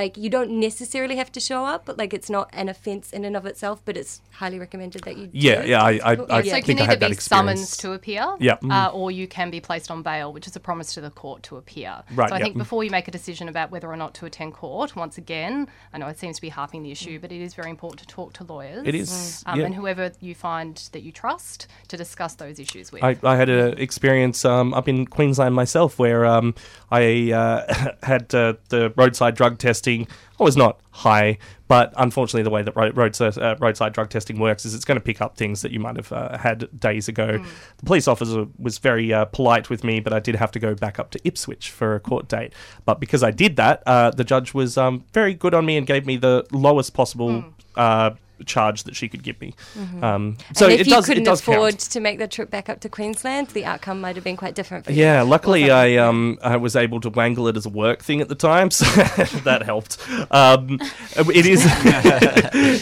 like 0.00 0.16
you 0.16 0.28
don't 0.30 0.50
necessarily 0.58 1.16
have 1.16 1.30
to 1.32 1.40
show 1.40 1.64
up. 1.64 1.84
But 1.86 1.98
like 1.98 2.12
it's 2.14 2.30
not 2.30 2.50
an 2.52 2.68
offence 2.68 3.12
in 3.12 3.24
and 3.24 3.36
of 3.36 3.46
itself, 3.46 3.80
but 3.84 3.96
it's 3.96 4.20
highly 4.32 4.58
recommended 4.58 5.02
that 5.04 5.16
you. 5.16 5.28
Yeah, 5.32 5.62
do. 5.62 5.68
yeah. 5.68 5.82
I, 5.82 5.90
I, 5.90 6.12
I 6.14 6.40
Yeah. 6.42 6.50
so 6.52 6.56
you 6.56 6.62
can 6.62 6.78
I 6.78 6.82
either 6.82 6.90
had 6.90 7.00
that 7.00 7.08
be 7.10 7.12
experience. 7.14 7.60
summons 7.70 7.76
to 7.78 7.92
appear, 7.92 8.24
Yeah. 8.40 8.56
uh, 8.68 8.90
or 8.92 9.10
you 9.10 9.28
can 9.28 9.50
be 9.52 9.60
placed 9.60 9.90
on 9.90 10.02
bail, 10.02 10.32
which 10.32 10.48
is 10.48 10.56
a 10.56 10.60
promise 10.60 10.94
to 10.94 11.00
the 11.00 11.10
court 11.10 11.44
to 11.44 11.56
appear. 11.56 12.02
Right, 12.14 12.28
So 12.28 12.34
I 12.34 12.38
yeah. 12.38 12.44
think 12.44 12.58
before 12.58 12.82
you 12.82 12.90
make 12.90 13.06
a 13.06 13.10
decision 13.12 13.48
about 13.48 13.70
whether 13.70 13.88
or 13.88 13.96
not 13.96 14.14
to 14.14 14.26
attend 14.26 14.54
court, 14.54 14.96
once 14.96 15.18
again, 15.18 15.68
I 15.92 15.98
know 15.98 16.08
it 16.08 16.18
seems 16.18 16.36
to 16.36 16.42
be 16.42 16.48
harping 16.48 16.82
the 16.82 16.90
issue, 16.90 17.20
but 17.20 17.30
it 17.30 17.40
is 17.40 17.54
very 17.54 17.70
important 17.70 18.00
to 18.00 18.06
talk 18.06 18.32
to 18.34 18.44
lawyers. 18.44 18.86
It 18.86 18.94
is, 18.94 19.44
um, 19.46 19.60
yeah. 19.60 19.66
and 19.66 19.74
whoever 19.74 20.10
you 20.20 20.34
find 20.34 20.76
that 20.92 21.02
you 21.02 21.12
trust 21.12 21.68
to 21.88 21.96
discuss 21.96 22.34
those 22.34 22.58
issues 22.58 22.90
with. 22.90 23.04
I, 23.04 23.16
I 23.22 23.36
had 23.36 23.48
an 23.48 23.78
experience 23.78 24.44
um, 24.44 24.74
up 24.74 24.88
in 24.88 25.06
Queensland 25.06 25.54
myself 25.54 25.98
where 25.98 26.24
um, 26.24 26.54
I 26.90 27.32
uh, 27.32 27.92
had 28.02 28.34
uh, 28.34 28.54
the 28.70 28.92
roadside 28.96 29.36
drug 29.36 29.58
testing. 29.58 30.08
I 30.40 30.44
was 30.44 30.56
not 30.56 30.80
high, 30.90 31.38
but 31.68 31.92
unfortunately, 31.96 32.42
the 32.42 32.50
way 32.50 32.62
that 32.62 32.74
ro- 32.74 32.90
roadside, 32.90 33.38
uh, 33.38 33.56
roadside 33.60 33.92
drug 33.92 34.10
testing 34.10 34.38
works 34.38 34.64
is 34.64 34.74
it's 34.74 34.84
going 34.84 34.96
to 34.98 35.04
pick 35.04 35.20
up 35.20 35.36
things 35.36 35.62
that 35.62 35.72
you 35.72 35.80
might 35.80 35.96
have 35.96 36.12
uh, 36.12 36.36
had 36.38 36.68
days 36.78 37.08
ago. 37.08 37.38
The 37.78 37.86
police 37.86 38.08
officer 38.08 38.46
was 38.58 38.78
very 38.78 39.12
uh, 39.12 39.26
polite 39.26 39.70
with 39.70 39.84
me, 39.84 40.00
but 40.00 40.12
I 40.12 40.20
did 40.20 40.34
have 40.36 40.50
to 40.52 40.58
go 40.58 40.74
back 40.74 40.98
up 40.98 41.10
to 41.12 41.20
Ipswich 41.24 41.70
for 41.70 41.94
a 41.94 42.00
court 42.00 42.28
date. 42.28 42.52
But 42.84 43.00
because 43.00 43.22
I 43.22 43.30
did 43.30 43.56
that, 43.56 43.82
uh, 43.86 44.10
the 44.10 44.24
judge 44.24 44.54
was 44.54 44.76
um, 44.76 45.04
very 45.12 45.34
good 45.34 45.54
on 45.54 45.64
me 45.66 45.76
and 45.76 45.86
gave 45.86 46.06
me 46.06 46.16
the 46.16 46.46
lowest 46.52 46.94
possible. 46.94 47.44
Uh, 47.74 48.10
charge 48.44 48.84
that 48.84 48.96
she 48.96 49.08
could 49.08 49.22
give 49.22 49.40
me. 49.40 49.54
Um, 50.02 50.36
so 50.54 50.66
and 50.66 50.74
if 50.74 50.80
it 50.80 50.86
you 50.86 50.92
does. 50.94 51.06
couldn't 51.06 51.24
does 51.24 51.40
count. 51.40 51.56
afford 51.56 51.78
to 51.78 52.00
make 52.00 52.18
the 52.18 52.28
trip 52.28 52.50
back 52.50 52.68
up 52.68 52.80
to 52.80 52.88
Queensland, 52.88 53.48
the 53.48 53.64
outcome 53.64 54.00
might 54.00 54.16
have 54.16 54.24
been 54.24 54.36
quite 54.36 54.54
different 54.54 54.84
for 54.84 54.92
you. 54.92 55.02
Yeah, 55.02 55.22
luckily 55.22 55.70
I 55.70 55.96
um 55.96 56.38
I 56.42 56.56
was 56.56 56.76
able 56.76 57.00
to 57.00 57.10
wangle 57.10 57.48
it 57.48 57.56
as 57.56 57.66
a 57.66 57.70
work 57.70 58.02
thing 58.02 58.20
at 58.20 58.28
the 58.28 58.34
time, 58.34 58.70
so 58.72 58.84
that 59.44 59.62
helped. 59.64 59.98
Um, 60.30 60.78
it 61.16 61.46
is 61.46 61.62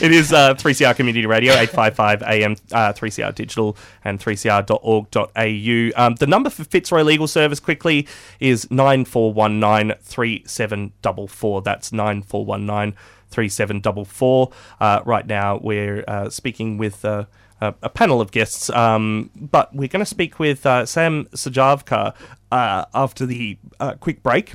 it 0.03 0.13
is 0.13 0.33
uh, 0.33 0.55
3CR 0.55 0.95
Community 0.97 1.27
Radio 1.27 1.53
855 1.53 2.23
AM 2.23 2.57
uh, 2.73 2.93
3CR 2.93 3.35
Digital 3.35 3.77
and 4.05 4.19
3cr.org.au. 4.19 6.05
Um, 6.07 6.15
the 6.17 6.27
number 6.27 6.51
for 6.51 6.65
Fitzroy 6.65 7.03
Legal 7.03 7.27
Service 7.29 7.61
quickly 7.61 8.07
is 8.39 8.71
9419 8.71 9.97
3744. 10.03 11.63
That's 11.63 11.93
9419 11.93 12.97
3744. 13.31 14.51
Uh, 14.81 15.01
right 15.05 15.27
now 15.27 15.59
we're 15.63 16.05
uh, 16.07 16.31
speaking 16.31 16.79
with 16.79 17.05
uh, 17.05 17.25
a, 17.61 17.89
panel 17.89 18.21
of 18.21 18.31
guests, 18.31 18.71
um, 18.71 19.31
but 19.37 19.75
we're 19.75 19.89
going 19.89 20.01
to 20.01 20.07
speak 20.07 20.39
with 20.39 20.65
uh, 20.65 20.87
Sam 20.87 21.27
Sejavka 21.27 22.15
uh, 22.51 22.85
after 22.95 23.27
the 23.27 23.59
uh, 23.79 23.95
quick 23.95 24.23
break 24.23 24.55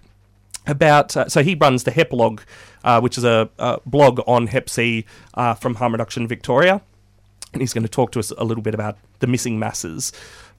about. 0.65 1.15
Uh, 1.15 1.29
so 1.29 1.43
he 1.43 1.55
runs 1.55 1.83
the 1.83 1.91
Hepalog, 1.91 2.41
uh, 2.83 2.99
which 2.99 3.17
is 3.17 3.23
a, 3.23 3.49
a 3.59 3.79
blog 3.85 4.21
on 4.27 4.47
Hep 4.47 4.69
C 4.69 5.05
uh, 5.35 5.53
from 5.53 5.75
Harm 5.75 5.93
Reduction 5.93 6.27
Victoria. 6.27 6.81
and 7.53 7.61
he's 7.61 7.73
going 7.73 7.83
to 7.83 7.89
talk 7.89 8.11
to 8.13 8.19
us 8.19 8.31
a 8.31 8.43
little 8.43 8.63
bit 8.63 8.73
about 8.73 8.97
the 9.19 9.27
missing 9.27 9.59
masses, 9.59 10.11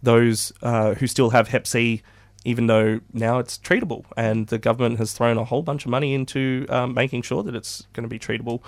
those 0.03 0.53
who 0.63 1.07
still 1.07 1.31
have 1.31 1.49
Hep 1.49 1.67
C, 1.67 2.03
even 2.47 2.69
though 2.69 3.01
now 3.13 3.39
it's 3.39 3.59
treatable, 3.59 4.05
and 4.17 4.47
the 4.47 4.59
government 4.59 4.99
has 4.99 5.13
thrown 5.13 5.37
a 5.37 5.45
whole 5.45 5.63
bunch 5.63 5.85
of 5.85 5.91
money 5.91 6.15
into 6.15 6.65
um, 6.69 6.95
making 6.95 7.23
sure 7.23 7.43
that 7.43 7.55
it's 7.55 7.87
going 7.93 8.05
to 8.05 8.09
be 8.09 8.19
treatable. 8.19 8.63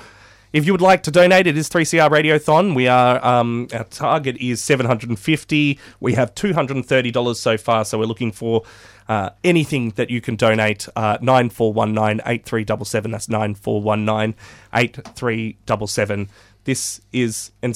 If 0.53 0.67
you 0.67 0.73
would 0.73 0.81
like 0.81 1.03
to 1.05 1.11
donate, 1.11 1.47
it 1.47 1.57
is 1.57 1.69
3CR 1.69 2.11
Radiothon. 2.11 2.75
We 2.75 2.89
are 2.89 3.25
um, 3.25 3.69
our 3.73 3.85
target 3.85 4.37
is 4.39 4.63
750. 4.63 5.79
We 6.01 6.15
have 6.15 6.35
$230 6.35 7.37
so 7.37 7.57
far, 7.59 7.85
so 7.85 7.99
we're 7.99 8.07
looking 8.07 8.33
for 8.33 8.65
uh, 9.09 9.31
anything 9.45 9.91
that 9.91 10.11
you 10.11 10.21
can 10.21 10.37
donate. 10.37 10.89
Uh, 10.97 11.19
9419 11.21 12.23
8377. 12.27 13.11
That's 13.11 13.29
9419 13.29 14.35
8377. 14.75 16.29
This 16.65 17.01
is 17.13 17.53
in 17.63 17.75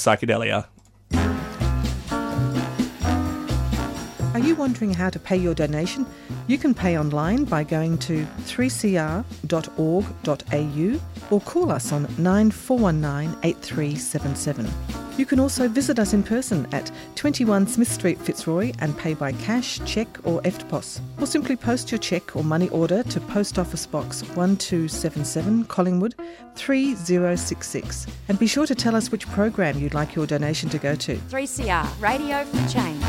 you 4.43 4.55
wondering 4.55 4.93
how 4.93 5.11
to 5.11 5.18
pay 5.18 5.36
your 5.36 5.55
donation? 5.55 6.07
You 6.47 6.59
can 6.59 6.74
pay 6.74 6.99
online 6.99 7.45
by 7.45 7.64
going 7.64 7.99
to 7.99 8.24
3cr.org.au 8.45 9.20
or 11.30 11.40
call 11.40 11.70
us 11.70 11.93
on 11.93 12.03
9419 12.18 13.38
8377. 13.43 14.68
You 15.18 15.26
can 15.26 15.38
also 15.38 15.68
visit 15.68 15.99
us 15.99 16.14
in 16.14 16.22
person 16.22 16.66
at 16.72 16.90
21 17.16 17.66
Smith 17.66 17.93
Street, 17.93 18.18
Fitzroy, 18.18 18.72
and 18.78 18.97
pay 18.97 19.12
by 19.12 19.32
cash, 19.32 19.78
cheque, 19.84 20.18
or 20.24 20.40
EFTPOS. 20.43 21.01
Or 21.20 21.26
simply 21.26 21.55
post 21.55 21.93
your 21.93 21.99
cheque 21.99 22.34
or 22.34 22.43
money 22.43 22.70
order 22.70 23.03
to 23.03 23.20
Post 23.20 23.59
Office 23.59 23.86
Box 23.86 24.22
1277, 24.22 25.64
Collingwood 25.64 26.14
3066. 26.55 28.07
And 28.28 28.38
be 28.38 28.47
sure 28.47 28.66
to 28.66 28.74
tell 28.74 28.97
us 28.97 29.12
which 29.12 29.28
program 29.28 29.78
you'd 29.78 29.95
like 29.95 30.14
your 30.14 30.26
donation 30.26 30.70
to 30.70 30.78
go 30.78 30.95
to. 30.95 31.16
3CR, 31.16 32.01
Radio 32.01 32.45
for 32.45 32.72
Change. 32.72 33.05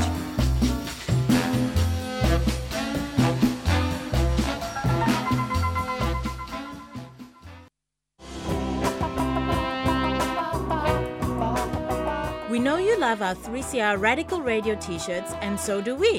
Know 12.73 12.79
you 12.79 12.97
love 12.97 13.21
our 13.21 13.35
3CR 13.35 14.01
Radical 14.01 14.41
Radio 14.41 14.73
t 14.73 14.97
shirts, 14.97 15.33
and 15.41 15.59
so 15.59 15.79
do 15.79 15.93
we. 15.93 16.17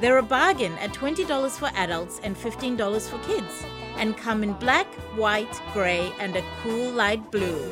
They're 0.00 0.18
a 0.18 0.22
bargain 0.22 0.72
at 0.78 0.92
$20 0.92 1.50
for 1.52 1.70
adults 1.76 2.20
and 2.24 2.36
$15 2.36 3.08
for 3.08 3.18
kids, 3.28 3.64
and 3.96 4.16
come 4.16 4.42
in 4.42 4.54
black, 4.54 4.92
white, 5.14 5.54
grey, 5.72 6.10
and 6.18 6.34
a 6.34 6.42
cool 6.62 6.90
light 6.90 7.30
blue. 7.30 7.62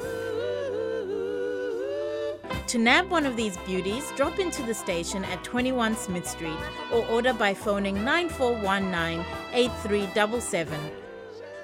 To 2.68 2.78
nab 2.78 3.11
one 3.11 3.26
of 3.26 3.36
these 3.36 3.57
beauties, 3.66 4.05
drop 4.16 4.38
into 4.38 4.62
the 4.62 4.72
station 4.72 5.24
at 5.24 5.42
21 5.42 5.96
Smith 5.96 6.28
Street 6.28 6.62
or 6.92 7.05
order 7.09 7.32
by 7.32 7.55
phoning 7.55 8.05
9419 8.05 9.26
8377 9.53 11.01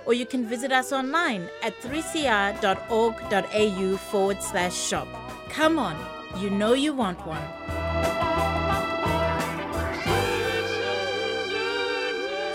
or 0.09 0.15
you 0.15 0.25
can 0.25 0.47
visit 0.47 0.73
us 0.73 0.91
online 0.91 1.51
at 1.63 1.79
3cr.org.au 1.83 3.97
forward 4.11 4.43
slash 4.43 4.75
shop. 4.75 5.07
Come 5.51 5.79
on, 5.79 5.99
you 6.41 6.49
know 6.49 6.73
you 6.73 6.95
want 6.95 7.27
one. 7.27 7.43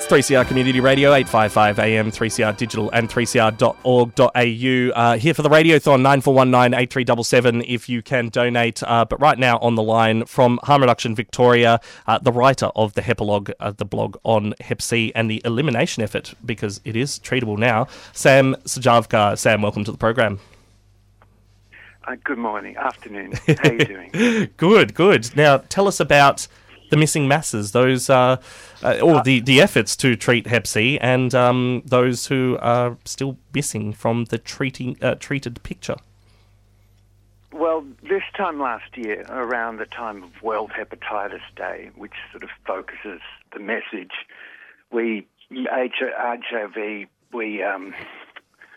It's 0.03 0.11
3CR 0.11 0.45
Community 0.45 0.81
Radio, 0.81 1.13
855 1.13 1.79
AM, 1.79 2.11
3CR 2.11 2.57
Digital, 2.57 2.89
and 2.91 3.07
3cr.org.au. 3.07 5.01
Uh, 5.01 5.17
here 5.17 5.33
for 5.33 5.41
the 5.43 5.49
Radiothon, 5.49 6.01
9419 6.01 6.73
8377 6.77 7.61
if 7.61 7.87
you 7.87 8.01
can 8.01 8.27
donate. 8.27 8.83
Uh, 8.83 9.05
but 9.05 9.21
right 9.21 9.39
now 9.39 9.59
on 9.59 9.75
the 9.75 9.81
line 9.81 10.25
from 10.25 10.59
Harm 10.63 10.81
Reduction 10.81 11.15
Victoria, 11.15 11.79
uh, 12.05 12.19
the 12.19 12.33
writer 12.33 12.65
of 12.75 12.95
the 12.95 13.01
Hepalog, 13.01 13.53
uh, 13.61 13.71
the 13.71 13.85
blog 13.85 14.17
on 14.23 14.53
Hep 14.59 14.81
C 14.81 15.13
and 15.15 15.31
the 15.31 15.41
elimination 15.45 16.03
effort, 16.03 16.33
because 16.43 16.81
it 16.83 16.97
is 16.97 17.17
treatable 17.19 17.57
now, 17.57 17.87
Sam 18.11 18.55
Sejavka. 18.65 19.37
Sam, 19.37 19.61
welcome 19.61 19.85
to 19.85 19.91
the 19.93 19.97
program. 19.97 20.41
Uh, 22.05 22.17
good 22.25 22.37
morning, 22.37 22.75
afternoon. 22.75 23.31
How 23.47 23.69
are 23.69 23.73
you 23.73 23.85
doing? 23.85 24.49
good, 24.57 24.95
good. 24.95 25.33
Now, 25.37 25.59
tell 25.59 25.87
us 25.87 26.01
about 26.01 26.49
the 26.93 26.99
missing 26.99 27.27
masses, 27.27 27.71
those, 27.71 28.07
uh, 28.07 28.37
uh, 28.83 28.99
or 28.99 29.23
the, 29.23 29.39
the 29.39 29.59
efforts 29.59 29.95
to 29.95 30.15
treat 30.15 30.45
Hep 30.45 30.67
C, 30.67 30.99
and 30.99 31.33
um, 31.33 31.81
those 31.85 32.27
who 32.27 32.57
are 32.61 32.97
still 33.03 33.35
missing 33.51 33.93
from 33.93 34.25
the 34.25 34.37
treating 34.37 34.95
uh, 35.01 35.15
treated 35.15 35.61
picture. 35.63 35.95
Well, 37.51 37.83
this 38.03 38.21
time 38.37 38.59
last 38.59 38.95
year, 38.95 39.25
around 39.29 39.77
the 39.77 39.87
time 39.87 40.21
of 40.23 40.41
World 40.43 40.71
Hepatitis 40.71 41.41
Day, 41.55 41.89
which 41.95 42.13
sort 42.31 42.43
of 42.43 42.49
focuses 42.65 43.21
the 43.53 43.59
message, 43.59 44.11
we 44.91 45.25
HRV 45.51 47.07
we 47.31 47.63
um, 47.63 47.95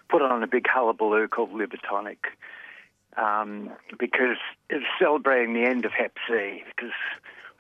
put 0.09 0.23
on 0.23 0.43
a 0.43 0.47
big 0.47 0.67
hullabaloo 0.67 1.29
called 1.29 1.53
Liver 1.53 1.77
Tonic 1.87 2.25
um, 3.17 3.71
because 3.99 4.39
it's 4.71 4.87
celebrating 4.99 5.53
the 5.55 5.65
end 5.65 5.85
of 5.85 5.93
Hep 5.93 6.17
C 6.29 6.63
because 6.75 6.93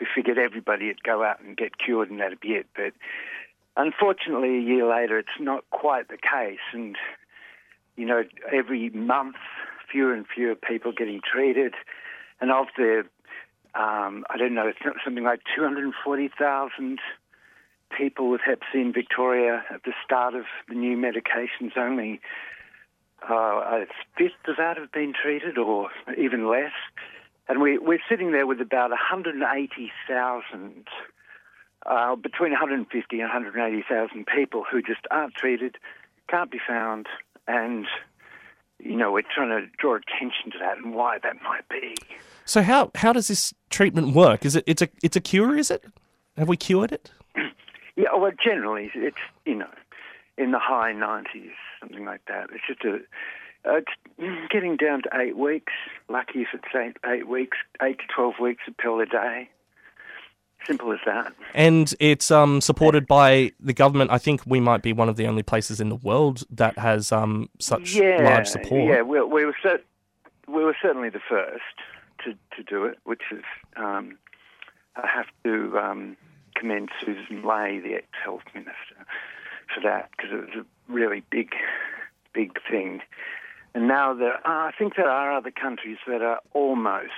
we 0.00 0.06
figured 0.14 0.38
everybody 0.38 0.86
would 0.88 1.02
go 1.02 1.22
out 1.22 1.40
and 1.40 1.56
get 1.56 1.78
cured 1.78 2.10
and 2.10 2.20
that'd 2.20 2.40
be 2.40 2.52
it. 2.52 2.66
But 2.74 2.92
unfortunately, 3.76 4.58
a 4.58 4.60
year 4.60 4.88
later, 4.88 5.18
it's 5.18 5.28
not 5.40 5.64
quite 5.70 6.08
the 6.08 6.16
case. 6.16 6.58
And, 6.72 6.96
you 7.96 8.06
know, 8.06 8.24
every 8.52 8.90
month, 8.90 9.36
fewer 9.90 10.12
and 10.12 10.26
fewer 10.26 10.54
people 10.54 10.92
getting 10.92 11.20
treated. 11.20 11.74
And 12.40 12.50
of 12.50 12.66
the, 12.76 13.04
um, 13.74 14.24
I 14.28 14.36
don't 14.38 14.54
know, 14.54 14.68
it's 14.68 14.78
something 15.04 15.24
like 15.24 15.40
240,000 15.54 16.98
people 17.96 18.30
with 18.30 18.40
Hep 18.44 18.60
C 18.72 18.80
in 18.80 18.92
Victoria 18.92 19.64
at 19.70 19.82
the 19.84 19.92
start 20.04 20.34
of 20.34 20.44
the 20.68 20.74
new 20.74 20.96
medications 20.96 21.76
only. 21.76 22.20
Uh, 23.28 23.34
a 23.34 23.86
fifth 24.16 24.46
of 24.46 24.56
that 24.56 24.76
have 24.76 24.92
been 24.92 25.12
treated, 25.12 25.58
or 25.58 25.88
even 26.16 26.48
less. 26.48 26.72
And 27.48 27.60
we, 27.60 27.78
we're 27.78 28.00
sitting 28.08 28.32
there 28.32 28.46
with 28.46 28.60
about 28.60 28.90
180,000, 28.90 30.88
uh, 31.86 32.16
between 32.16 32.50
150 32.50 33.20
and 33.20 33.28
180,000 33.28 34.26
people 34.26 34.64
who 34.68 34.82
just 34.82 35.06
aren't 35.10 35.34
treated, 35.34 35.76
can't 36.28 36.50
be 36.50 36.58
found, 36.66 37.06
and 37.46 37.86
you 38.78 38.96
know 38.96 39.12
we're 39.12 39.22
trying 39.22 39.48
to 39.48 39.66
draw 39.78 39.94
attention 39.94 40.50
to 40.52 40.58
that 40.58 40.78
and 40.78 40.92
why 40.94 41.18
that 41.22 41.40
might 41.42 41.68
be. 41.68 41.94
So 42.44 42.62
how 42.62 42.90
how 42.96 43.12
does 43.12 43.28
this 43.28 43.54
treatment 43.70 44.14
work? 44.14 44.44
Is 44.44 44.56
it 44.56 44.64
it's 44.66 44.82
a 44.82 44.88
it's 45.02 45.16
a 45.16 45.20
cure? 45.20 45.56
Is 45.56 45.70
it? 45.70 45.84
Have 46.36 46.48
we 46.48 46.56
cured 46.56 46.90
it? 46.90 47.10
yeah. 47.96 48.08
Well, 48.16 48.32
generally 48.44 48.90
it's 48.94 49.16
you 49.44 49.54
know 49.54 49.70
in 50.36 50.50
the 50.50 50.58
high 50.58 50.92
90s, 50.92 51.52
something 51.80 52.04
like 52.04 52.22
that. 52.26 52.48
It's 52.52 52.66
just 52.66 52.84
a 52.84 52.98
it's 53.66 53.92
getting 54.50 54.76
down 54.76 55.02
to 55.02 55.10
eight 55.14 55.36
weeks. 55.36 55.72
Lucky 56.08 56.42
if 56.42 56.48
it's 56.54 56.74
eight, 56.74 56.96
eight 57.04 57.28
weeks, 57.28 57.58
eight 57.82 57.98
to 57.98 58.04
12 58.14 58.34
weeks, 58.40 58.62
a 58.66 58.72
pill 58.72 59.00
a 59.00 59.06
day. 59.06 59.48
Simple 60.64 60.92
as 60.92 60.98
that. 61.06 61.32
And 61.54 61.94
it's 62.00 62.30
um, 62.30 62.60
supported 62.60 63.06
by 63.06 63.52
the 63.60 63.72
government. 63.72 64.10
I 64.10 64.18
think 64.18 64.42
we 64.46 64.58
might 64.58 64.82
be 64.82 64.92
one 64.92 65.08
of 65.08 65.16
the 65.16 65.26
only 65.26 65.44
places 65.44 65.80
in 65.80 65.90
the 65.90 65.96
world 65.96 66.42
that 66.50 66.76
has 66.78 67.12
um, 67.12 67.48
such 67.60 67.94
yeah, 67.94 68.18
large 68.22 68.48
support. 68.48 68.90
Yeah, 68.90 69.02
we, 69.02 69.22
we 69.22 69.44
were 69.44 69.54
cert- 69.64 69.82
we 70.48 70.64
were 70.64 70.76
certainly 70.80 71.08
the 71.08 71.20
first 71.28 71.62
to, 72.24 72.32
to 72.56 72.62
do 72.68 72.84
it, 72.84 72.98
which 73.04 73.22
is 73.30 73.44
um, 73.76 74.18
I 74.96 75.06
have 75.06 75.26
to 75.44 75.78
um, 75.78 76.16
commend 76.54 76.90
Sussan 77.00 77.44
Ley, 77.44 77.78
the 77.78 77.94
ex-health 77.94 78.42
minister, 78.54 79.06
for 79.72 79.80
that 79.82 80.10
because 80.16 80.32
it 80.32 80.36
was 80.36 80.64
a 80.64 80.92
really 80.92 81.22
big, 81.30 81.50
big 82.32 82.58
thing. 82.68 83.02
And 83.76 83.88
now 83.88 84.14
there, 84.14 84.40
are, 84.46 84.68
I 84.68 84.72
think 84.72 84.96
there 84.96 85.10
are 85.10 85.36
other 85.36 85.50
countries 85.50 85.98
that 86.06 86.22
are 86.22 86.40
almost 86.54 87.10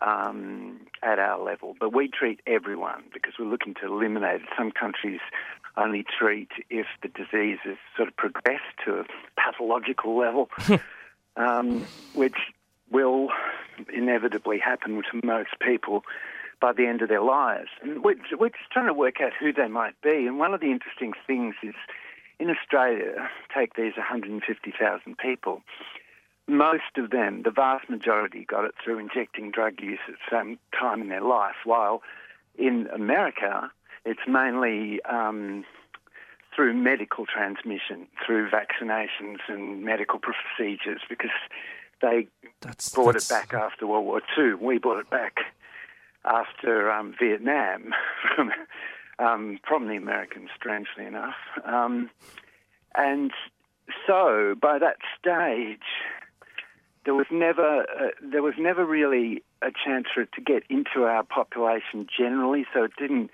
um, 0.00 0.80
at 1.02 1.18
our 1.18 1.38
level, 1.44 1.76
but 1.78 1.92
we 1.92 2.08
treat 2.08 2.40
everyone 2.46 3.04
because 3.12 3.34
we're 3.38 3.50
looking 3.50 3.74
to 3.82 3.86
eliminate 3.86 4.40
it. 4.40 4.48
Some 4.56 4.72
countries 4.72 5.20
only 5.76 6.02
treat 6.18 6.48
if 6.70 6.86
the 7.02 7.08
disease 7.08 7.58
has 7.64 7.76
sort 7.94 8.08
of 8.08 8.16
progressed 8.16 8.72
to 8.86 9.00
a 9.00 9.04
pathological 9.38 10.16
level, 10.16 10.48
um, 11.36 11.84
which 12.14 12.38
will 12.90 13.28
inevitably 13.92 14.58
happen 14.58 15.02
to 15.12 15.26
most 15.26 15.50
people 15.60 16.04
by 16.58 16.72
the 16.72 16.86
end 16.86 17.02
of 17.02 17.10
their 17.10 17.20
lives. 17.20 17.68
And 17.82 18.02
we're, 18.02 18.16
we're 18.38 18.48
just 18.48 18.70
trying 18.72 18.86
to 18.86 18.94
work 18.94 19.20
out 19.20 19.32
who 19.38 19.52
they 19.52 19.68
might 19.68 20.00
be. 20.00 20.26
And 20.26 20.38
one 20.38 20.54
of 20.54 20.60
the 20.60 20.70
interesting 20.70 21.12
things 21.26 21.54
is 21.62 21.74
in 22.38 22.50
Australia, 22.50 23.28
take 23.54 23.74
these 23.74 23.96
150,000 23.96 25.18
people, 25.18 25.62
most 26.46 26.96
of 26.96 27.10
them, 27.10 27.42
the 27.42 27.50
vast 27.50 27.88
majority, 27.88 28.44
got 28.44 28.64
it 28.64 28.74
through 28.82 28.98
injecting 28.98 29.50
drug 29.50 29.80
use 29.80 30.00
at 30.08 30.14
some 30.30 30.58
time 30.78 31.00
in 31.00 31.08
their 31.08 31.22
life, 31.22 31.56
while 31.64 32.02
in 32.56 32.86
America, 32.92 33.70
it's 34.04 34.20
mainly 34.28 35.02
um, 35.04 35.64
through 36.54 36.74
medical 36.74 37.24
transmission, 37.24 38.06
through 38.24 38.50
vaccinations 38.50 39.38
and 39.48 39.82
medical 39.82 40.18
procedures, 40.18 41.00
because 41.08 41.30
they 42.02 42.26
brought 42.60 43.14
that's- 43.14 43.30
it 43.30 43.32
back 43.32 43.54
after 43.54 43.86
World 43.86 44.04
War 44.04 44.20
II. 44.38 44.54
We 44.54 44.78
brought 44.78 45.00
it 45.00 45.10
back 45.10 45.38
after 46.24 46.90
um, 46.90 47.14
Vietnam 47.18 47.92
from, 48.36 48.52
um, 49.18 49.58
from 49.66 49.88
the 49.88 49.96
Americans, 49.96 50.50
strangely 50.56 51.04
enough. 51.06 51.36
Um, 51.64 52.10
and 52.94 53.32
so 54.06 54.54
by 54.60 54.78
that 54.78 54.96
stage, 55.18 55.78
there 57.04 57.14
was 57.14 57.26
never 57.30 57.82
uh, 57.82 58.10
there 58.22 58.42
was 58.42 58.54
never 58.58 58.84
really 58.84 59.42
a 59.62 59.70
chance 59.84 60.06
for 60.14 60.22
it 60.22 60.32
to 60.32 60.40
get 60.40 60.62
into 60.68 61.04
our 61.04 61.22
population 61.22 62.06
generally. 62.16 62.64
So 62.72 62.84
it 62.84 62.92
didn't 62.98 63.30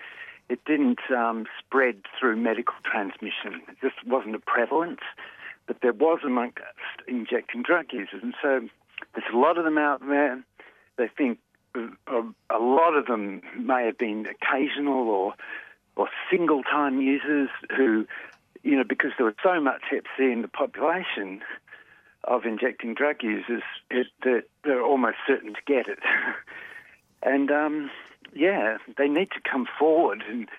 it 0.49 0.59
didn't 0.65 0.99
um, 1.15 1.45
spread 1.59 2.01
through 2.19 2.35
medical 2.35 2.75
transmission. 2.83 3.61
It 3.69 3.77
just 3.81 4.05
wasn't 4.05 4.35
a 4.35 4.39
prevalence, 4.39 4.99
but 5.67 5.77
there 5.81 5.93
was 5.93 6.19
amongst 6.25 6.59
injecting 7.07 7.63
drug 7.63 7.85
users, 7.93 8.21
and 8.21 8.33
so 8.41 8.67
there's 9.13 9.33
a 9.33 9.37
lot 9.37 9.57
of 9.57 9.63
them 9.63 9.77
out 9.77 10.01
there. 10.05 10.43
They 10.97 11.07
think 11.07 11.39
uh, 11.75 12.21
a 12.49 12.59
lot 12.59 12.95
of 12.95 13.05
them 13.05 13.41
may 13.57 13.85
have 13.85 13.97
been 13.97 14.27
occasional 14.27 15.07
or 15.07 15.33
or 16.01 16.09
single 16.31 16.63
time 16.63 16.99
users 16.99 17.49
who, 17.77 18.07
you 18.63 18.75
know, 18.75 18.83
because 18.83 19.11
there 19.17 19.25
was 19.27 19.35
so 19.43 19.61
much 19.61 19.81
Hep 19.91 20.05
C 20.17 20.31
in 20.31 20.41
the 20.41 20.47
population 20.47 21.41
of 22.23 22.43
injecting 22.45 22.95
drug 22.95 23.17
users, 23.21 23.61
it, 23.91 24.07
that 24.23 24.45
they're 24.63 24.83
almost 24.83 25.17
certain 25.27 25.53
to 25.53 25.59
get 25.67 25.87
it. 25.87 25.99
and 27.23 27.51
um, 27.51 27.91
yeah, 28.33 28.77
they 28.97 29.07
need 29.07 29.29
to 29.31 29.41
come 29.49 29.67
forward, 29.77 30.23
and 30.27 30.49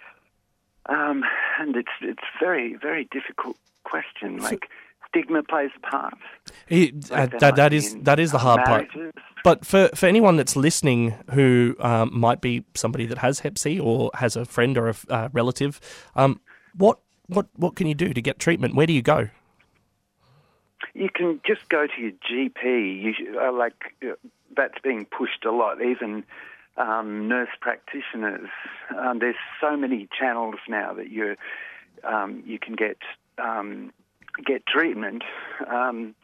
um, 0.87 1.25
and 1.59 1.75
it's 1.75 1.97
it's 2.01 2.23
very 2.41 2.77
very 2.77 3.09
difficult 3.11 3.57
question. 3.83 4.39
Like 4.39 4.69
stigma 5.13 5.43
plays 5.43 5.71
a 5.77 5.81
part. 5.81 6.15
It- 6.69 7.11
uh, 7.11 7.17
Like 7.17 7.39
that, 7.39 7.57
that 7.57 7.73
is 7.73 7.95
that 8.03 8.19
is 8.19 8.33
the 8.33 8.39
hard 8.39 8.65
part. 8.65 8.89
But 9.45 9.67
for, 9.67 9.89
for 9.95 10.07
anyone 10.07 10.37
that's 10.37 10.55
listening 10.55 11.15
who 11.33 11.75
um, 11.81 12.11
might 12.13 12.41
be 12.41 12.65
somebody 12.75 13.07
that 13.07 13.19
has 13.19 13.41
Hep 13.41 13.59
C 13.59 13.79
or 13.79 14.11
has 14.15 14.37
a 14.37 14.45
friend 14.45 14.79
or 14.79 14.89
a 14.91 14.95
uh, 15.09 15.29
relative, 15.33 15.81
um, 16.15 16.41
what 16.77 17.01
what 17.27 17.47
what 17.57 17.75
can 17.75 17.87
you 17.87 17.95
do 17.95 18.13
to 18.15 18.23
get 18.23 18.39
treatment? 18.39 18.75
Where 18.75 18.87
do 18.87 18.93
you 18.93 19.03
go? 19.03 19.29
You 20.95 21.09
can 21.13 21.41
just 21.47 21.69
go 21.69 21.87
to 21.87 22.01
your 22.01 22.13
GP. 22.13 23.03
You, 23.03 23.41
uh, 23.41 23.53
like 23.53 23.95
uh, 24.03 24.15
that's 24.57 24.79
being 24.83 25.07
pushed 25.07 25.45
a 25.45 25.51
lot. 25.51 25.83
Even 25.83 26.25
um, 26.77 27.29
nurse 27.29 27.49
practitioners. 27.61 28.49
Um, 28.97 29.19
there's 29.19 29.37
so 29.61 29.77
many 29.77 30.09
channels 30.17 30.61
now 30.69 30.93
that 30.95 31.11
you 31.11 31.37
um, 32.05 32.43
you 32.47 32.59
can 32.59 32.75
get 32.75 32.99
um, 33.39 33.93
get 34.45 34.67
treatment. 34.67 35.23
Um, 35.69 36.15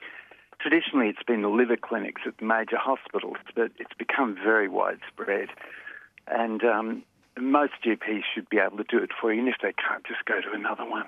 traditionally, 0.61 1.09
it's 1.09 1.23
been 1.27 1.43
the 1.43 1.49
liver 1.49 1.77
clinics 1.77 2.23
at 2.27 2.41
major 2.43 2.77
hospitals, 2.79 3.37
but 3.55 3.71
it's 3.79 3.95
become 3.99 4.35
very 4.35 4.69
widespread. 4.69 5.49
And 6.27 6.63
um, 6.65 7.03
most 7.39 7.73
GPs 7.85 8.23
should 8.35 8.49
be 8.49 8.59
able 8.59 8.77
to 8.79 8.85
do 8.85 8.99
it 8.99 9.11
for 9.21 9.33
you, 9.33 9.41
and 9.41 9.49
if 9.49 9.57
they 9.63 9.73
can't, 9.73 10.05
just 10.07 10.25
go 10.25 10.41
to 10.41 10.53
another 10.53 10.85
one. 10.85 11.07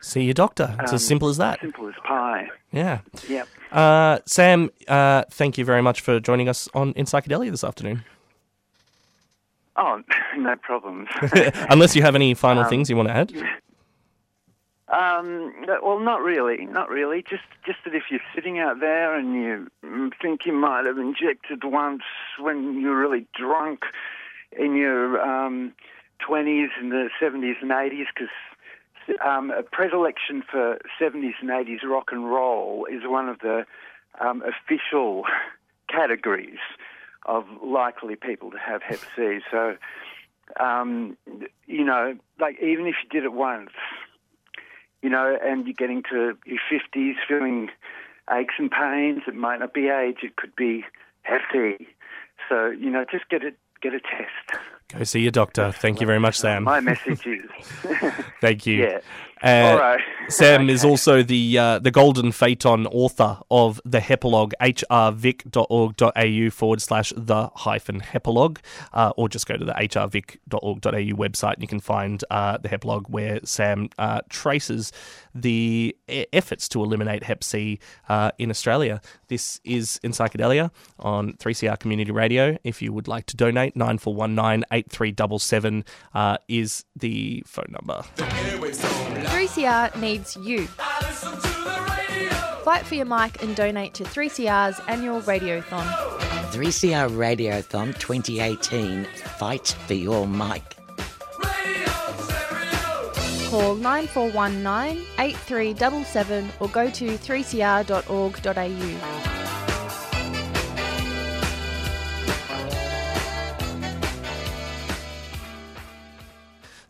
See 0.00 0.22
your 0.24 0.34
doctor. 0.34 0.74
It's 0.80 0.92
Um, 0.92 0.96
as 0.96 1.06
simple 1.06 1.28
as 1.28 1.38
that. 1.38 1.60
Simple 1.60 1.88
as 1.88 1.94
pie. 2.04 2.48
Yeah. 2.72 2.98
Yep. 3.28 3.48
Uh, 3.72 4.18
Sam, 4.26 4.70
uh, 4.86 5.24
thank 5.30 5.56
you 5.56 5.64
very 5.64 5.80
much 5.80 6.02
for 6.02 6.20
joining 6.20 6.48
us 6.48 6.68
on 6.74 6.92
In 6.92 7.06
Psychedelia 7.06 7.50
this 7.50 7.64
afternoon. 7.64 8.04
Oh, 9.76 10.02
no 10.36 10.56
problems. 10.56 11.08
Unless 11.70 11.96
you 11.96 12.02
have 12.02 12.14
any 12.14 12.34
final 12.34 12.64
Um, 12.64 12.68
things 12.70 12.88
you 12.90 12.96
want 12.96 13.08
to 13.08 13.14
add. 13.16 13.32
Um, 14.94 15.52
well, 15.82 15.98
not 15.98 16.22
really, 16.22 16.66
not 16.66 16.88
really. 16.88 17.22
Just, 17.22 17.42
just 17.66 17.78
that 17.84 17.96
if 17.96 18.04
you're 18.10 18.20
sitting 18.32 18.60
out 18.60 18.78
there 18.78 19.16
and 19.16 19.34
you 19.34 20.10
think 20.22 20.46
you 20.46 20.52
might 20.52 20.84
have 20.86 20.98
injected 20.98 21.64
once 21.64 22.02
when 22.38 22.80
you're 22.80 22.96
really 22.96 23.26
drunk 23.36 23.80
in 24.56 24.76
your 24.76 25.20
um, 25.20 25.72
20s 26.28 26.68
and 26.78 26.92
the 26.92 27.08
70s 27.20 27.60
and 27.60 27.72
80s, 27.72 28.06
because 28.14 29.18
um, 29.24 29.50
a 29.50 29.64
predilection 29.64 30.44
for 30.48 30.78
70s 31.00 31.34
and 31.40 31.50
80s 31.50 31.82
rock 31.82 32.10
and 32.12 32.30
roll 32.30 32.86
is 32.88 33.02
one 33.04 33.28
of 33.28 33.40
the 33.40 33.66
um, 34.20 34.42
official 34.42 35.24
categories 35.88 36.60
of 37.26 37.46
likely 37.64 38.14
people 38.14 38.52
to 38.52 38.58
have 38.58 38.80
Hep 38.82 39.00
C. 39.16 39.40
So, 39.50 39.76
um, 40.60 41.16
you 41.66 41.84
know, 41.84 42.16
like 42.38 42.62
even 42.62 42.86
if 42.86 42.94
you 43.02 43.08
did 43.10 43.24
it 43.24 43.32
once, 43.32 43.70
you 45.04 45.10
know, 45.10 45.36
and 45.44 45.66
you're 45.66 45.74
getting 45.74 46.02
to 46.10 46.32
your 46.46 46.58
50s 46.72 47.14
feeling 47.28 47.68
aches 48.32 48.54
and 48.58 48.70
pains. 48.70 49.20
It 49.28 49.34
might 49.34 49.60
not 49.60 49.74
be 49.74 49.88
age, 49.88 50.16
it 50.22 50.36
could 50.36 50.56
be 50.56 50.82
Hep 51.22 51.42
C. 51.52 51.86
So, 52.48 52.70
you 52.70 52.88
know, 52.90 53.04
just 53.10 53.28
get 53.28 53.44
it, 53.44 53.54
get 53.82 53.92
a 53.92 54.00
test. 54.00 54.62
Go 54.88 55.04
see 55.04 55.20
your 55.20 55.30
doctor. 55.30 55.72
Thank 55.72 56.00
you 56.00 56.06
very 56.06 56.18
much, 56.18 56.38
Sam. 56.38 56.64
My 56.64 56.80
message 56.80 57.26
is. 57.26 57.50
Thank 58.40 58.66
you. 58.66 58.74
Yeah. 58.84 59.00
Uh, 59.44 59.68
All 59.72 59.78
right. 59.78 60.00
Sam 60.28 60.70
is 60.70 60.84
also 60.86 61.22
the 61.22 61.58
uh, 61.58 61.78
the 61.78 61.90
Golden 61.90 62.32
Phaeton 62.32 62.86
author 62.86 63.38
of 63.50 63.78
the 63.84 63.98
Hepalog, 63.98 64.52
hrvic.org.au 64.60 66.50
forward 66.50 66.80
slash 66.80 67.12
the 67.14 67.50
hyphen 67.54 68.00
Hepalog, 68.00 68.58
uh, 68.94 69.12
or 69.18 69.28
just 69.28 69.46
go 69.46 69.56
to 69.58 69.64
the 69.64 69.72
hrvic.org.au 69.72 71.16
website 71.16 71.54
and 71.54 71.62
you 71.62 71.68
can 71.68 71.80
find 71.80 72.24
uh, 72.30 72.56
the 72.56 72.70
Hepalog 72.70 73.10
where 73.10 73.40
Sam 73.44 73.90
uh, 73.98 74.22
traces 74.30 74.92
the 75.34 75.94
e- 76.08 76.24
efforts 76.32 76.68
to 76.70 76.82
eliminate 76.82 77.24
Hep 77.24 77.44
C 77.44 77.78
uh, 78.08 78.30
in 78.38 78.48
Australia. 78.50 79.02
This 79.28 79.60
is 79.64 80.00
in 80.02 80.12
Psychedelia 80.12 80.70
on 80.98 81.34
3CR 81.34 81.78
Community 81.78 82.12
Radio. 82.12 82.56
If 82.64 82.80
you 82.80 82.94
would 82.94 83.08
like 83.08 83.26
to 83.26 83.36
donate, 83.36 83.76
9419 83.76 84.64
8377 84.72 85.84
uh, 86.14 86.38
is 86.48 86.84
the 86.96 87.42
phone 87.46 87.66
number. 87.68 88.04
3CR 89.44 90.00
needs 90.00 90.36
you. 90.38 90.66
Fight 92.64 92.86
for 92.86 92.94
your 92.94 93.04
mic 93.04 93.42
and 93.42 93.54
donate 93.54 93.92
to 93.92 94.02
3CR's 94.02 94.80
annual 94.88 95.20
radiothon. 95.20 95.84
3CR 96.50 97.10
Radiothon 97.10 97.92
2018 97.98 99.04
Fight 99.04 99.76
for 99.86 99.92
Your 99.92 100.26
Mic. 100.26 100.62
Call 103.50 103.74
9419 103.74 105.04
8377 105.18 106.50
or 106.60 106.68
go 106.68 106.88
to 106.88 107.18
3cr.org.au. 107.18 109.33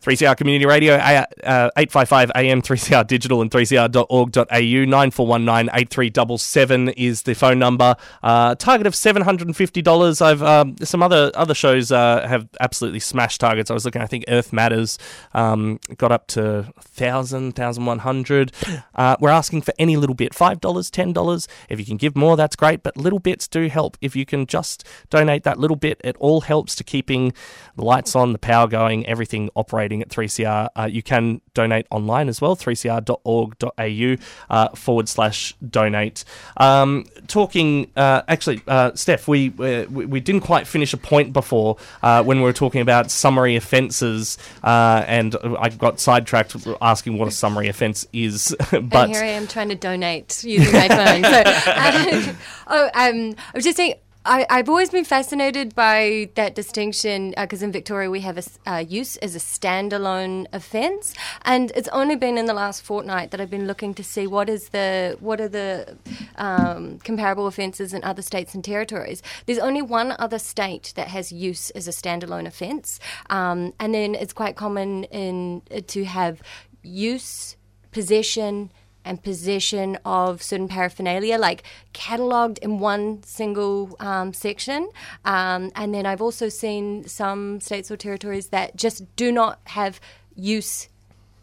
3CR 0.05 0.37
Community 0.37 0.67
Radio, 0.67 0.93
uh, 0.93 1.25
uh, 1.43 1.71
855 1.75 2.31
AM, 2.35 2.61
3CR 2.61 3.07
Digital 3.07 3.41
and 3.41 3.49
3CR.org.au. 3.49 4.45
9419 4.45 5.69
8377 5.73 6.89
is 6.89 7.23
the 7.23 7.33
phone 7.33 7.57
number. 7.57 7.95
Uh, 8.21 8.53
target 8.53 8.85
of 8.85 8.93
$750. 8.93 10.21
I've 10.21 10.43
um, 10.43 10.75
Some 10.83 11.01
other 11.01 11.31
other 11.33 11.55
shows 11.55 11.91
uh, 11.91 12.27
have 12.27 12.47
absolutely 12.59 12.99
smashed 12.99 13.41
targets. 13.41 13.71
I 13.71 13.73
was 13.73 13.83
looking, 13.83 14.03
I 14.03 14.05
think 14.05 14.25
Earth 14.27 14.53
Matters 14.53 14.99
um, 15.33 15.79
got 15.97 16.11
up 16.11 16.27
to 16.27 16.71
1,000, 16.75 17.57
1,100. 17.57 18.51
Uh, 18.93 19.15
we're 19.19 19.29
asking 19.31 19.63
for 19.63 19.73
any 19.79 19.97
little 19.97 20.13
bit 20.13 20.33
$5, 20.33 20.59
$10. 20.59 21.47
If 21.67 21.79
you 21.79 21.85
can 21.85 21.97
give 21.97 22.15
more, 22.15 22.37
that's 22.37 22.55
great, 22.55 22.83
but 22.83 22.95
little 22.95 23.19
bits 23.19 23.47
do 23.47 23.69
help. 23.69 23.97
If 24.01 24.15
you 24.15 24.25
can 24.25 24.45
just 24.45 24.87
donate 25.09 25.43
that 25.45 25.57
little 25.57 25.77
bit, 25.77 25.99
it 26.03 26.15
all 26.17 26.41
helps 26.41 26.75
to 26.75 26.83
keeping 26.83 27.33
the 27.75 27.83
lights 27.83 28.15
on, 28.15 28.33
the 28.33 28.39
power 28.39 28.67
going, 28.67 29.07
everything 29.07 29.49
operating 29.55 29.94
at 30.01 30.09
3CR. 30.09 30.69
Uh, 30.75 30.89
you 30.91 31.01
can 31.01 31.41
donate 31.53 31.87
online 31.91 32.29
as 32.29 32.41
well, 32.41 32.55
3cr.org.au 32.55 34.15
uh, 34.49 34.69
forward 34.75 35.09
slash 35.09 35.53
donate. 35.67 36.23
Um, 36.57 37.05
talking, 37.27 37.91
uh, 37.95 38.21
actually, 38.27 38.61
uh, 38.67 38.93
Steph, 38.95 39.27
we, 39.27 39.49
we 39.49 40.05
we 40.05 40.19
didn't 40.19 40.41
quite 40.41 40.67
finish 40.67 40.93
a 40.93 40.97
point 40.97 41.33
before 41.33 41.77
uh, 42.01 42.23
when 42.23 42.37
we 42.37 42.43
were 42.43 42.53
talking 42.53 42.81
about 42.81 43.11
summary 43.11 43.55
offences, 43.55 44.37
uh, 44.63 45.03
and 45.07 45.35
I 45.59 45.69
got 45.69 45.99
sidetracked 45.99 46.55
asking 46.81 47.17
what 47.17 47.27
a 47.27 47.31
summary 47.31 47.67
offence 47.67 48.07
is. 48.13 48.55
but 48.71 48.75
and 48.75 49.11
here 49.11 49.23
I 49.23 49.27
am 49.27 49.47
trying 49.47 49.69
to 49.69 49.75
donate 49.75 50.43
using 50.43 50.73
my 50.73 50.87
phone. 50.87 51.23
So, 51.23 52.31
um, 52.31 52.37
oh, 52.67 52.85
um, 52.93 53.35
I 53.37 53.51
was 53.53 53.63
just 53.63 53.77
saying. 53.77 53.95
I, 54.25 54.47
I've 54.49 54.69
always 54.69 54.89
been 54.89 55.05
fascinated 55.05 55.75
by 55.75 56.31
that 56.33 56.55
distinction 56.55 57.35
because 57.37 57.61
in 57.61 57.71
Victoria 57.71 58.09
we 58.09 58.21
have 58.21 58.39
a 58.39 58.43
uh, 58.69 58.77
use 58.79 59.17
as 59.17 59.35
a 59.35 59.39
standalone 59.39 60.47
offence, 60.51 61.13
and 61.43 61.71
it's 61.75 61.87
only 61.89 62.15
been 62.15 62.35
in 62.35 62.47
the 62.47 62.53
last 62.53 62.81
fortnight 62.81 63.29
that 63.31 63.39
I've 63.39 63.51
been 63.51 63.67
looking 63.67 63.93
to 63.93 64.03
see 64.03 64.25
what 64.25 64.49
is 64.49 64.69
the 64.69 65.15
what 65.19 65.39
are 65.39 65.47
the 65.47 65.95
um, 66.37 66.97
comparable 66.99 67.45
offences 67.45 67.93
in 67.93 68.03
other 68.03 68.23
states 68.23 68.55
and 68.55 68.63
territories. 68.63 69.21
There's 69.45 69.59
only 69.59 69.83
one 69.83 70.15
other 70.17 70.39
state 70.39 70.93
that 70.95 71.09
has 71.09 71.31
use 71.31 71.69
as 71.71 71.87
a 71.87 71.91
standalone 71.91 72.47
offence, 72.47 72.99
um, 73.29 73.73
and 73.79 73.93
then 73.93 74.15
it's 74.15 74.33
quite 74.33 74.55
common 74.55 75.03
in 75.05 75.61
to 75.85 76.03
have 76.05 76.41
use 76.81 77.57
possession 77.91 78.71
and 79.05 79.23
possession 79.23 79.97
of 80.03 80.41
certain 80.41 80.67
paraphernalia, 80.67 81.37
like 81.37 81.63
catalogued 81.93 82.57
in 82.59 82.79
one 82.79 83.23
single 83.23 83.95
um, 83.99 84.33
section. 84.33 84.89
Um, 85.23 85.71
and 85.75 85.93
then 85.93 86.05
I've 86.05 86.21
also 86.21 86.49
seen 86.49 87.07
some 87.07 87.61
states 87.61 87.89
or 87.91 87.97
territories 87.97 88.47
that 88.47 88.75
just 88.75 89.03
do 89.15 89.31
not 89.31 89.59
have 89.65 90.01
use 90.35 90.89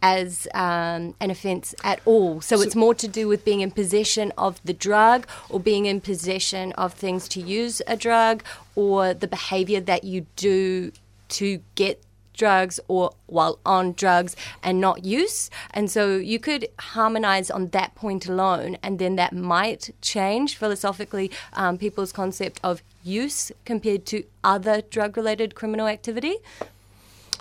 as 0.02 0.48
um, 0.52 1.14
an 1.20 1.30
offence 1.30 1.74
at 1.84 2.00
all. 2.04 2.40
So, 2.40 2.60
it's 2.60 2.74
more 2.74 2.94
to 2.94 3.06
do 3.06 3.28
with 3.28 3.44
being 3.44 3.60
in 3.60 3.70
possession 3.70 4.32
of 4.36 4.60
the 4.64 4.72
drug 4.72 5.28
or 5.48 5.60
being 5.60 5.86
in 5.86 6.00
possession 6.00 6.72
of 6.72 6.92
things 6.92 7.28
to 7.28 7.40
use 7.40 7.80
a 7.86 7.96
drug 7.96 8.42
or 8.74 9.14
the 9.14 9.28
behaviour 9.28 9.80
that 9.80 10.02
you 10.02 10.26
do 10.34 10.90
to 11.28 11.60
get 11.76 12.02
drugs 12.42 12.80
or 12.88 13.04
while 13.26 13.56
on 13.64 13.92
drugs 13.92 14.34
and 14.64 14.80
not 14.80 15.04
use. 15.04 15.38
And 15.76 15.88
so 15.94 16.16
you 16.32 16.38
could 16.46 16.62
harmonize 16.94 17.48
on 17.50 17.68
that 17.68 17.94
point 17.94 18.26
alone, 18.26 18.70
and 18.82 18.98
then 18.98 19.14
that 19.16 19.32
might 19.32 19.82
change 20.00 20.56
philosophically 20.56 21.30
um, 21.52 21.78
people's 21.78 22.12
concept 22.12 22.58
of 22.64 22.82
use 23.04 23.52
compared 23.64 24.02
to 24.06 24.24
other 24.42 24.76
drug 24.96 25.16
related 25.16 25.54
criminal 25.54 25.86
activity. 25.86 26.36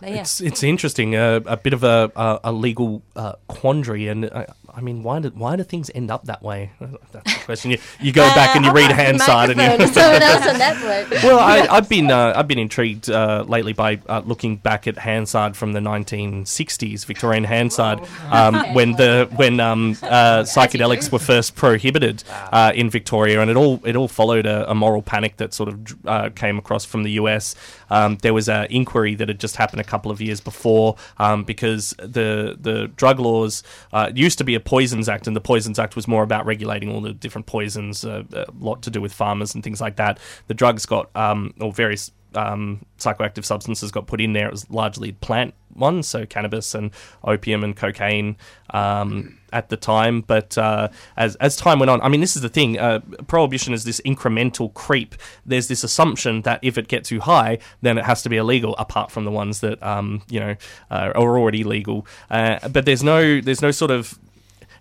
Yeah. 0.02 0.22
It's 0.22 0.42
it's 0.42 0.64
interesting, 0.64 1.16
uh, 1.16 1.42
a 1.46 1.58
bit 1.58 1.74
of 1.74 1.84
a 1.84 2.12
a, 2.16 2.40
a 2.46 2.52
legal 2.52 3.02
uh, 3.16 3.34
quandary, 3.48 4.08
and 4.08 4.26
uh, 4.26 4.46
I 4.74 4.82
mean, 4.82 5.04
why 5.04 5.20
do 5.20 5.30
why 5.30 5.56
do 5.56 5.64
things 5.64 5.92
end 5.94 6.10
up 6.12 6.26
that 6.26 6.42
way? 6.42 6.72
That's 7.12 7.34
the 7.34 7.46
question. 7.46 7.72
You, 7.72 7.78
you 8.00 8.12
go 8.12 8.26
back 8.34 8.56
and 8.56 8.66
you 8.66 8.72
read 8.72 8.92
Hansard, 8.92 9.52
and 9.52 9.60
you. 9.60 9.88
someone 9.94 10.22
else 10.22 10.48
on 10.48 10.58
that 10.58 11.22
well, 11.24 11.40
I, 11.40 11.68
I've 11.70 11.90
been 11.90 12.10
uh, 12.10 12.34
I've 12.36 12.48
been 12.48 12.60
intrigued 12.60 13.10
uh, 13.10 13.44
lately 13.48 13.74
by 13.74 14.00
uh, 14.08 14.22
looking 14.26 14.58
back 14.58 14.88
at 14.88 14.98
Hansard 14.98 15.56
from 15.56 15.74
the 15.74 15.80
1960s, 15.80 17.06
Victorian 17.06 17.44
Hansard, 17.44 18.02
um, 18.30 18.74
when 18.74 18.94
the 18.94 19.30
when 19.36 19.60
um, 19.60 19.92
uh, 20.04 20.44
psychedelics 20.44 21.12
were 21.12 21.20
first 21.20 21.56
prohibited 21.56 22.24
uh, 22.52 22.72
in 22.74 22.90
Victoria, 22.90 23.42
and 23.42 23.50
it 23.52 23.58
all 23.58 23.82
it 23.86 23.96
all 23.96 24.08
followed 24.08 24.46
a, 24.46 24.70
a 24.70 24.76
moral 24.76 25.02
panic 25.02 25.38
that 25.38 25.54
sort 25.54 25.70
of 25.70 26.06
uh, 26.06 26.30
came 26.30 26.58
across 26.58 26.86
from 26.86 27.04
the 27.04 27.12
US. 27.12 27.56
Um, 27.90 28.18
there 28.22 28.34
was 28.34 28.48
an 28.48 28.68
inquiry 28.70 29.16
that 29.16 29.28
had 29.28 29.40
just 29.40 29.58
happened 29.58 29.82
a 29.82 29.84
couple 29.92 30.12
of 30.12 30.22
years 30.22 30.40
before 30.40 30.96
um, 31.18 31.44
because 31.44 31.94
the 32.00 32.58
the 32.60 32.88
drug 32.96 33.20
laws 33.20 33.64
uh, 33.92 34.10
used 34.16 34.38
to 34.38 34.44
be 34.44 34.56
a 34.56 34.60
Poisons 34.60 35.10
Act, 35.10 35.28
and 35.28 35.36
the 35.36 35.42
Poisons 35.42 35.78
Act 35.78 35.96
was 35.96 36.08
more 36.08 36.24
about 36.24 36.46
regulating 36.46 36.90
all 36.92 37.02
the 37.02 37.14
different 37.14 37.48
poisons, 37.48 38.06
uh, 38.06 38.24
a 38.34 38.46
lot 38.60 38.82
to 38.84 38.90
do 38.90 39.02
with 39.02 39.14
farmers 39.14 39.54
and 39.54 39.64
things 39.64 39.82
like 39.82 39.98
that. 39.98 40.20
The 40.48 40.54
drugs 40.54 40.86
got 40.86 41.14
um, 41.16 41.54
or 41.60 41.74
various 41.74 42.12
um, 42.36 42.86
psychoactive 42.98 43.46
substances 43.46 43.92
got 43.92 44.08
put 44.08 44.22
in 44.22 44.34
there. 44.34 44.48
It 44.48 44.52
was 44.52 44.70
largely 44.70 45.12
plant 45.12 45.54
ones, 45.76 46.08
so 46.08 46.26
cannabis 46.26 46.74
and 46.74 46.92
opium 47.24 47.64
and 47.64 47.76
cocaine 47.76 48.38
um, 48.72 49.38
at 49.52 49.70
the 49.70 49.78
time. 49.78 50.22
But 50.22 50.58
uh, 50.58 50.90
as 51.18 51.36
as 51.38 51.56
time 51.56 51.80
went 51.80 51.90
on, 51.90 52.02
I 52.02 52.10
mean, 52.10 52.22
this 52.22 52.36
is 52.36 52.42
the 52.42 52.50
thing: 52.50 52.80
uh, 52.80 53.00
prohibition 53.28 53.74
is 53.74 53.84
this 53.84 54.02
incremental 54.02 54.74
creep. 54.74 55.16
There's 55.46 55.68
this 55.68 55.84
assumption 55.84 56.42
that 56.42 56.60
if 56.62 56.78
it 56.78 56.88
gets 56.88 57.10
too 57.10 57.20
high, 57.20 57.60
then 57.82 57.98
it 57.98 58.06
has 58.06 58.22
to 58.24 58.30
be 58.30 58.38
illegal. 58.38 58.76
Apart 58.78 59.12
from 59.12 59.26
the 59.26 59.32
ones 59.32 59.60
that 59.62 59.82
um, 59.84 60.22
you 60.30 60.40
know 60.40 60.56
uh, 60.90 61.12
are 61.16 61.38
already 61.38 61.64
legal, 61.64 62.06
uh, 62.30 62.68
but 62.70 62.86
there's 62.86 63.04
no 63.04 63.42
there's 63.42 63.62
no 63.62 63.72
sort 63.72 63.92
of 63.92 64.18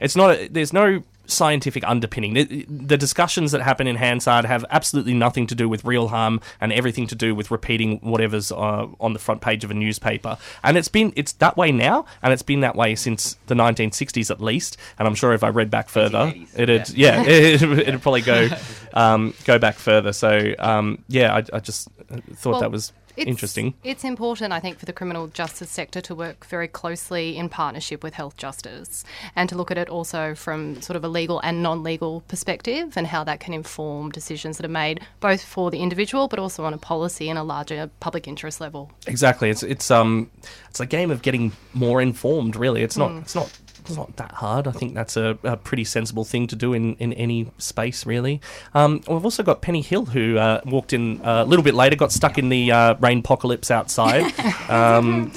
it's 0.00 0.16
not 0.16 0.30
a, 0.30 0.48
there's 0.48 0.72
no 0.72 1.02
scientific 1.30 1.82
underpinning. 1.86 2.34
The, 2.34 2.66
the 2.68 2.96
discussions 2.96 3.52
that 3.52 3.62
happen 3.62 3.86
in 3.86 3.96
Hansard 3.96 4.44
have 4.44 4.64
absolutely 4.70 5.14
nothing 5.14 5.46
to 5.48 5.54
do 5.54 5.68
with 5.68 5.84
real 5.84 6.08
harm 6.08 6.40
and 6.60 6.72
everything 6.72 7.06
to 7.08 7.14
do 7.14 7.34
with 7.34 7.50
repeating 7.50 7.98
whatever's 7.98 8.52
uh, 8.52 8.86
on 9.00 9.12
the 9.12 9.18
front 9.18 9.40
page 9.40 9.64
of 9.64 9.70
a 9.70 9.74
newspaper. 9.74 10.38
And 10.62 10.76
it's 10.76 10.88
been 10.88 11.12
it's 11.16 11.32
that 11.34 11.56
way 11.56 11.72
now, 11.72 12.04
and 12.22 12.32
it's 12.32 12.42
been 12.42 12.60
that 12.60 12.76
way 12.76 12.94
since 12.94 13.36
the 13.46 13.54
1960s 13.54 14.30
at 14.30 14.40
least. 14.40 14.76
And 14.98 15.06
I'm 15.06 15.14
sure 15.14 15.32
if 15.32 15.42
I 15.44 15.48
read 15.48 15.70
back 15.70 15.88
further, 15.88 16.32
it'd 16.54 16.90
yeah, 16.90 17.22
it, 17.26 17.62
would 17.62 18.02
probably 18.02 18.22
go 18.22 18.48
um, 18.94 19.34
go 19.44 19.58
back 19.58 19.76
further. 19.76 20.12
So 20.12 20.54
um, 20.58 21.04
yeah, 21.08 21.34
I, 21.34 21.56
I 21.56 21.60
just 21.60 21.88
thought 22.34 22.52
Well, 22.52 22.60
that 22.60 22.70
was 22.70 22.92
It's- 23.22 23.32
interesting. 23.32 23.74
It's 23.84 24.04
important, 24.04 24.52
I 24.52 24.60
think, 24.60 24.78
for 24.78 24.86
the 24.86 24.92
criminal 24.92 25.26
justice 25.28 25.70
sector 25.70 26.00
to 26.02 26.14
work 26.14 26.46
very 26.46 26.68
closely 26.68 27.36
in 27.36 27.48
partnership 27.48 28.02
with 28.02 28.14
health 28.14 28.36
justice 28.36 29.04
and 29.36 29.48
to 29.48 29.54
look 29.56 29.70
at 29.70 29.78
it 29.78 29.88
also 29.88 30.34
from 30.34 30.80
sort 30.82 30.96
of 30.96 31.04
a 31.04 31.08
legal 31.08 31.40
and 31.40 31.62
non 31.62 31.82
legal 31.82 32.22
perspective 32.28 32.94
and 32.96 33.06
how 33.06 33.24
that 33.24 33.40
can 33.40 33.52
inform 33.54 34.10
decisions 34.10 34.56
that 34.56 34.66
are 34.66 34.68
made 34.68 35.00
both 35.20 35.42
for 35.42 35.70
the 35.70 35.78
individual 35.80 36.28
but 36.28 36.38
also 36.38 36.64
on 36.64 36.72
a 36.74 36.78
policy 36.78 37.28
and 37.28 37.38
a 37.38 37.42
larger 37.42 37.90
public 38.00 38.26
interest 38.28 38.60
level. 38.60 38.90
Exactly. 39.06 39.50
It's 39.50 39.62
it's 39.62 39.90
um 39.90 40.30
it's 40.68 40.80
a 40.80 40.86
game 40.86 41.10
of 41.10 41.22
getting 41.22 41.52
more 41.74 42.00
informed. 42.00 42.56
Really, 42.56 42.82
it's 42.82 42.96
not 42.96 43.10
Mm. 43.10 43.22
it's 43.22 43.34
not 43.34 43.50
it's 43.90 43.98
not 43.98 44.16
that 44.16 44.32
hard. 44.32 44.66
I 44.66 44.72
think 44.72 44.94
that's 44.94 45.16
a, 45.16 45.38
a 45.42 45.56
pretty 45.56 45.84
sensible 45.84 46.24
thing 46.24 46.46
to 46.48 46.56
do 46.56 46.72
in, 46.72 46.94
in 46.96 47.12
any 47.14 47.50
space, 47.58 48.06
really. 48.06 48.40
Um, 48.74 49.02
we've 49.08 49.24
also 49.24 49.42
got 49.42 49.62
Penny 49.62 49.82
Hill, 49.82 50.06
who 50.06 50.38
uh, 50.38 50.60
walked 50.64 50.92
in 50.92 51.20
uh, 51.22 51.44
a 51.44 51.46
little 51.46 51.64
bit 51.64 51.74
later, 51.74 51.96
got 51.96 52.12
stuck 52.12 52.38
in 52.38 52.48
the 52.48 52.72
uh, 52.72 52.94
rain 53.00 53.18
apocalypse 53.18 53.70
outside. 53.70 54.32
um, 54.70 55.32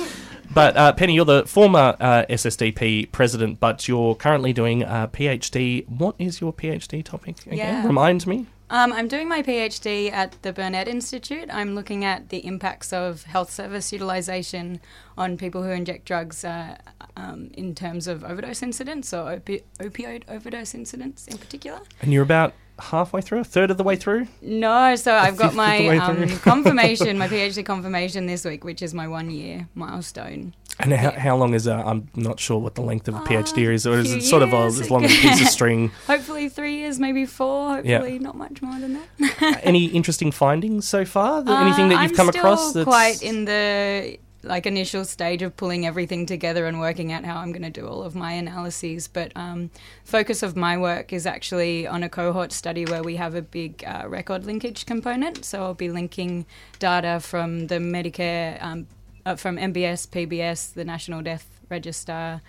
but 0.53 0.77
uh, 0.77 0.93
Penny, 0.93 1.15
you're 1.15 1.25
the 1.25 1.45
former 1.45 1.95
uh, 1.99 2.25
SSDP 2.29 3.11
president, 3.11 3.59
but 3.59 3.87
you're 3.87 4.15
currently 4.15 4.53
doing 4.53 4.83
a 4.83 5.09
PhD. 5.11 5.87
What 5.89 6.15
is 6.19 6.39
your 6.39 6.53
PhD 6.53 7.03
topic 7.03 7.45
again? 7.45 7.57
Yeah. 7.57 7.87
Remind 7.87 8.27
me. 8.27 8.45
Um, 8.73 8.91
I'm 8.91 9.07
doing 9.07 9.29
my 9.29 9.43
PhD 9.43 10.11
at 10.11 10.41
the 10.41 10.51
Burnet 10.51 10.87
Institute. 10.87 11.47
I'm 11.53 11.75
looking 11.75 12.03
at 12.03 12.29
the 12.29 12.39
impacts 12.39 12.91
of 12.91 13.21
health 13.21 13.51
service 13.51 13.93
utilization 13.93 14.81
on 15.15 15.37
people 15.37 15.61
who 15.61 15.69
inject 15.69 16.05
drugs 16.05 16.43
uh, 16.43 16.77
um, 17.15 17.51
in 17.53 17.75
terms 17.75 18.07
of 18.07 18.23
overdose 18.23 18.63
incidents 18.63 19.13
or 19.13 19.37
opi- 19.37 19.61
opioid 19.77 20.23
overdose 20.27 20.73
incidents 20.73 21.27
in 21.27 21.37
particular. 21.37 21.81
And 22.01 22.11
you're 22.11 22.23
about 22.23 22.55
halfway 22.79 23.21
through, 23.21 23.39
a 23.39 23.43
third 23.43 23.71
of 23.71 23.77
the 23.77 23.83
way 23.83 23.95
through. 23.95 24.27
No, 24.41 24.95
so 24.95 25.13
I've 25.13 25.37
got 25.37 25.51
fifth 25.53 25.59
of 25.59 25.77
the 25.77 25.87
my 25.87 25.97
um, 25.97 26.27
confirmation, 26.39 27.17
my 27.17 27.27
PhD 27.27 27.65
confirmation 27.65 28.25
this 28.25 28.45
week, 28.45 28.63
which 28.63 28.81
is 28.81 28.93
my 28.93 29.07
one 29.07 29.29
year 29.29 29.67
milestone. 29.75 30.53
And 30.79 30.91
how, 30.91 31.11
how 31.11 31.37
long 31.37 31.53
is 31.53 31.65
that? 31.65 31.85
I'm 31.85 32.07
not 32.15 32.39
sure 32.39 32.57
what 32.59 32.73
the 32.73 32.81
length 32.81 33.07
of 33.07 33.13
a 33.13 33.19
PhD 33.19 33.71
is, 33.71 33.85
or 33.85 33.99
is 33.99 34.11
it 34.11 34.21
sort 34.23 34.41
of 34.41 34.53
a, 34.53 34.57
as 34.57 34.89
long 34.89 35.05
as 35.05 35.11
a 35.11 35.21
piece 35.21 35.41
of 35.41 35.47
string? 35.47 35.89
Hopefully 36.07 36.49
three 36.49 36.77
years, 36.77 36.99
maybe 36.99 37.27
four. 37.27 37.79
Yeah. 37.83 37.99
Hopefully 37.99 38.17
not 38.19 38.35
much 38.35 38.61
more 38.63 38.79
than 38.79 38.99
that. 39.19 39.59
Any 39.63 39.85
interesting 39.85 40.31
findings 40.31 40.87
so 40.87 41.05
far? 41.05 41.43
That- 41.43 41.61
Anything 41.61 41.89
that 41.89 41.99
Uh, 41.99 42.01
you've 42.01 42.11
I'm 42.11 42.15
come 42.17 42.29
across? 42.29 42.73
That's 42.73 42.85
quite 42.85 43.21
in 43.21 43.45
the 43.45 44.17
like 44.43 44.65
initial 44.65 45.05
stage 45.05 45.41
of 45.41 45.55
pulling 45.55 45.85
everything 45.85 46.25
together 46.25 46.65
and 46.65 46.79
working 46.79 47.11
out 47.11 47.23
how 47.23 47.37
I'm 47.37 47.51
going 47.51 47.63
to 47.63 47.69
do 47.69 47.87
all 47.87 48.03
of 48.03 48.15
my 48.15 48.33
analyses. 48.33 49.07
But 49.07 49.31
um, 49.35 49.71
focus 50.03 50.43
of 50.43 50.55
my 50.55 50.77
work 50.77 51.13
is 51.13 51.25
actually 51.25 51.87
on 51.87 52.03
a 52.03 52.09
cohort 52.09 52.51
study 52.51 52.85
where 52.85 53.03
we 53.03 53.15
have 53.15 53.35
a 53.35 53.41
big 53.41 53.83
uh, 53.85 54.03
record 54.07 54.45
linkage 54.45 54.85
component. 54.85 55.45
So 55.45 55.63
I'll 55.63 55.73
be 55.73 55.89
linking 55.89 56.45
data 56.79 57.19
from 57.19 57.67
the 57.67 57.75
Medicare, 57.75 58.61
um, 58.61 58.87
uh, 59.25 59.35
from 59.35 59.57
MBS, 59.57 60.07
PBS, 60.07 60.73
the 60.73 60.85
National 60.85 61.21
Death 61.21 61.61
Register. 61.69 62.41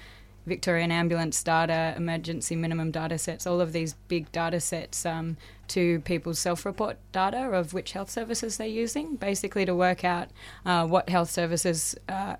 Victorian 0.47 0.93
ambulance 0.93 1.43
data, 1.43 1.95
emergency 1.97 2.55
minimum 2.55 2.91
data 2.91 3.19
sets, 3.19 3.47
all 3.47 3.61
of 3.61 3.73
these 3.73 3.95
big 4.09 4.31
data 4.33 4.61
sets 4.61 5.07
um, 5.07 5.37
to 5.69 6.01
people's 6.01 6.39
self 6.39 6.67
report 6.67 6.99
data 7.13 7.51
of 7.51 7.73
which 7.73 7.93
health 7.93 8.11
services 8.11 8.57
they're 8.57 8.67
using, 8.67 9.17
basically 9.17 9.65
to 9.65 9.75
work 9.75 10.05
out 10.05 10.29
uh, 10.67 10.87
what 10.87 11.09
health 11.09 11.31
services 11.31 11.95
are 12.09 12.39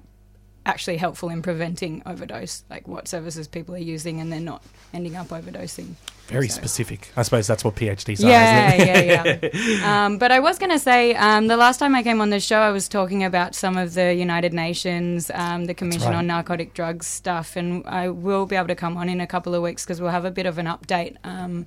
actually 0.67 0.97
helpful 0.97 1.29
in 1.29 1.43
preventing 1.43 2.03
overdose, 2.07 2.65
like 2.71 2.89
what 2.89 3.09
services 3.09 3.49
people 3.49 3.75
are 3.75 3.79
using 3.79 4.21
and 4.21 4.33
they're 4.33 4.41
not 4.41 4.63
ending 4.93 5.17
up 5.17 5.29
overdosing. 5.29 5.95
Very 6.29 6.49
So- 6.49 6.57
specific. 6.57 7.11
I 7.17 7.23
suppose 7.23 7.47
that's 7.47 7.65
what 7.65 7.75
PhDs 7.75 8.21
yeah, 8.21 8.73
are, 8.73 8.75
isn't 8.75 8.89
yeah, 8.89 9.51
yeah. 9.83 10.05
um, 10.05 10.19
but 10.19 10.33
I 10.33 10.41
was 10.41 10.59
going 10.59 10.71
to 10.71 10.79
say 10.79 11.15
um, 11.15 11.49
the 11.49 11.57
last 11.57 11.79
time 11.79 11.95
I 11.95 12.03
came 12.03 12.21
on 12.21 12.31
the 12.31 12.41
show, 12.41 12.59
I 12.59 12.71
was 12.71 12.89
talking 12.89 13.23
about 13.25 13.55
some 13.55 13.77
of 13.77 13.95
the 13.95 14.15
United 14.15 14.53
Nations, 14.53 15.31
um, 15.35 15.67
the 15.67 15.75
Commission 15.75 16.09
right. 16.09 16.17
on 16.17 16.27
Narcotic 16.27 16.75
Drugs 16.75 17.07
stuff, 17.07 17.57
and 17.57 17.87
I 17.87 18.09
will 18.09 18.47
be 18.47 18.57
able 18.57 18.69
to 18.69 18.75
come 18.75 18.97
on 18.97 19.09
in 19.09 19.21
a 19.21 19.27
couple 19.27 19.55
of 19.55 19.63
weeks 19.63 19.85
because 19.85 20.01
we'll 20.01 20.11
have 20.11 20.25
a 20.25 20.31
bit 20.31 20.47
of 20.47 20.59
an 20.59 20.67
update. 20.67 21.17
Um, 21.25 21.67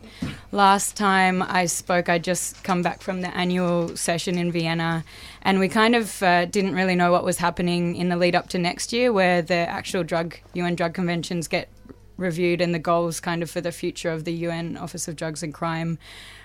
last 0.52 0.98
time 0.98 1.44
I 1.44 1.66
spoke, 1.66 2.10
I 2.10 2.18
just 2.18 2.64
come 2.64 2.82
back 2.82 3.02
from 3.02 3.22
the 3.22 3.36
annual 3.36 3.96
session 3.96 4.38
in 4.38 4.52
Vienna, 4.52 5.04
and 5.44 5.60
we 5.60 5.70
kind 5.70 5.96
of 5.96 6.22
uh, 6.24 6.46
didn't 6.46 6.74
really 6.74 6.96
know 6.96 7.12
what 7.12 7.24
was 7.24 7.38
happening 7.38 7.96
in 7.96 8.10
the 8.10 8.18
lead 8.18 8.36
up 8.36 8.50
to 8.50 8.58
next 8.58 8.92
year, 8.92 9.14
where 9.14 9.42
the 9.42 9.54
actual 9.54 10.04
drug 10.04 10.36
UN 10.54 10.76
drug 10.76 10.94
conventions 10.94 11.48
get 11.48 11.70
reviewed 12.18 12.62
and 12.62 12.74
the 12.74 12.80
goals 12.80 13.20
kind 13.20 13.42
of 13.44 13.50
for 13.50 13.62
the 13.62 13.72
future 13.72 14.12
of 14.12 14.24
the 14.26 14.34
UN 14.34 14.76
Office 14.78 15.08
of 15.08 15.16
Drugs 15.16 15.44
and 15.44 15.54
Crime. 15.54 15.98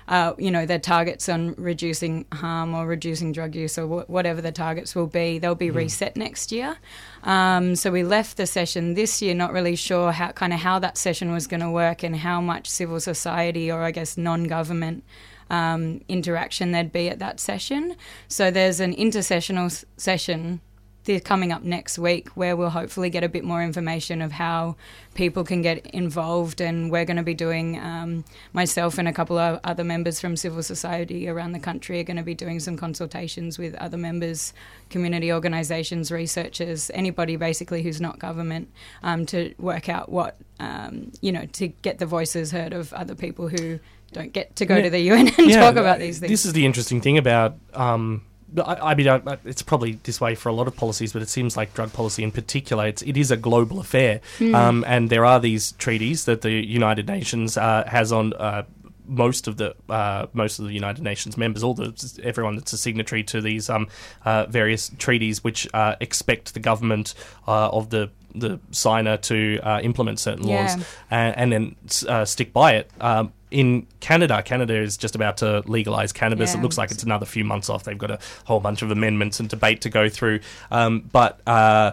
Uh, 0.08 0.34
you 0.36 0.50
know, 0.50 0.66
their 0.66 0.80
targets 0.80 1.28
on 1.28 1.54
reducing 1.56 2.26
harm 2.32 2.74
or 2.74 2.86
reducing 2.86 3.30
drug 3.32 3.54
use 3.54 3.78
or 3.78 3.86
wh- 4.02 4.10
whatever 4.10 4.40
the 4.40 4.50
targets 4.50 4.94
will 4.96 5.06
be, 5.06 5.38
they'll 5.38 5.54
be 5.54 5.68
Mm. 5.70 5.76
reset 5.76 6.16
next 6.16 6.50
year. 6.50 6.76
Um, 7.22 7.76
so 7.76 7.90
we 7.92 8.02
left 8.02 8.36
the 8.36 8.46
session 8.46 8.94
this 8.94 9.22
year 9.22 9.32
not 9.34 9.52
really 9.52 9.76
sure 9.76 10.10
how 10.12 10.32
kind 10.32 10.52
of 10.52 10.58
how 10.60 10.80
that 10.80 10.98
session 10.98 11.32
was 11.32 11.46
going 11.46 11.60
to 11.60 11.70
work 11.70 12.02
and 12.02 12.16
how 12.16 12.40
much 12.40 12.68
civil 12.68 12.98
society 12.98 13.70
or 13.70 13.82
I 13.82 13.92
guess 13.92 14.16
non-government 14.18 15.04
um, 15.50 16.00
interaction 16.08 16.72
there'd 16.72 16.92
be 16.92 17.08
at 17.08 17.20
that 17.20 17.38
session. 17.38 17.94
So 18.26 18.50
there's 18.50 18.80
an 18.80 18.94
intersessional 18.96 19.66
s- 19.66 19.84
session 19.96 20.60
they're 21.04 21.20
coming 21.20 21.50
up 21.52 21.62
next 21.62 21.98
week 21.98 22.28
where 22.30 22.56
we'll 22.56 22.70
hopefully 22.70 23.10
get 23.10 23.24
a 23.24 23.28
bit 23.28 23.42
more 23.44 23.62
information 23.62 24.22
of 24.22 24.32
how 24.32 24.76
people 25.14 25.42
can 25.44 25.60
get 25.62 25.84
involved 25.86 26.60
and 26.60 26.90
we're 26.90 27.04
going 27.04 27.16
to 27.16 27.22
be 27.22 27.34
doing 27.34 27.78
um, 27.80 28.24
myself 28.52 28.98
and 28.98 29.08
a 29.08 29.12
couple 29.12 29.36
of 29.36 29.58
other 29.64 29.82
members 29.84 30.20
from 30.20 30.36
civil 30.36 30.62
society 30.62 31.28
around 31.28 31.52
the 31.52 31.58
country 31.58 31.98
are 32.00 32.04
going 32.04 32.16
to 32.16 32.22
be 32.22 32.34
doing 32.34 32.60
some 32.60 32.76
consultations 32.76 33.58
with 33.58 33.74
other 33.76 33.96
members 33.98 34.52
community 34.90 35.32
organisations 35.32 36.10
researchers 36.12 36.90
anybody 36.94 37.36
basically 37.36 37.82
who's 37.82 38.00
not 38.00 38.18
government 38.18 38.70
um, 39.02 39.26
to 39.26 39.54
work 39.58 39.88
out 39.88 40.08
what 40.08 40.38
um, 40.60 41.10
you 41.20 41.32
know 41.32 41.46
to 41.46 41.68
get 41.68 41.98
the 41.98 42.06
voices 42.06 42.52
heard 42.52 42.72
of 42.72 42.92
other 42.92 43.14
people 43.14 43.48
who 43.48 43.78
don't 44.12 44.32
get 44.32 44.54
to 44.56 44.66
go 44.66 44.76
Yeah. 44.76 44.82
to 44.82 44.90
the 44.90 45.00
UN 45.10 45.28
and 45.36 45.48
Yeah, 45.50 45.60
talk 45.60 45.76
about 45.76 45.98
these 45.98 46.18
things 46.20 46.30
This 46.30 46.44
is 46.46 46.52
the 46.52 46.64
interesting 46.66 47.00
thing 47.00 47.18
about. 47.18 47.56
Um, 47.74 48.22
I, 48.58 48.90
I 48.90 48.94
mean, 48.94 49.08
I, 49.08 49.38
it's 49.44 49.62
probably 49.62 49.98
this 50.02 50.20
way 50.20 50.34
for 50.34 50.48
a 50.48 50.52
lot 50.52 50.66
of 50.66 50.76
policies, 50.76 51.12
but 51.12 51.22
it 51.22 51.28
seems 51.28 51.56
like 51.56 51.72
drug 51.74 51.92
policy 51.92 52.22
in 52.22 52.32
particular, 52.32 52.86
it's, 52.86 53.02
it 53.02 53.16
is 53.16 53.30
a 53.30 53.36
global 53.36 53.80
affair. 53.80 54.20
Mm. 54.38 54.54
Um, 54.54 54.84
and 54.86 55.10
there 55.10 55.24
are 55.24 55.40
these 55.40 55.72
treaties 55.72 56.24
that 56.26 56.42
the 56.42 56.50
United 56.52 57.06
Nations 57.06 57.56
uh, 57.56 57.84
has 57.86 58.12
on. 58.12 58.32
Uh, 58.34 58.64
most 59.04 59.48
of 59.48 59.56
the 59.56 59.74
uh, 59.88 60.26
most 60.32 60.60
of 60.60 60.64
the 60.66 60.72
United 60.72 61.02
Nations 61.02 61.36
members, 61.36 61.62
all 61.64 61.74
the 61.74 62.20
everyone 62.22 62.54
that's 62.54 62.72
a 62.72 62.78
signatory 62.78 63.24
to 63.24 63.40
these 63.40 63.68
um, 63.68 63.88
uh, 64.24 64.46
various 64.46 64.90
treaties, 64.96 65.42
which 65.42 65.68
uh, 65.74 65.96
expect 66.00 66.54
the 66.54 66.60
government 66.60 67.12
uh, 67.48 67.68
of 67.68 67.90
the 67.90 68.10
the 68.34 68.60
signer 68.70 69.16
to 69.18 69.58
uh, 69.62 69.80
implement 69.82 70.18
certain 70.20 70.46
Yeah. 70.46 70.62
laws 70.62 70.86
and, 71.10 71.36
and 71.36 71.52
then 71.52 71.76
uh, 72.08 72.24
stick 72.24 72.52
by 72.52 72.76
it. 72.76 72.90
Um, 73.00 73.32
in 73.52 73.86
Canada, 74.00 74.42
Canada 74.42 74.74
is 74.74 74.96
just 74.96 75.14
about 75.14 75.36
to 75.38 75.62
legalize 75.66 76.12
cannabis. 76.12 76.52
Yeah. 76.52 76.60
It 76.60 76.62
looks 76.62 76.78
like 76.78 76.90
it's 76.90 77.02
another 77.02 77.26
few 77.26 77.44
months 77.44 77.68
off. 77.68 77.84
They've 77.84 77.98
got 77.98 78.10
a 78.10 78.18
whole 78.44 78.60
bunch 78.60 78.82
of 78.82 78.90
amendments 78.90 79.38
and 79.40 79.48
debate 79.48 79.82
to 79.82 79.90
go 79.90 80.08
through. 80.08 80.40
Um, 80.70 81.08
but 81.12 81.40
uh, 81.46 81.92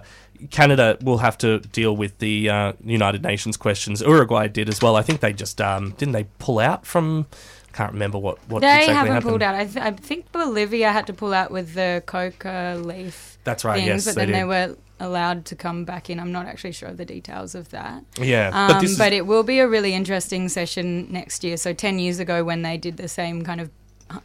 Canada 0.49 0.97
will 1.01 1.17
have 1.17 1.37
to 1.39 1.59
deal 1.59 1.95
with 1.95 2.17
the 2.19 2.49
uh, 2.49 2.73
United 2.83 3.23
Nations 3.23 3.57
questions. 3.57 4.01
Uruguay 4.01 4.47
did 4.47 4.69
as 4.69 4.81
well. 4.81 4.95
I 4.95 5.01
think 5.01 5.19
they 5.19 5.33
just 5.33 5.59
um, 5.59 5.91
didn't 5.97 6.13
they 6.13 6.25
pull 6.39 6.59
out 6.59 6.85
from. 6.85 7.27
Can't 7.73 7.93
remember 7.93 8.17
what 8.17 8.39
what 8.49 8.61
they 8.61 8.67
exactly 8.67 8.95
haven't 8.95 9.13
happened. 9.13 9.29
pulled 9.29 9.43
out. 9.43 9.55
I, 9.55 9.65
th- 9.65 9.85
I 9.85 9.91
think 9.91 10.31
Bolivia 10.31 10.91
had 10.91 11.05
to 11.07 11.13
pull 11.13 11.33
out 11.33 11.51
with 11.51 11.75
the 11.75 12.01
coca 12.05 12.79
leaf. 12.83 13.37
That's 13.43 13.63
right, 13.63 13.75
Things, 13.75 13.87
yes, 13.87 14.05
but 14.05 14.15
then 14.15 14.31
they 14.31 14.43
were 14.43 14.75
allowed 14.99 15.45
to 15.45 15.55
come 15.55 15.85
back 15.85 16.09
in. 16.09 16.19
I'm 16.19 16.31
not 16.31 16.45
actually 16.45 16.71
sure 16.73 16.89
of 16.89 16.97
the 16.97 17.05
details 17.05 17.55
of 17.55 17.69
that. 17.69 18.03
Yeah, 18.19 18.49
um, 18.53 18.67
but 18.67 18.83
is- 18.83 18.99
it 19.19 19.25
will 19.27 19.43
be 19.43 19.59
a 19.59 19.67
really 19.67 19.93
interesting 19.93 20.49
session 20.49 21.07
next 21.11 21.43
year. 21.43 21.57
So 21.57 21.73
ten 21.73 21.99
years 21.99 22.19
ago, 22.19 22.43
when 22.43 22.61
they 22.61 22.77
did 22.77 22.97
the 22.97 23.07
same 23.07 23.43
kind 23.43 23.61
of 23.61 23.69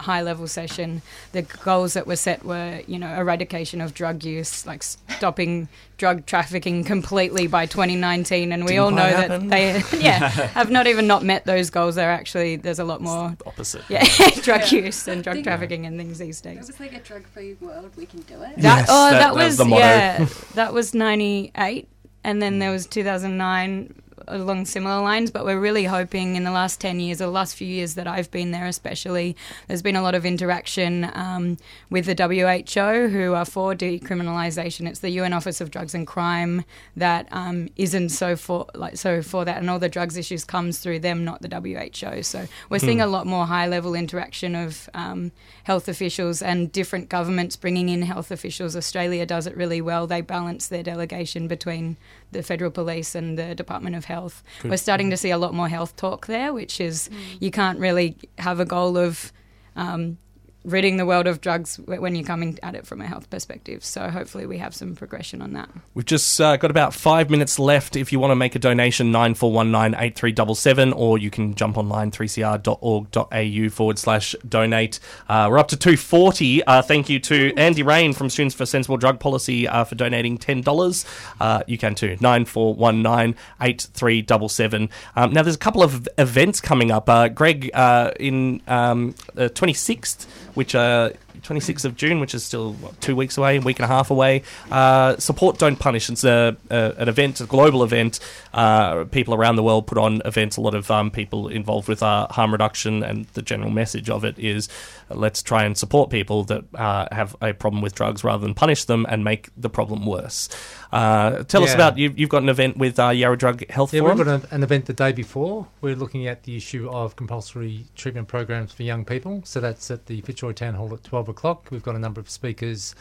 high 0.01 0.23
level 0.23 0.47
session 0.47 1.03
the 1.33 1.43
goals 1.43 1.93
that 1.95 2.07
were 2.07 2.17
set 2.17 2.45
were 2.45 2.81
you 2.87 2.99
know 2.99 3.09
eradication 3.15 3.81
of 3.81 3.95
drug 3.95 4.25
use 4.25 4.67
like 4.67 4.83
stopping 4.83 5.69
drug 5.97 6.27
trafficking 6.27 6.83
completely 6.85 7.47
by 7.47 7.67
2019 7.67 8.51
and 8.53 8.65
we 8.65 8.69
Didn't 8.69 8.83
all 8.83 8.91
know 8.91 9.15
quite 9.15 9.29
that 9.29 9.49
they 9.49 9.83
yeah 10.01 10.29
have 10.29 10.71
not 10.71 10.87
even 10.87 11.07
not 11.07 11.23
met 11.23 11.45
those 11.45 11.71
goals 11.71 11.95
they're 11.95 12.11
actually 12.11 12.57
there's 12.57 12.79
a 12.79 12.85
lot 12.85 13.01
more 13.01 13.37
opposite 13.47 13.83
yeah 13.89 14.05
drug 14.43 14.63
Yeah. 14.73 14.81
use 14.81 15.07
and 15.07 15.23
drug 15.23 15.35
Think- 15.37 15.47
trafficking 15.47 15.87
and 15.87 15.99
things 15.99 16.19
these 16.19 16.41
days. 16.41 16.57
It 16.57 16.67
was 16.67 16.81
like 16.81 16.95
a 16.95 17.01
drug-free 17.01 17.57
world. 17.61 17.91
We 17.97 18.07
can 18.07 18.21
do 18.21 18.35
it. 18.35 18.57
that, 18.57 18.59
Yes, 18.59 18.89
oh, 18.89 19.11
that- 19.11 19.13
that, 19.13 19.19
that 19.19 19.35
was 19.35 19.45
was, 19.45 19.57
the 19.59 19.65
motto. 19.65 19.83
yeah, 19.83 20.27
that 20.55 20.73
was 20.73 20.95
ninety 20.95 21.53
eight, 21.57 21.89
and 22.23 22.41
then 22.41 22.59
there 22.59 22.71
mm. 22.71 22.75
was 22.75 22.87
two 22.87 23.05
thousand 23.05 23.37
nine 23.37 23.95
along 24.29 24.65
similar 24.67 25.01
lines. 25.03 25.31
But 25.31 25.45
we're 25.45 25.61
really 25.61 25.85
hoping 25.85 26.37
in 26.37 26.45
the 26.45 26.51
last 26.51 26.81
ten 26.81 27.01
years, 27.01 27.21
or 27.21 27.27
the 27.27 27.31
last 27.31 27.57
few 27.57 27.67
years 27.69 27.95
that 27.95 28.07
I've 28.07 28.31
been 28.31 28.51
there, 28.51 28.67
especially, 28.67 29.37
there's 29.69 29.83
been 29.83 29.97
a 29.97 30.03
lot 30.03 30.15
of 30.15 30.25
interaction 30.27 31.11
um, 31.15 31.57
with 31.91 32.07
the 32.07 32.15
WHO, 32.15 33.09
who 33.09 33.35
are 33.35 33.45
for 33.45 33.75
decriminalisation. 33.75 34.89
It's 34.89 35.01
the 35.01 35.11
UN 35.11 35.33
Office 35.33 35.61
of 35.61 35.71
Drugs 35.71 35.95
and 35.95 36.07
Crime 36.07 36.65
that 36.97 37.29
um, 37.33 37.69
isn't 37.77 38.11
so 38.11 38.37
for 38.37 38.67
like 38.75 38.97
so 38.97 39.23
for 39.23 39.45
that, 39.45 39.59
and 39.59 39.69
all 39.71 39.79
the 39.79 39.89
drugs 39.89 40.17
issues 40.17 40.45
comes 40.45 40.79
through 40.79 41.01
them, 41.01 41.25
not 41.25 41.43
the 41.43 41.49
WHO. 41.49 42.23
So 42.23 42.47
we're 42.71 42.79
seeing 42.79 42.99
Hmm. 42.99 43.05
a 43.05 43.07
lot 43.09 43.27
more 43.27 43.47
high 43.47 43.67
level 43.67 43.95
interaction 43.95 44.55
of 44.55 44.89
um, 44.95 45.33
health 45.65 45.89
officials 45.89 46.41
and 46.41 46.71
different 46.71 47.09
governments 47.09 47.57
bringing 47.57 47.89
in 47.89 48.03
health 48.03 48.31
officials. 48.31 48.77
Australia 48.77 49.27
does 49.27 49.47
it 49.47 49.57
really 49.57 49.81
well. 49.81 50.07
They 50.07 50.21
balance 50.21 50.69
their 50.69 50.83
delegation 50.83 51.49
between 51.49 51.97
the 52.33 52.43
federal 52.43 52.71
police 52.71 53.15
and 53.15 53.39
the 53.39 53.55
Department 53.55 53.97
of 53.97 54.05
Health. 54.05 54.43
Good. 54.63 54.71
We're 54.71 54.77
starting 54.77 55.11
to 55.11 55.17
see 55.17 55.31
a 55.31 55.39
lot 55.39 55.55
more 55.55 55.69
health 55.69 55.97
talk 55.97 56.27
there, 56.27 56.53
which 56.53 56.81
is 56.81 57.11
you 57.41 57.51
can't 57.51 57.79
really 57.79 58.17
have 58.39 58.61
a 58.61 58.65
goal 58.65 58.97
of. 58.97 59.33
Um, 59.77 60.19
ridding 60.65 60.97
the 60.97 61.07
world 61.07 61.27
of 61.27 61.41
drugs 61.41 61.77
when 61.77 62.15
you're 62.15 62.25
coming 62.25 62.59
at 62.63 62.75
it 62.75 62.87
from 62.87 63.01
a 63.01 63.07
health 63.07 63.29
perspective. 63.29 63.85
So 63.85 64.09
hopefully 64.09 64.47
we 64.47 64.59
have 64.59 64.75
some 64.75 64.97
progression 64.97 65.43
on 65.43 65.53
that. 65.53 65.69
We've 65.93 66.07
just 66.07 66.41
uh, 66.41 66.57
got 66.57 66.71
about 66.71 66.95
five 66.95 67.31
minutes 67.31 67.59
left. 67.59 67.97
If 67.97 68.13
you 68.13 68.19
want 68.19 68.31
to 68.31 68.37
make 68.37 68.55
a 68.55 68.59
donation, 68.59 69.13
nine 69.13 69.35
four 69.35 69.53
one 69.53 69.71
nine 69.71 69.95
eight 69.99 70.17
three 70.17 70.33
double 70.33 70.55
seven, 70.55 70.93
or 70.93 71.19
you 71.19 71.31
can 71.31 71.55
jump 71.55 71.77
online 71.77 72.11
three 72.11 72.29
cr.org.au 72.29 73.69
forward 73.71 73.99
slash 73.99 74.35
donate. 74.49 75.01
Uh, 75.29 75.49
we're 75.51 75.59
up 75.59 75.69
to 75.69 75.77
two 75.77 75.97
forty. 75.97 76.65
Uh, 76.65 76.81
thank 76.83 77.09
you 77.09 77.19
to 77.21 77.53
Andy 77.57 77.83
Rain 77.83 78.13
from 78.13 78.31
Students 78.31 78.55
for 78.55 78.67
Sensible 78.67 78.97
Drug 78.97 79.21
Policy 79.21 79.69
uh, 79.69 79.85
for 79.85 79.95
donating 79.95 80.39
ten 80.39 80.63
dollars. 80.63 81.05
Uh, 81.41 81.63
you 81.67 81.77
can 81.77 81.95
too 81.95 82.17
nine 82.21 82.45
four 82.45 82.75
one 82.75 83.03
nine 83.03 83.35
eight 83.61 83.87
three 83.93 84.23
double 84.23 84.49
seven. 84.49 84.89
Um, 85.15 85.33
now 85.33 85.43
there's 85.43 85.57
a 85.57 85.59
couple 85.59 85.83
of 85.83 86.09
events 86.19 86.61
coming 86.61 86.91
up. 86.91 87.09
Uh, 87.09 87.29
Greg 87.29 87.71
in 88.19 88.63
um, 88.67 89.15
twenty 89.55 89.75
sixth, 89.75 90.27
which. 90.55 90.75
Uh, 90.75 91.11
26th 91.43 91.85
of 91.85 91.97
June, 91.97 92.21
which 92.21 92.35
is 92.35 92.45
still 92.45 92.73
what, 92.75 93.01
two 93.01 93.17
weeks 93.17 93.37
away, 93.37 93.57
a 93.57 93.61
week 93.61 93.79
and 93.79 93.85
a 93.85 93.89
half 93.89 94.11
away. 94.11 94.43
Uh, 94.71 95.17
support 95.19 95.59
Don't 95.59 95.79
Punish. 95.79 96.09
It's 96.09 96.25
a, 96.25 96.57
a, 96.71 96.95
an 96.97 97.09
event, 97.09 97.41
a 97.41 97.47
global 97.47 97.83
event. 97.83 98.21
Uh, 98.53 99.05
people 99.05 99.35
around 99.35 99.57
the 99.57 99.63
world 99.63 99.87
put 99.87 99.99
on 99.99 100.23
events. 100.25 100.57
A 100.57 100.61
lot 100.61 100.75
of 100.75 100.91
um, 100.91 101.11
people 101.11 101.49
involved 101.49 101.89
with 101.89 102.03
uh, 102.03 102.29
harm 102.29 102.53
reduction, 102.53 103.03
and 103.03 103.27
the 103.35 103.43
general 103.43 103.71
message 103.71 104.09
of 104.09 104.25
it 104.25 104.39
is 104.39 104.69
let's 105.11 105.43
try 105.43 105.65
and 105.65 105.77
support 105.77 106.11
people 106.11 106.45
that 106.45 106.65
uh, 106.75 107.07
have 107.13 107.37
a 107.43 107.53
problem 107.53 107.83
with 107.83 107.95
drugs 107.95 108.25
rather 108.25 108.45
than 108.45 108.55
punish 108.55 108.85
them 108.85 109.07
and 109.09 109.25
make 109.25 109.49
the 109.57 109.69
problem 109.71 110.07
worse. 110.07 110.49
Uh, 110.93 111.43
tell 111.45 111.63
us 111.63 111.75
about 111.75 111.99
you, 111.99 112.13
you've 112.17 112.29
got 112.31 112.43
an 112.43 112.49
event 112.49 112.77
with 112.77 112.99
uh, 112.99 113.09
Yarra 113.11 113.37
Drug 113.37 113.69
Health 113.71 113.93
Yeah, 113.93 114.01
Forum. 114.01 114.19
we've 114.19 114.27
got 114.27 114.43
an, 114.45 114.49
an 114.51 114.63
event 114.63 114.87
the 114.87 114.93
day 114.93 115.13
before. 115.13 115.67
We're 115.81 115.97
looking 115.97 116.27
at 116.27 116.45
the 116.45 116.57
issue 116.57 116.89
of 116.91 117.17
compulsory 117.17 117.87
treatment 117.95 118.29
programs 118.29 118.73
for 118.73 118.83
young 118.83 119.05
people. 119.05 119.43
So 119.45 119.61
that's 119.61 119.91
at 119.91 120.07
the 120.07 120.21
Fitzroy 120.23 120.53
Town 120.53 120.75
Hall 120.75 120.93
at 120.95 121.05
12 121.05 121.29
o'clock. 121.29 121.69
We've 121.71 121.83
got 121.83 121.97
a 121.97 121.99
number 121.99 122.21
of 122.21 122.31
speakers 122.31 122.95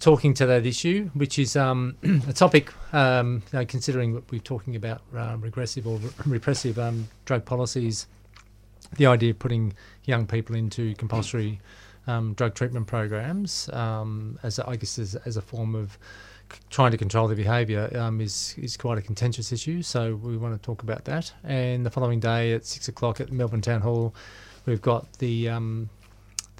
talking 0.00 0.34
to 0.34 0.46
that 0.46 0.66
issue, 0.66 1.10
which 1.14 1.38
is 1.38 1.54
um, 1.54 1.96
a 2.28 2.32
topic, 2.32 2.72
um, 2.92 3.42
you 3.52 3.58
know, 3.60 3.64
considering 3.64 4.14
what 4.14 4.24
we're 4.32 4.40
talking 4.40 4.74
about 4.74 5.00
uh, 5.16 5.36
regressive 5.38 5.86
or 5.86 5.98
re- 5.98 6.10
repressive 6.26 6.78
um, 6.78 7.08
drug 7.24 7.44
policies, 7.44 8.06
the 8.96 9.06
idea 9.06 9.30
of 9.30 9.38
putting 9.38 9.74
young 10.04 10.26
people 10.26 10.56
into 10.56 10.94
compulsory 10.96 11.60
um, 12.06 12.34
drug 12.34 12.54
treatment 12.54 12.86
programs 12.86 13.68
um, 13.72 14.38
as 14.42 14.58
a, 14.58 14.68
I 14.68 14.76
guess 14.76 14.98
as, 14.98 15.14
as 15.14 15.36
a 15.36 15.42
form 15.42 15.74
of 15.74 15.98
trying 16.70 16.90
to 16.90 16.98
control 16.98 17.28
their 17.28 17.36
behaviour 17.36 17.90
um, 17.98 18.20
is 18.20 18.54
is 18.58 18.76
quite 18.76 18.98
a 18.98 19.02
contentious 19.02 19.52
issue. 19.52 19.82
So 19.82 20.16
we 20.16 20.36
want 20.36 20.54
to 20.54 20.64
talk 20.64 20.82
about 20.82 21.04
that. 21.06 21.32
And 21.44 21.86
the 21.86 21.90
following 21.90 22.20
day 22.20 22.52
at 22.52 22.66
six 22.66 22.88
o'clock 22.88 23.20
at 23.20 23.32
Melbourne 23.32 23.62
Town 23.62 23.80
Hall, 23.80 24.14
we've 24.66 24.82
got 24.82 25.10
the 25.14 25.48
um, 25.48 25.88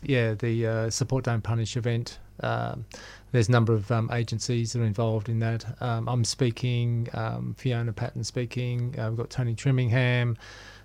yeah 0.02 0.34
the 0.34 0.66
uh, 0.66 0.90
support 0.90 1.24
don't 1.24 1.42
punish 1.42 1.76
event. 1.76 2.18
Um, 2.40 2.84
there's 3.32 3.48
a 3.48 3.52
number 3.52 3.72
of 3.72 3.90
um, 3.90 4.10
agencies 4.12 4.72
that 4.72 4.80
are 4.80 4.84
involved 4.84 5.28
in 5.28 5.38
that. 5.40 5.64
Um, 5.82 6.08
I'm 6.08 6.24
speaking, 6.24 7.08
um, 7.14 7.54
Fiona 7.58 7.92
Patten 7.92 8.24
speaking. 8.24 8.94
Uh, 8.98 9.08
we've 9.08 9.16
got 9.18 9.30
Tony 9.30 9.54
Trimmingham. 9.54 10.36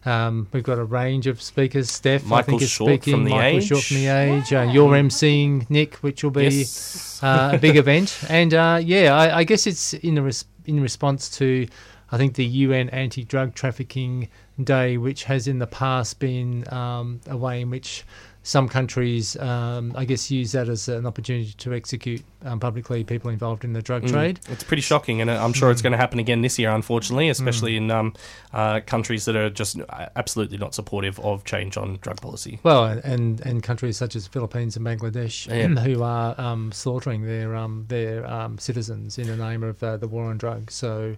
Um, 0.05 0.47
we've 0.53 0.63
got 0.63 0.79
a 0.79 0.83
range 0.85 1.27
of 1.27 1.41
speakers. 1.41 1.91
Steph, 1.91 2.31
I 2.31 2.41
think, 2.41 2.61
is 2.61 2.69
Short 2.69 2.89
speaking. 2.89 3.13
from 3.13 3.23
The 3.25 3.31
Michael 3.31 3.57
Age. 3.57 3.67
Short 3.67 3.83
from 3.83 3.97
the 3.97 4.07
Age. 4.07 4.53
Uh, 4.53 4.61
you're 4.71 4.93
emceeing 4.93 5.69
Nick, 5.69 5.95
which 5.95 6.23
will 6.23 6.31
be 6.31 6.45
Yes. 6.45 7.19
uh, 7.21 7.51
a 7.53 7.57
big 7.57 7.75
event. 7.83 8.17
And 8.29 8.53
uh, 8.53 8.79
yeah, 8.81 9.13
I, 9.13 9.39
I 9.39 9.43
guess 9.43 9.67
it's 9.67 9.93
in 9.95 10.17
a 10.17 10.21
res- 10.21 10.45
in 10.65 10.79
response 10.79 11.29
to, 11.39 11.67
I 12.11 12.17
think 12.17 12.35
the 12.35 12.45
UN 12.45 12.89
Anti-Drug 12.91 13.53
Trafficking 13.55 14.29
Day, 14.63 14.97
which 14.97 15.25
has 15.25 15.47
in 15.49 15.59
the 15.59 15.67
past 15.67 16.19
been 16.19 16.71
um, 16.73 17.19
a 17.27 17.35
way 17.35 17.59
in 17.61 17.69
which 17.69 18.05
some 18.47 18.69
countries, 18.69 19.35
um, 19.41 19.91
I 19.97 20.05
guess, 20.05 20.31
use 20.31 20.53
that 20.53 20.69
as 20.69 20.87
an 20.87 21.05
opportunity 21.05 21.51
to 21.57 21.73
execute 21.73 22.23
um, 22.45 22.61
publicly 22.61 23.03
people 23.03 23.29
involved 23.29 23.65
in 23.65 23.73
the 23.73 23.81
drug 23.81 24.03
Mm. 24.03 24.09
trade. 24.09 24.39
It's 24.49 24.63
pretty 24.63 24.81
shocking, 24.83 25.19
and 25.19 25.29
I'm 25.29 25.51
sure 25.51 25.69
it's 25.69 25.81
Mm. 25.81 25.83
going 25.83 25.91
to 25.91 25.97
happen 25.97 26.17
again 26.19 26.41
this 26.43 26.57
year, 26.57 26.69
unfortunately, 26.69 27.27
especially 27.27 27.73
Mm. 27.73 27.77
in 27.77 27.91
um, 27.91 28.13
uh, 28.53 28.79
countries 28.85 29.25
that 29.25 29.35
are 29.35 29.49
just 29.49 29.77
uh, 29.89 30.05
absolutely 30.15 30.57
not 30.57 30.73
supportive 30.73 31.19
of 31.19 31.43
change 31.43 31.75
on 31.75 31.97
drug 32.01 32.21
policy. 32.21 32.59
Well, 32.63 32.85
and 33.03 33.41
and 33.41 33.61
countries 33.61 33.97
such 33.97 34.15
as 34.15 34.27
Philippines 34.27 34.77
and 34.77 34.85
Bangladesh, 34.85 35.47
Yeah. 35.47 35.81
who 35.83 36.01
are 36.01 36.39
um, 36.39 36.71
slaughtering 36.71 37.23
their 37.25 37.53
um, 37.53 37.83
their 37.89 38.25
um, 38.25 38.57
citizens 38.59 39.17
in 39.17 39.27
the 39.27 39.35
name 39.35 39.61
of 39.61 39.83
uh, 39.83 39.97
the 39.97 40.07
war 40.07 40.29
on 40.29 40.37
drugs. 40.37 40.73
So, 40.73 41.17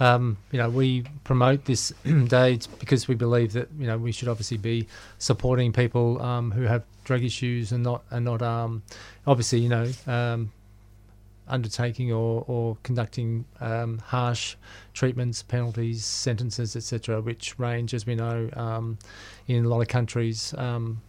um, 0.00 0.36
you 0.50 0.58
know, 0.58 0.70
we 0.70 1.04
promote 1.24 1.64
this 1.64 1.90
day 2.26 2.58
because 2.78 3.08
we 3.08 3.14
believe 3.14 3.52
that 3.52 3.68
you 3.78 3.86
know 3.86 3.98
we 3.98 4.12
should 4.12 4.28
obviously 4.28 4.56
be 4.56 4.86
supporting 5.18 5.72
people 5.72 6.20
um, 6.22 6.50
who 6.50 6.62
have 6.62 6.82
drug 7.04 7.22
issues 7.22 7.72
and 7.72 7.82
not 7.82 8.02
and 8.10 8.24
not 8.24 8.42
um, 8.42 8.82
obviously 9.26 9.60
you 9.60 9.68
know. 9.68 9.90
Um, 10.06 10.52
undertaking 11.48 12.12
or, 12.12 12.44
or 12.46 12.76
conducting 12.82 13.44
um, 13.60 13.98
harsh 13.98 14.54
treatments, 14.94 15.42
penalties, 15.42 16.04
sentences, 16.04 16.76
etc., 16.76 17.20
which 17.20 17.58
range, 17.58 17.92
as 17.92 18.06
we 18.06 18.14
know, 18.14 18.48
um, 18.54 18.96
in 19.48 19.64
a 19.64 19.68
lot 19.68 19.80
of 19.80 19.88
countries 19.88 20.54
um, 20.56 21.02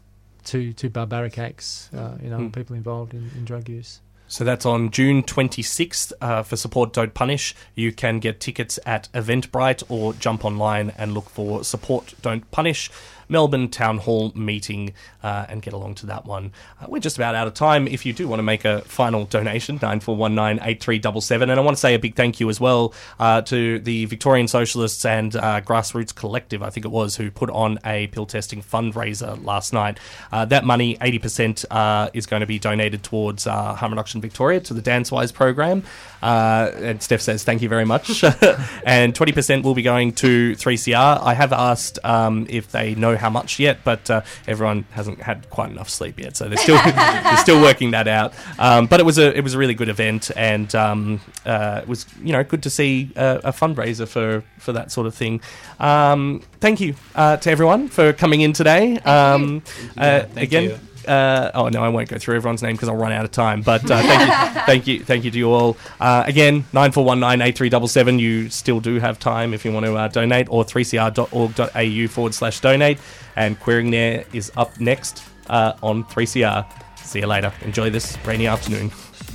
to, 0.44 0.74
to 0.74 0.90
barbaric 0.90 1.38
acts, 1.38 1.90
uh, 1.94 2.18
you 2.22 2.30
know, 2.30 2.40
Mm. 2.40 2.52
people 2.54 2.76
involved 2.76 3.14
in, 3.14 3.30
in 3.38 3.46
drug 3.46 3.70
use. 3.70 4.02
So 4.34 4.44
that's 4.44 4.66
on 4.66 4.90
June 4.90 5.22
26th 5.22 6.12
uh, 6.20 6.42
for 6.42 6.56
Support 6.56 6.92
Don't 6.92 7.14
Punish. 7.14 7.54
You 7.76 7.92
can 7.92 8.18
get 8.18 8.40
tickets 8.40 8.80
at 8.84 9.08
Eventbrite 9.14 9.84
or 9.90 10.14
jump 10.14 10.44
online 10.44 10.92
and 10.98 11.14
look 11.14 11.30
for 11.30 11.64
Support 11.64 12.16
Don't 12.24 12.50
Punish. 12.50 12.90
Melbourne 13.34 13.68
Town 13.68 13.98
Hall 13.98 14.32
meeting 14.36 14.94
uh, 15.24 15.48
and 15.50 15.62
get 15.62 15.74
along 15.74 15.96
to 15.96 16.06
that 16.06 16.26
one. 16.26 16.52
Uh, 16.80 16.86
we're 16.88 17.00
just 17.00 17.18
about 17.18 17.34
out 17.34 17.48
of 17.48 17.56
time. 17.56 17.88
If 17.88 18.06
you 18.06 18.14
do 18.14 18.28
want 18.28 18.38
to 18.38 18.44
make 18.44 18.64
a 18.64 18.82
final 18.82 19.26
donation, 19.26 19.80
94198377. 19.80 21.42
And 21.42 21.52
I 21.52 21.60
want 21.60 21.76
to 21.76 21.82
say 21.82 21.96
a 21.96 22.00
big 22.00 22.16
thank 22.16 22.40
you 22.40 22.50
as 22.50 22.60
well 22.60 22.94
uh, 23.20 23.42
to 23.42 23.80
the 23.80 24.06
Victorian 24.06 24.48
Socialists 24.48 25.04
and 25.04 25.36
uh, 25.36 25.62
Grassroots 25.62 26.14
Collective, 26.14 26.62
I 26.62 26.70
think 26.70 26.86
it 26.86 26.92
was, 26.92 27.16
who 27.16 27.32
put 27.32 27.50
on 27.50 27.80
a 27.84 28.08
pill 28.08 28.28
testing 28.28 28.62
fundraiser 28.62 29.44
last 29.44 29.74
night. 29.74 29.98
Uh, 30.32 30.46
that 30.46 30.64
money, 30.64 30.96
80%, 30.98 31.66
uh, 31.72 32.12
is 32.14 32.28
going 32.28 32.42
to 32.42 32.48
be 32.48 32.60
donated 32.60 33.02
towards 33.02 33.46
Harm 33.46 33.92
Reduction 33.92 34.22
Victoria 34.22 34.60
to 34.60 34.76
the 34.76 34.82
DanceWize 34.82 35.34
program. 35.34 35.84
And 36.22 37.02
Steph 37.02 37.22
says, 37.22 37.44
thank 37.44 37.64
you 37.64 37.70
very 37.70 37.86
much. 37.86 38.24
and 38.86 39.16
20% 39.16 39.64
will 39.64 39.74
be 39.74 39.82
going 39.82 40.12
to 40.14 40.54
3CR. 40.54 41.22
I 41.22 41.34
have 41.34 41.52
asked 41.52 41.98
um, 42.04 42.46
if 42.50 42.72
they 42.72 42.94
know 42.96 43.16
how 43.24 43.30
much 43.30 43.58
yet, 43.58 43.80
but 43.86 44.10
uh, 44.10 44.22
everyone 44.48 44.84
hasn't 44.92 45.22
had 45.22 45.50
quite 45.50 45.72
enough 45.72 45.90
sleep 45.90 46.20
yet, 46.20 46.36
so 46.36 46.50
they're 46.50 46.58
still 46.58 46.76
they're 46.84 47.38
still 47.38 47.62
working 47.62 47.92
that 47.92 48.08
out. 48.08 48.34
Um, 48.60 48.86
but 48.88 49.00
it 49.00 49.06
was 49.06 49.18
a 49.18 49.36
it 49.36 49.44
was 49.44 49.54
a 49.54 49.58
really 49.58 49.74
good 49.74 49.88
event, 49.88 50.30
and 50.36 50.74
um, 50.76 51.22
uh, 51.46 51.80
it 51.82 51.88
was 51.88 52.06
you 52.22 52.34
know 52.34 52.44
good 52.44 52.64
to 52.64 52.70
see 52.70 53.12
a, 53.16 53.40
a 53.46 53.52
fundraiser 53.52 54.08
for 54.08 54.44
for 54.60 54.74
that 54.74 54.92
sort 54.92 55.08
of 55.08 55.16
thing. 55.16 55.42
Um, 55.80 56.44
thank 56.60 56.82
you 56.82 56.96
uh, 57.16 57.38
to 57.38 57.50
everyone 57.50 57.88
for 57.88 58.12
coming 58.12 58.42
in 58.42 58.52
today. 58.52 58.98
Um, 59.00 59.64
uh, 59.98 60.24
thank 60.26 60.38
again. 60.38 60.64
you. 60.64 60.80
Uh, 61.08 61.52
oh 61.54 61.70
no, 61.70 61.84
I 61.84 61.90
won't 61.90 62.10
go 62.10 62.18
through 62.18 62.36
everyone's 62.36 62.64
name 62.64 62.76
because 62.76 62.90
I'll 62.90 62.96
run 62.96 63.12
out 63.12 63.26
of 63.26 63.32
time. 63.32 63.62
But 63.62 63.90
uh, 63.90 64.02
thank 64.02 64.22
you, 64.22 64.62
thank 64.66 64.88
you, 64.88 65.00
thank 65.04 65.24
you 65.26 65.32
to 65.32 65.38
you 65.38 65.52
all. 65.52 65.78
Uh, 66.00 66.24
again, 66.26 66.66
nine 66.74 66.92
four 66.92 67.04
one 67.06 67.20
nine 67.20 67.42
eight 67.42 67.58
three 67.58 67.70
double 67.70 67.88
seven. 67.88 68.20
You 68.20 68.50
still 68.50 68.80
do 68.80 69.00
have 69.00 69.20
time 69.20 69.54
if 69.54 69.66
you 69.66 69.72
want 69.72 69.86
to 69.86 69.96
uh, 69.96 70.08
donate, 70.08 70.48
or 70.50 70.64
3cr.org.au 70.64 72.08
forward 72.08 72.34
slash 72.34 72.60
donate. 72.60 73.00
And 73.36 73.60
Queering 73.60 73.92
the 73.92 73.98
Air 73.98 74.26
is 74.34 74.52
up 74.56 74.80
next 74.80 75.24
uh, 75.50 75.74
on 75.82 76.04
3CR. 76.06 76.66
See 77.00 77.20
you 77.20 77.28
later. 77.28 77.52
Enjoy 77.62 77.90
this 77.90 78.18
rainy 78.26 78.48
afternoon. 78.48 78.92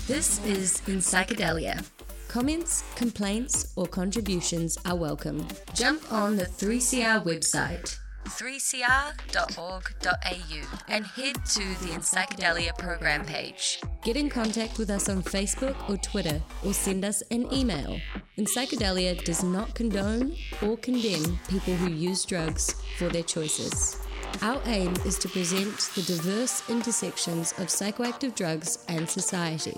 This 0.07 0.45
is 0.45 0.83
In 0.89 0.99
Psychedelia. 0.99 1.85
Comments, 2.29 2.85
complaints, 2.95 3.73
or 3.77 3.87
contributions 3.87 4.79
are 4.85 4.97
welcome. 4.97 5.47
Jump 5.75 6.13
on 6.13 6.37
the 6.37 6.45
3CR 6.45 7.25
website, 7.25 7.99
3cr.org.au, 8.29 9.29
and 10.89 11.07
head 11.07 11.35
to 11.47 11.61
the 11.85 11.99
Psychedelia 12.01 12.77
program 12.79 13.25
page. 13.25 13.81
Get 14.05 14.17
in 14.17 14.29
contact 14.29 14.79
with 14.79 14.91
us 14.91 15.09
on 15.09 15.23
Facebook 15.23 15.77
or 15.89 15.97
Twitter, 15.97 16.41
or 16.65 16.73
send 16.73 17.05
us 17.05 17.23
an 17.31 17.53
email. 17.53 18.01
Psychedelia 18.39 19.23
does 19.25 19.43
not 19.43 19.75
condone 19.75 20.37
or 20.63 20.77
condemn 20.77 21.39
people 21.49 21.75
who 21.75 21.91
use 21.91 22.25
drugs 22.25 22.75
for 22.97 23.09
their 23.09 23.23
choices. 23.23 23.97
Our 24.43 24.61
aim 24.67 24.95
is 25.05 25.19
to 25.19 25.29
present 25.29 25.77
the 25.95 26.03
diverse 26.03 26.69
intersections 26.69 27.53
of 27.53 27.67
psychoactive 27.67 28.35
drugs 28.35 28.85
and 28.89 29.09
society. 29.09 29.77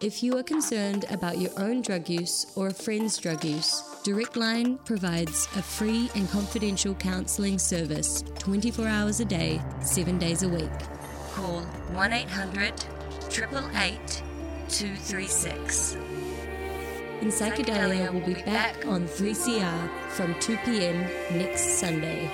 If 0.00 0.22
you 0.22 0.36
are 0.36 0.42
concerned 0.42 1.06
about 1.08 1.38
your 1.38 1.52
own 1.58 1.80
drug 1.80 2.08
use 2.10 2.52
or 2.54 2.66
a 2.66 2.74
friend's 2.74 3.16
drug 3.16 3.44
use, 3.44 3.82
Direct 4.06 4.36
Line 4.36 4.78
provides 4.84 5.48
a 5.56 5.62
free 5.62 6.08
and 6.14 6.30
confidential 6.30 6.94
counselling 6.94 7.58
service 7.58 8.22
24 8.38 8.86
hours 8.86 9.18
a 9.18 9.24
day, 9.24 9.60
7 9.80 10.16
days 10.16 10.44
a 10.44 10.48
week. 10.48 10.70
Call 11.32 11.62
1 11.62 12.12
800 12.12 12.72
888 13.32 14.22
236. 14.68 15.96
In 17.20 17.32
Psychedelia 17.32 18.12
will 18.12 18.20
be 18.20 18.40
back 18.42 18.86
on 18.86 19.08
3CR 19.08 19.90
from 20.10 20.38
2 20.38 20.56
pm 20.58 21.00
next 21.36 21.80
Sunday. 21.80 22.30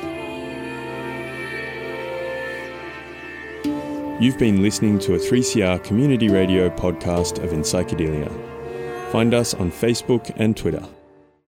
You've 4.21 4.39
been 4.39 4.61
listening 4.63 4.99
to 4.99 5.15
a 5.15 5.19
3CR 5.19 5.83
community 5.83 6.29
radio 6.29 6.69
podcast 6.69 7.43
of 7.43 7.55
In 7.55 7.63
Psychedelia. 7.63 8.31
Find 9.11 9.33
us 9.33 9.55
on 9.55 9.73
Facebook 9.73 10.31
and 10.37 10.55
Twitter. 10.55 10.87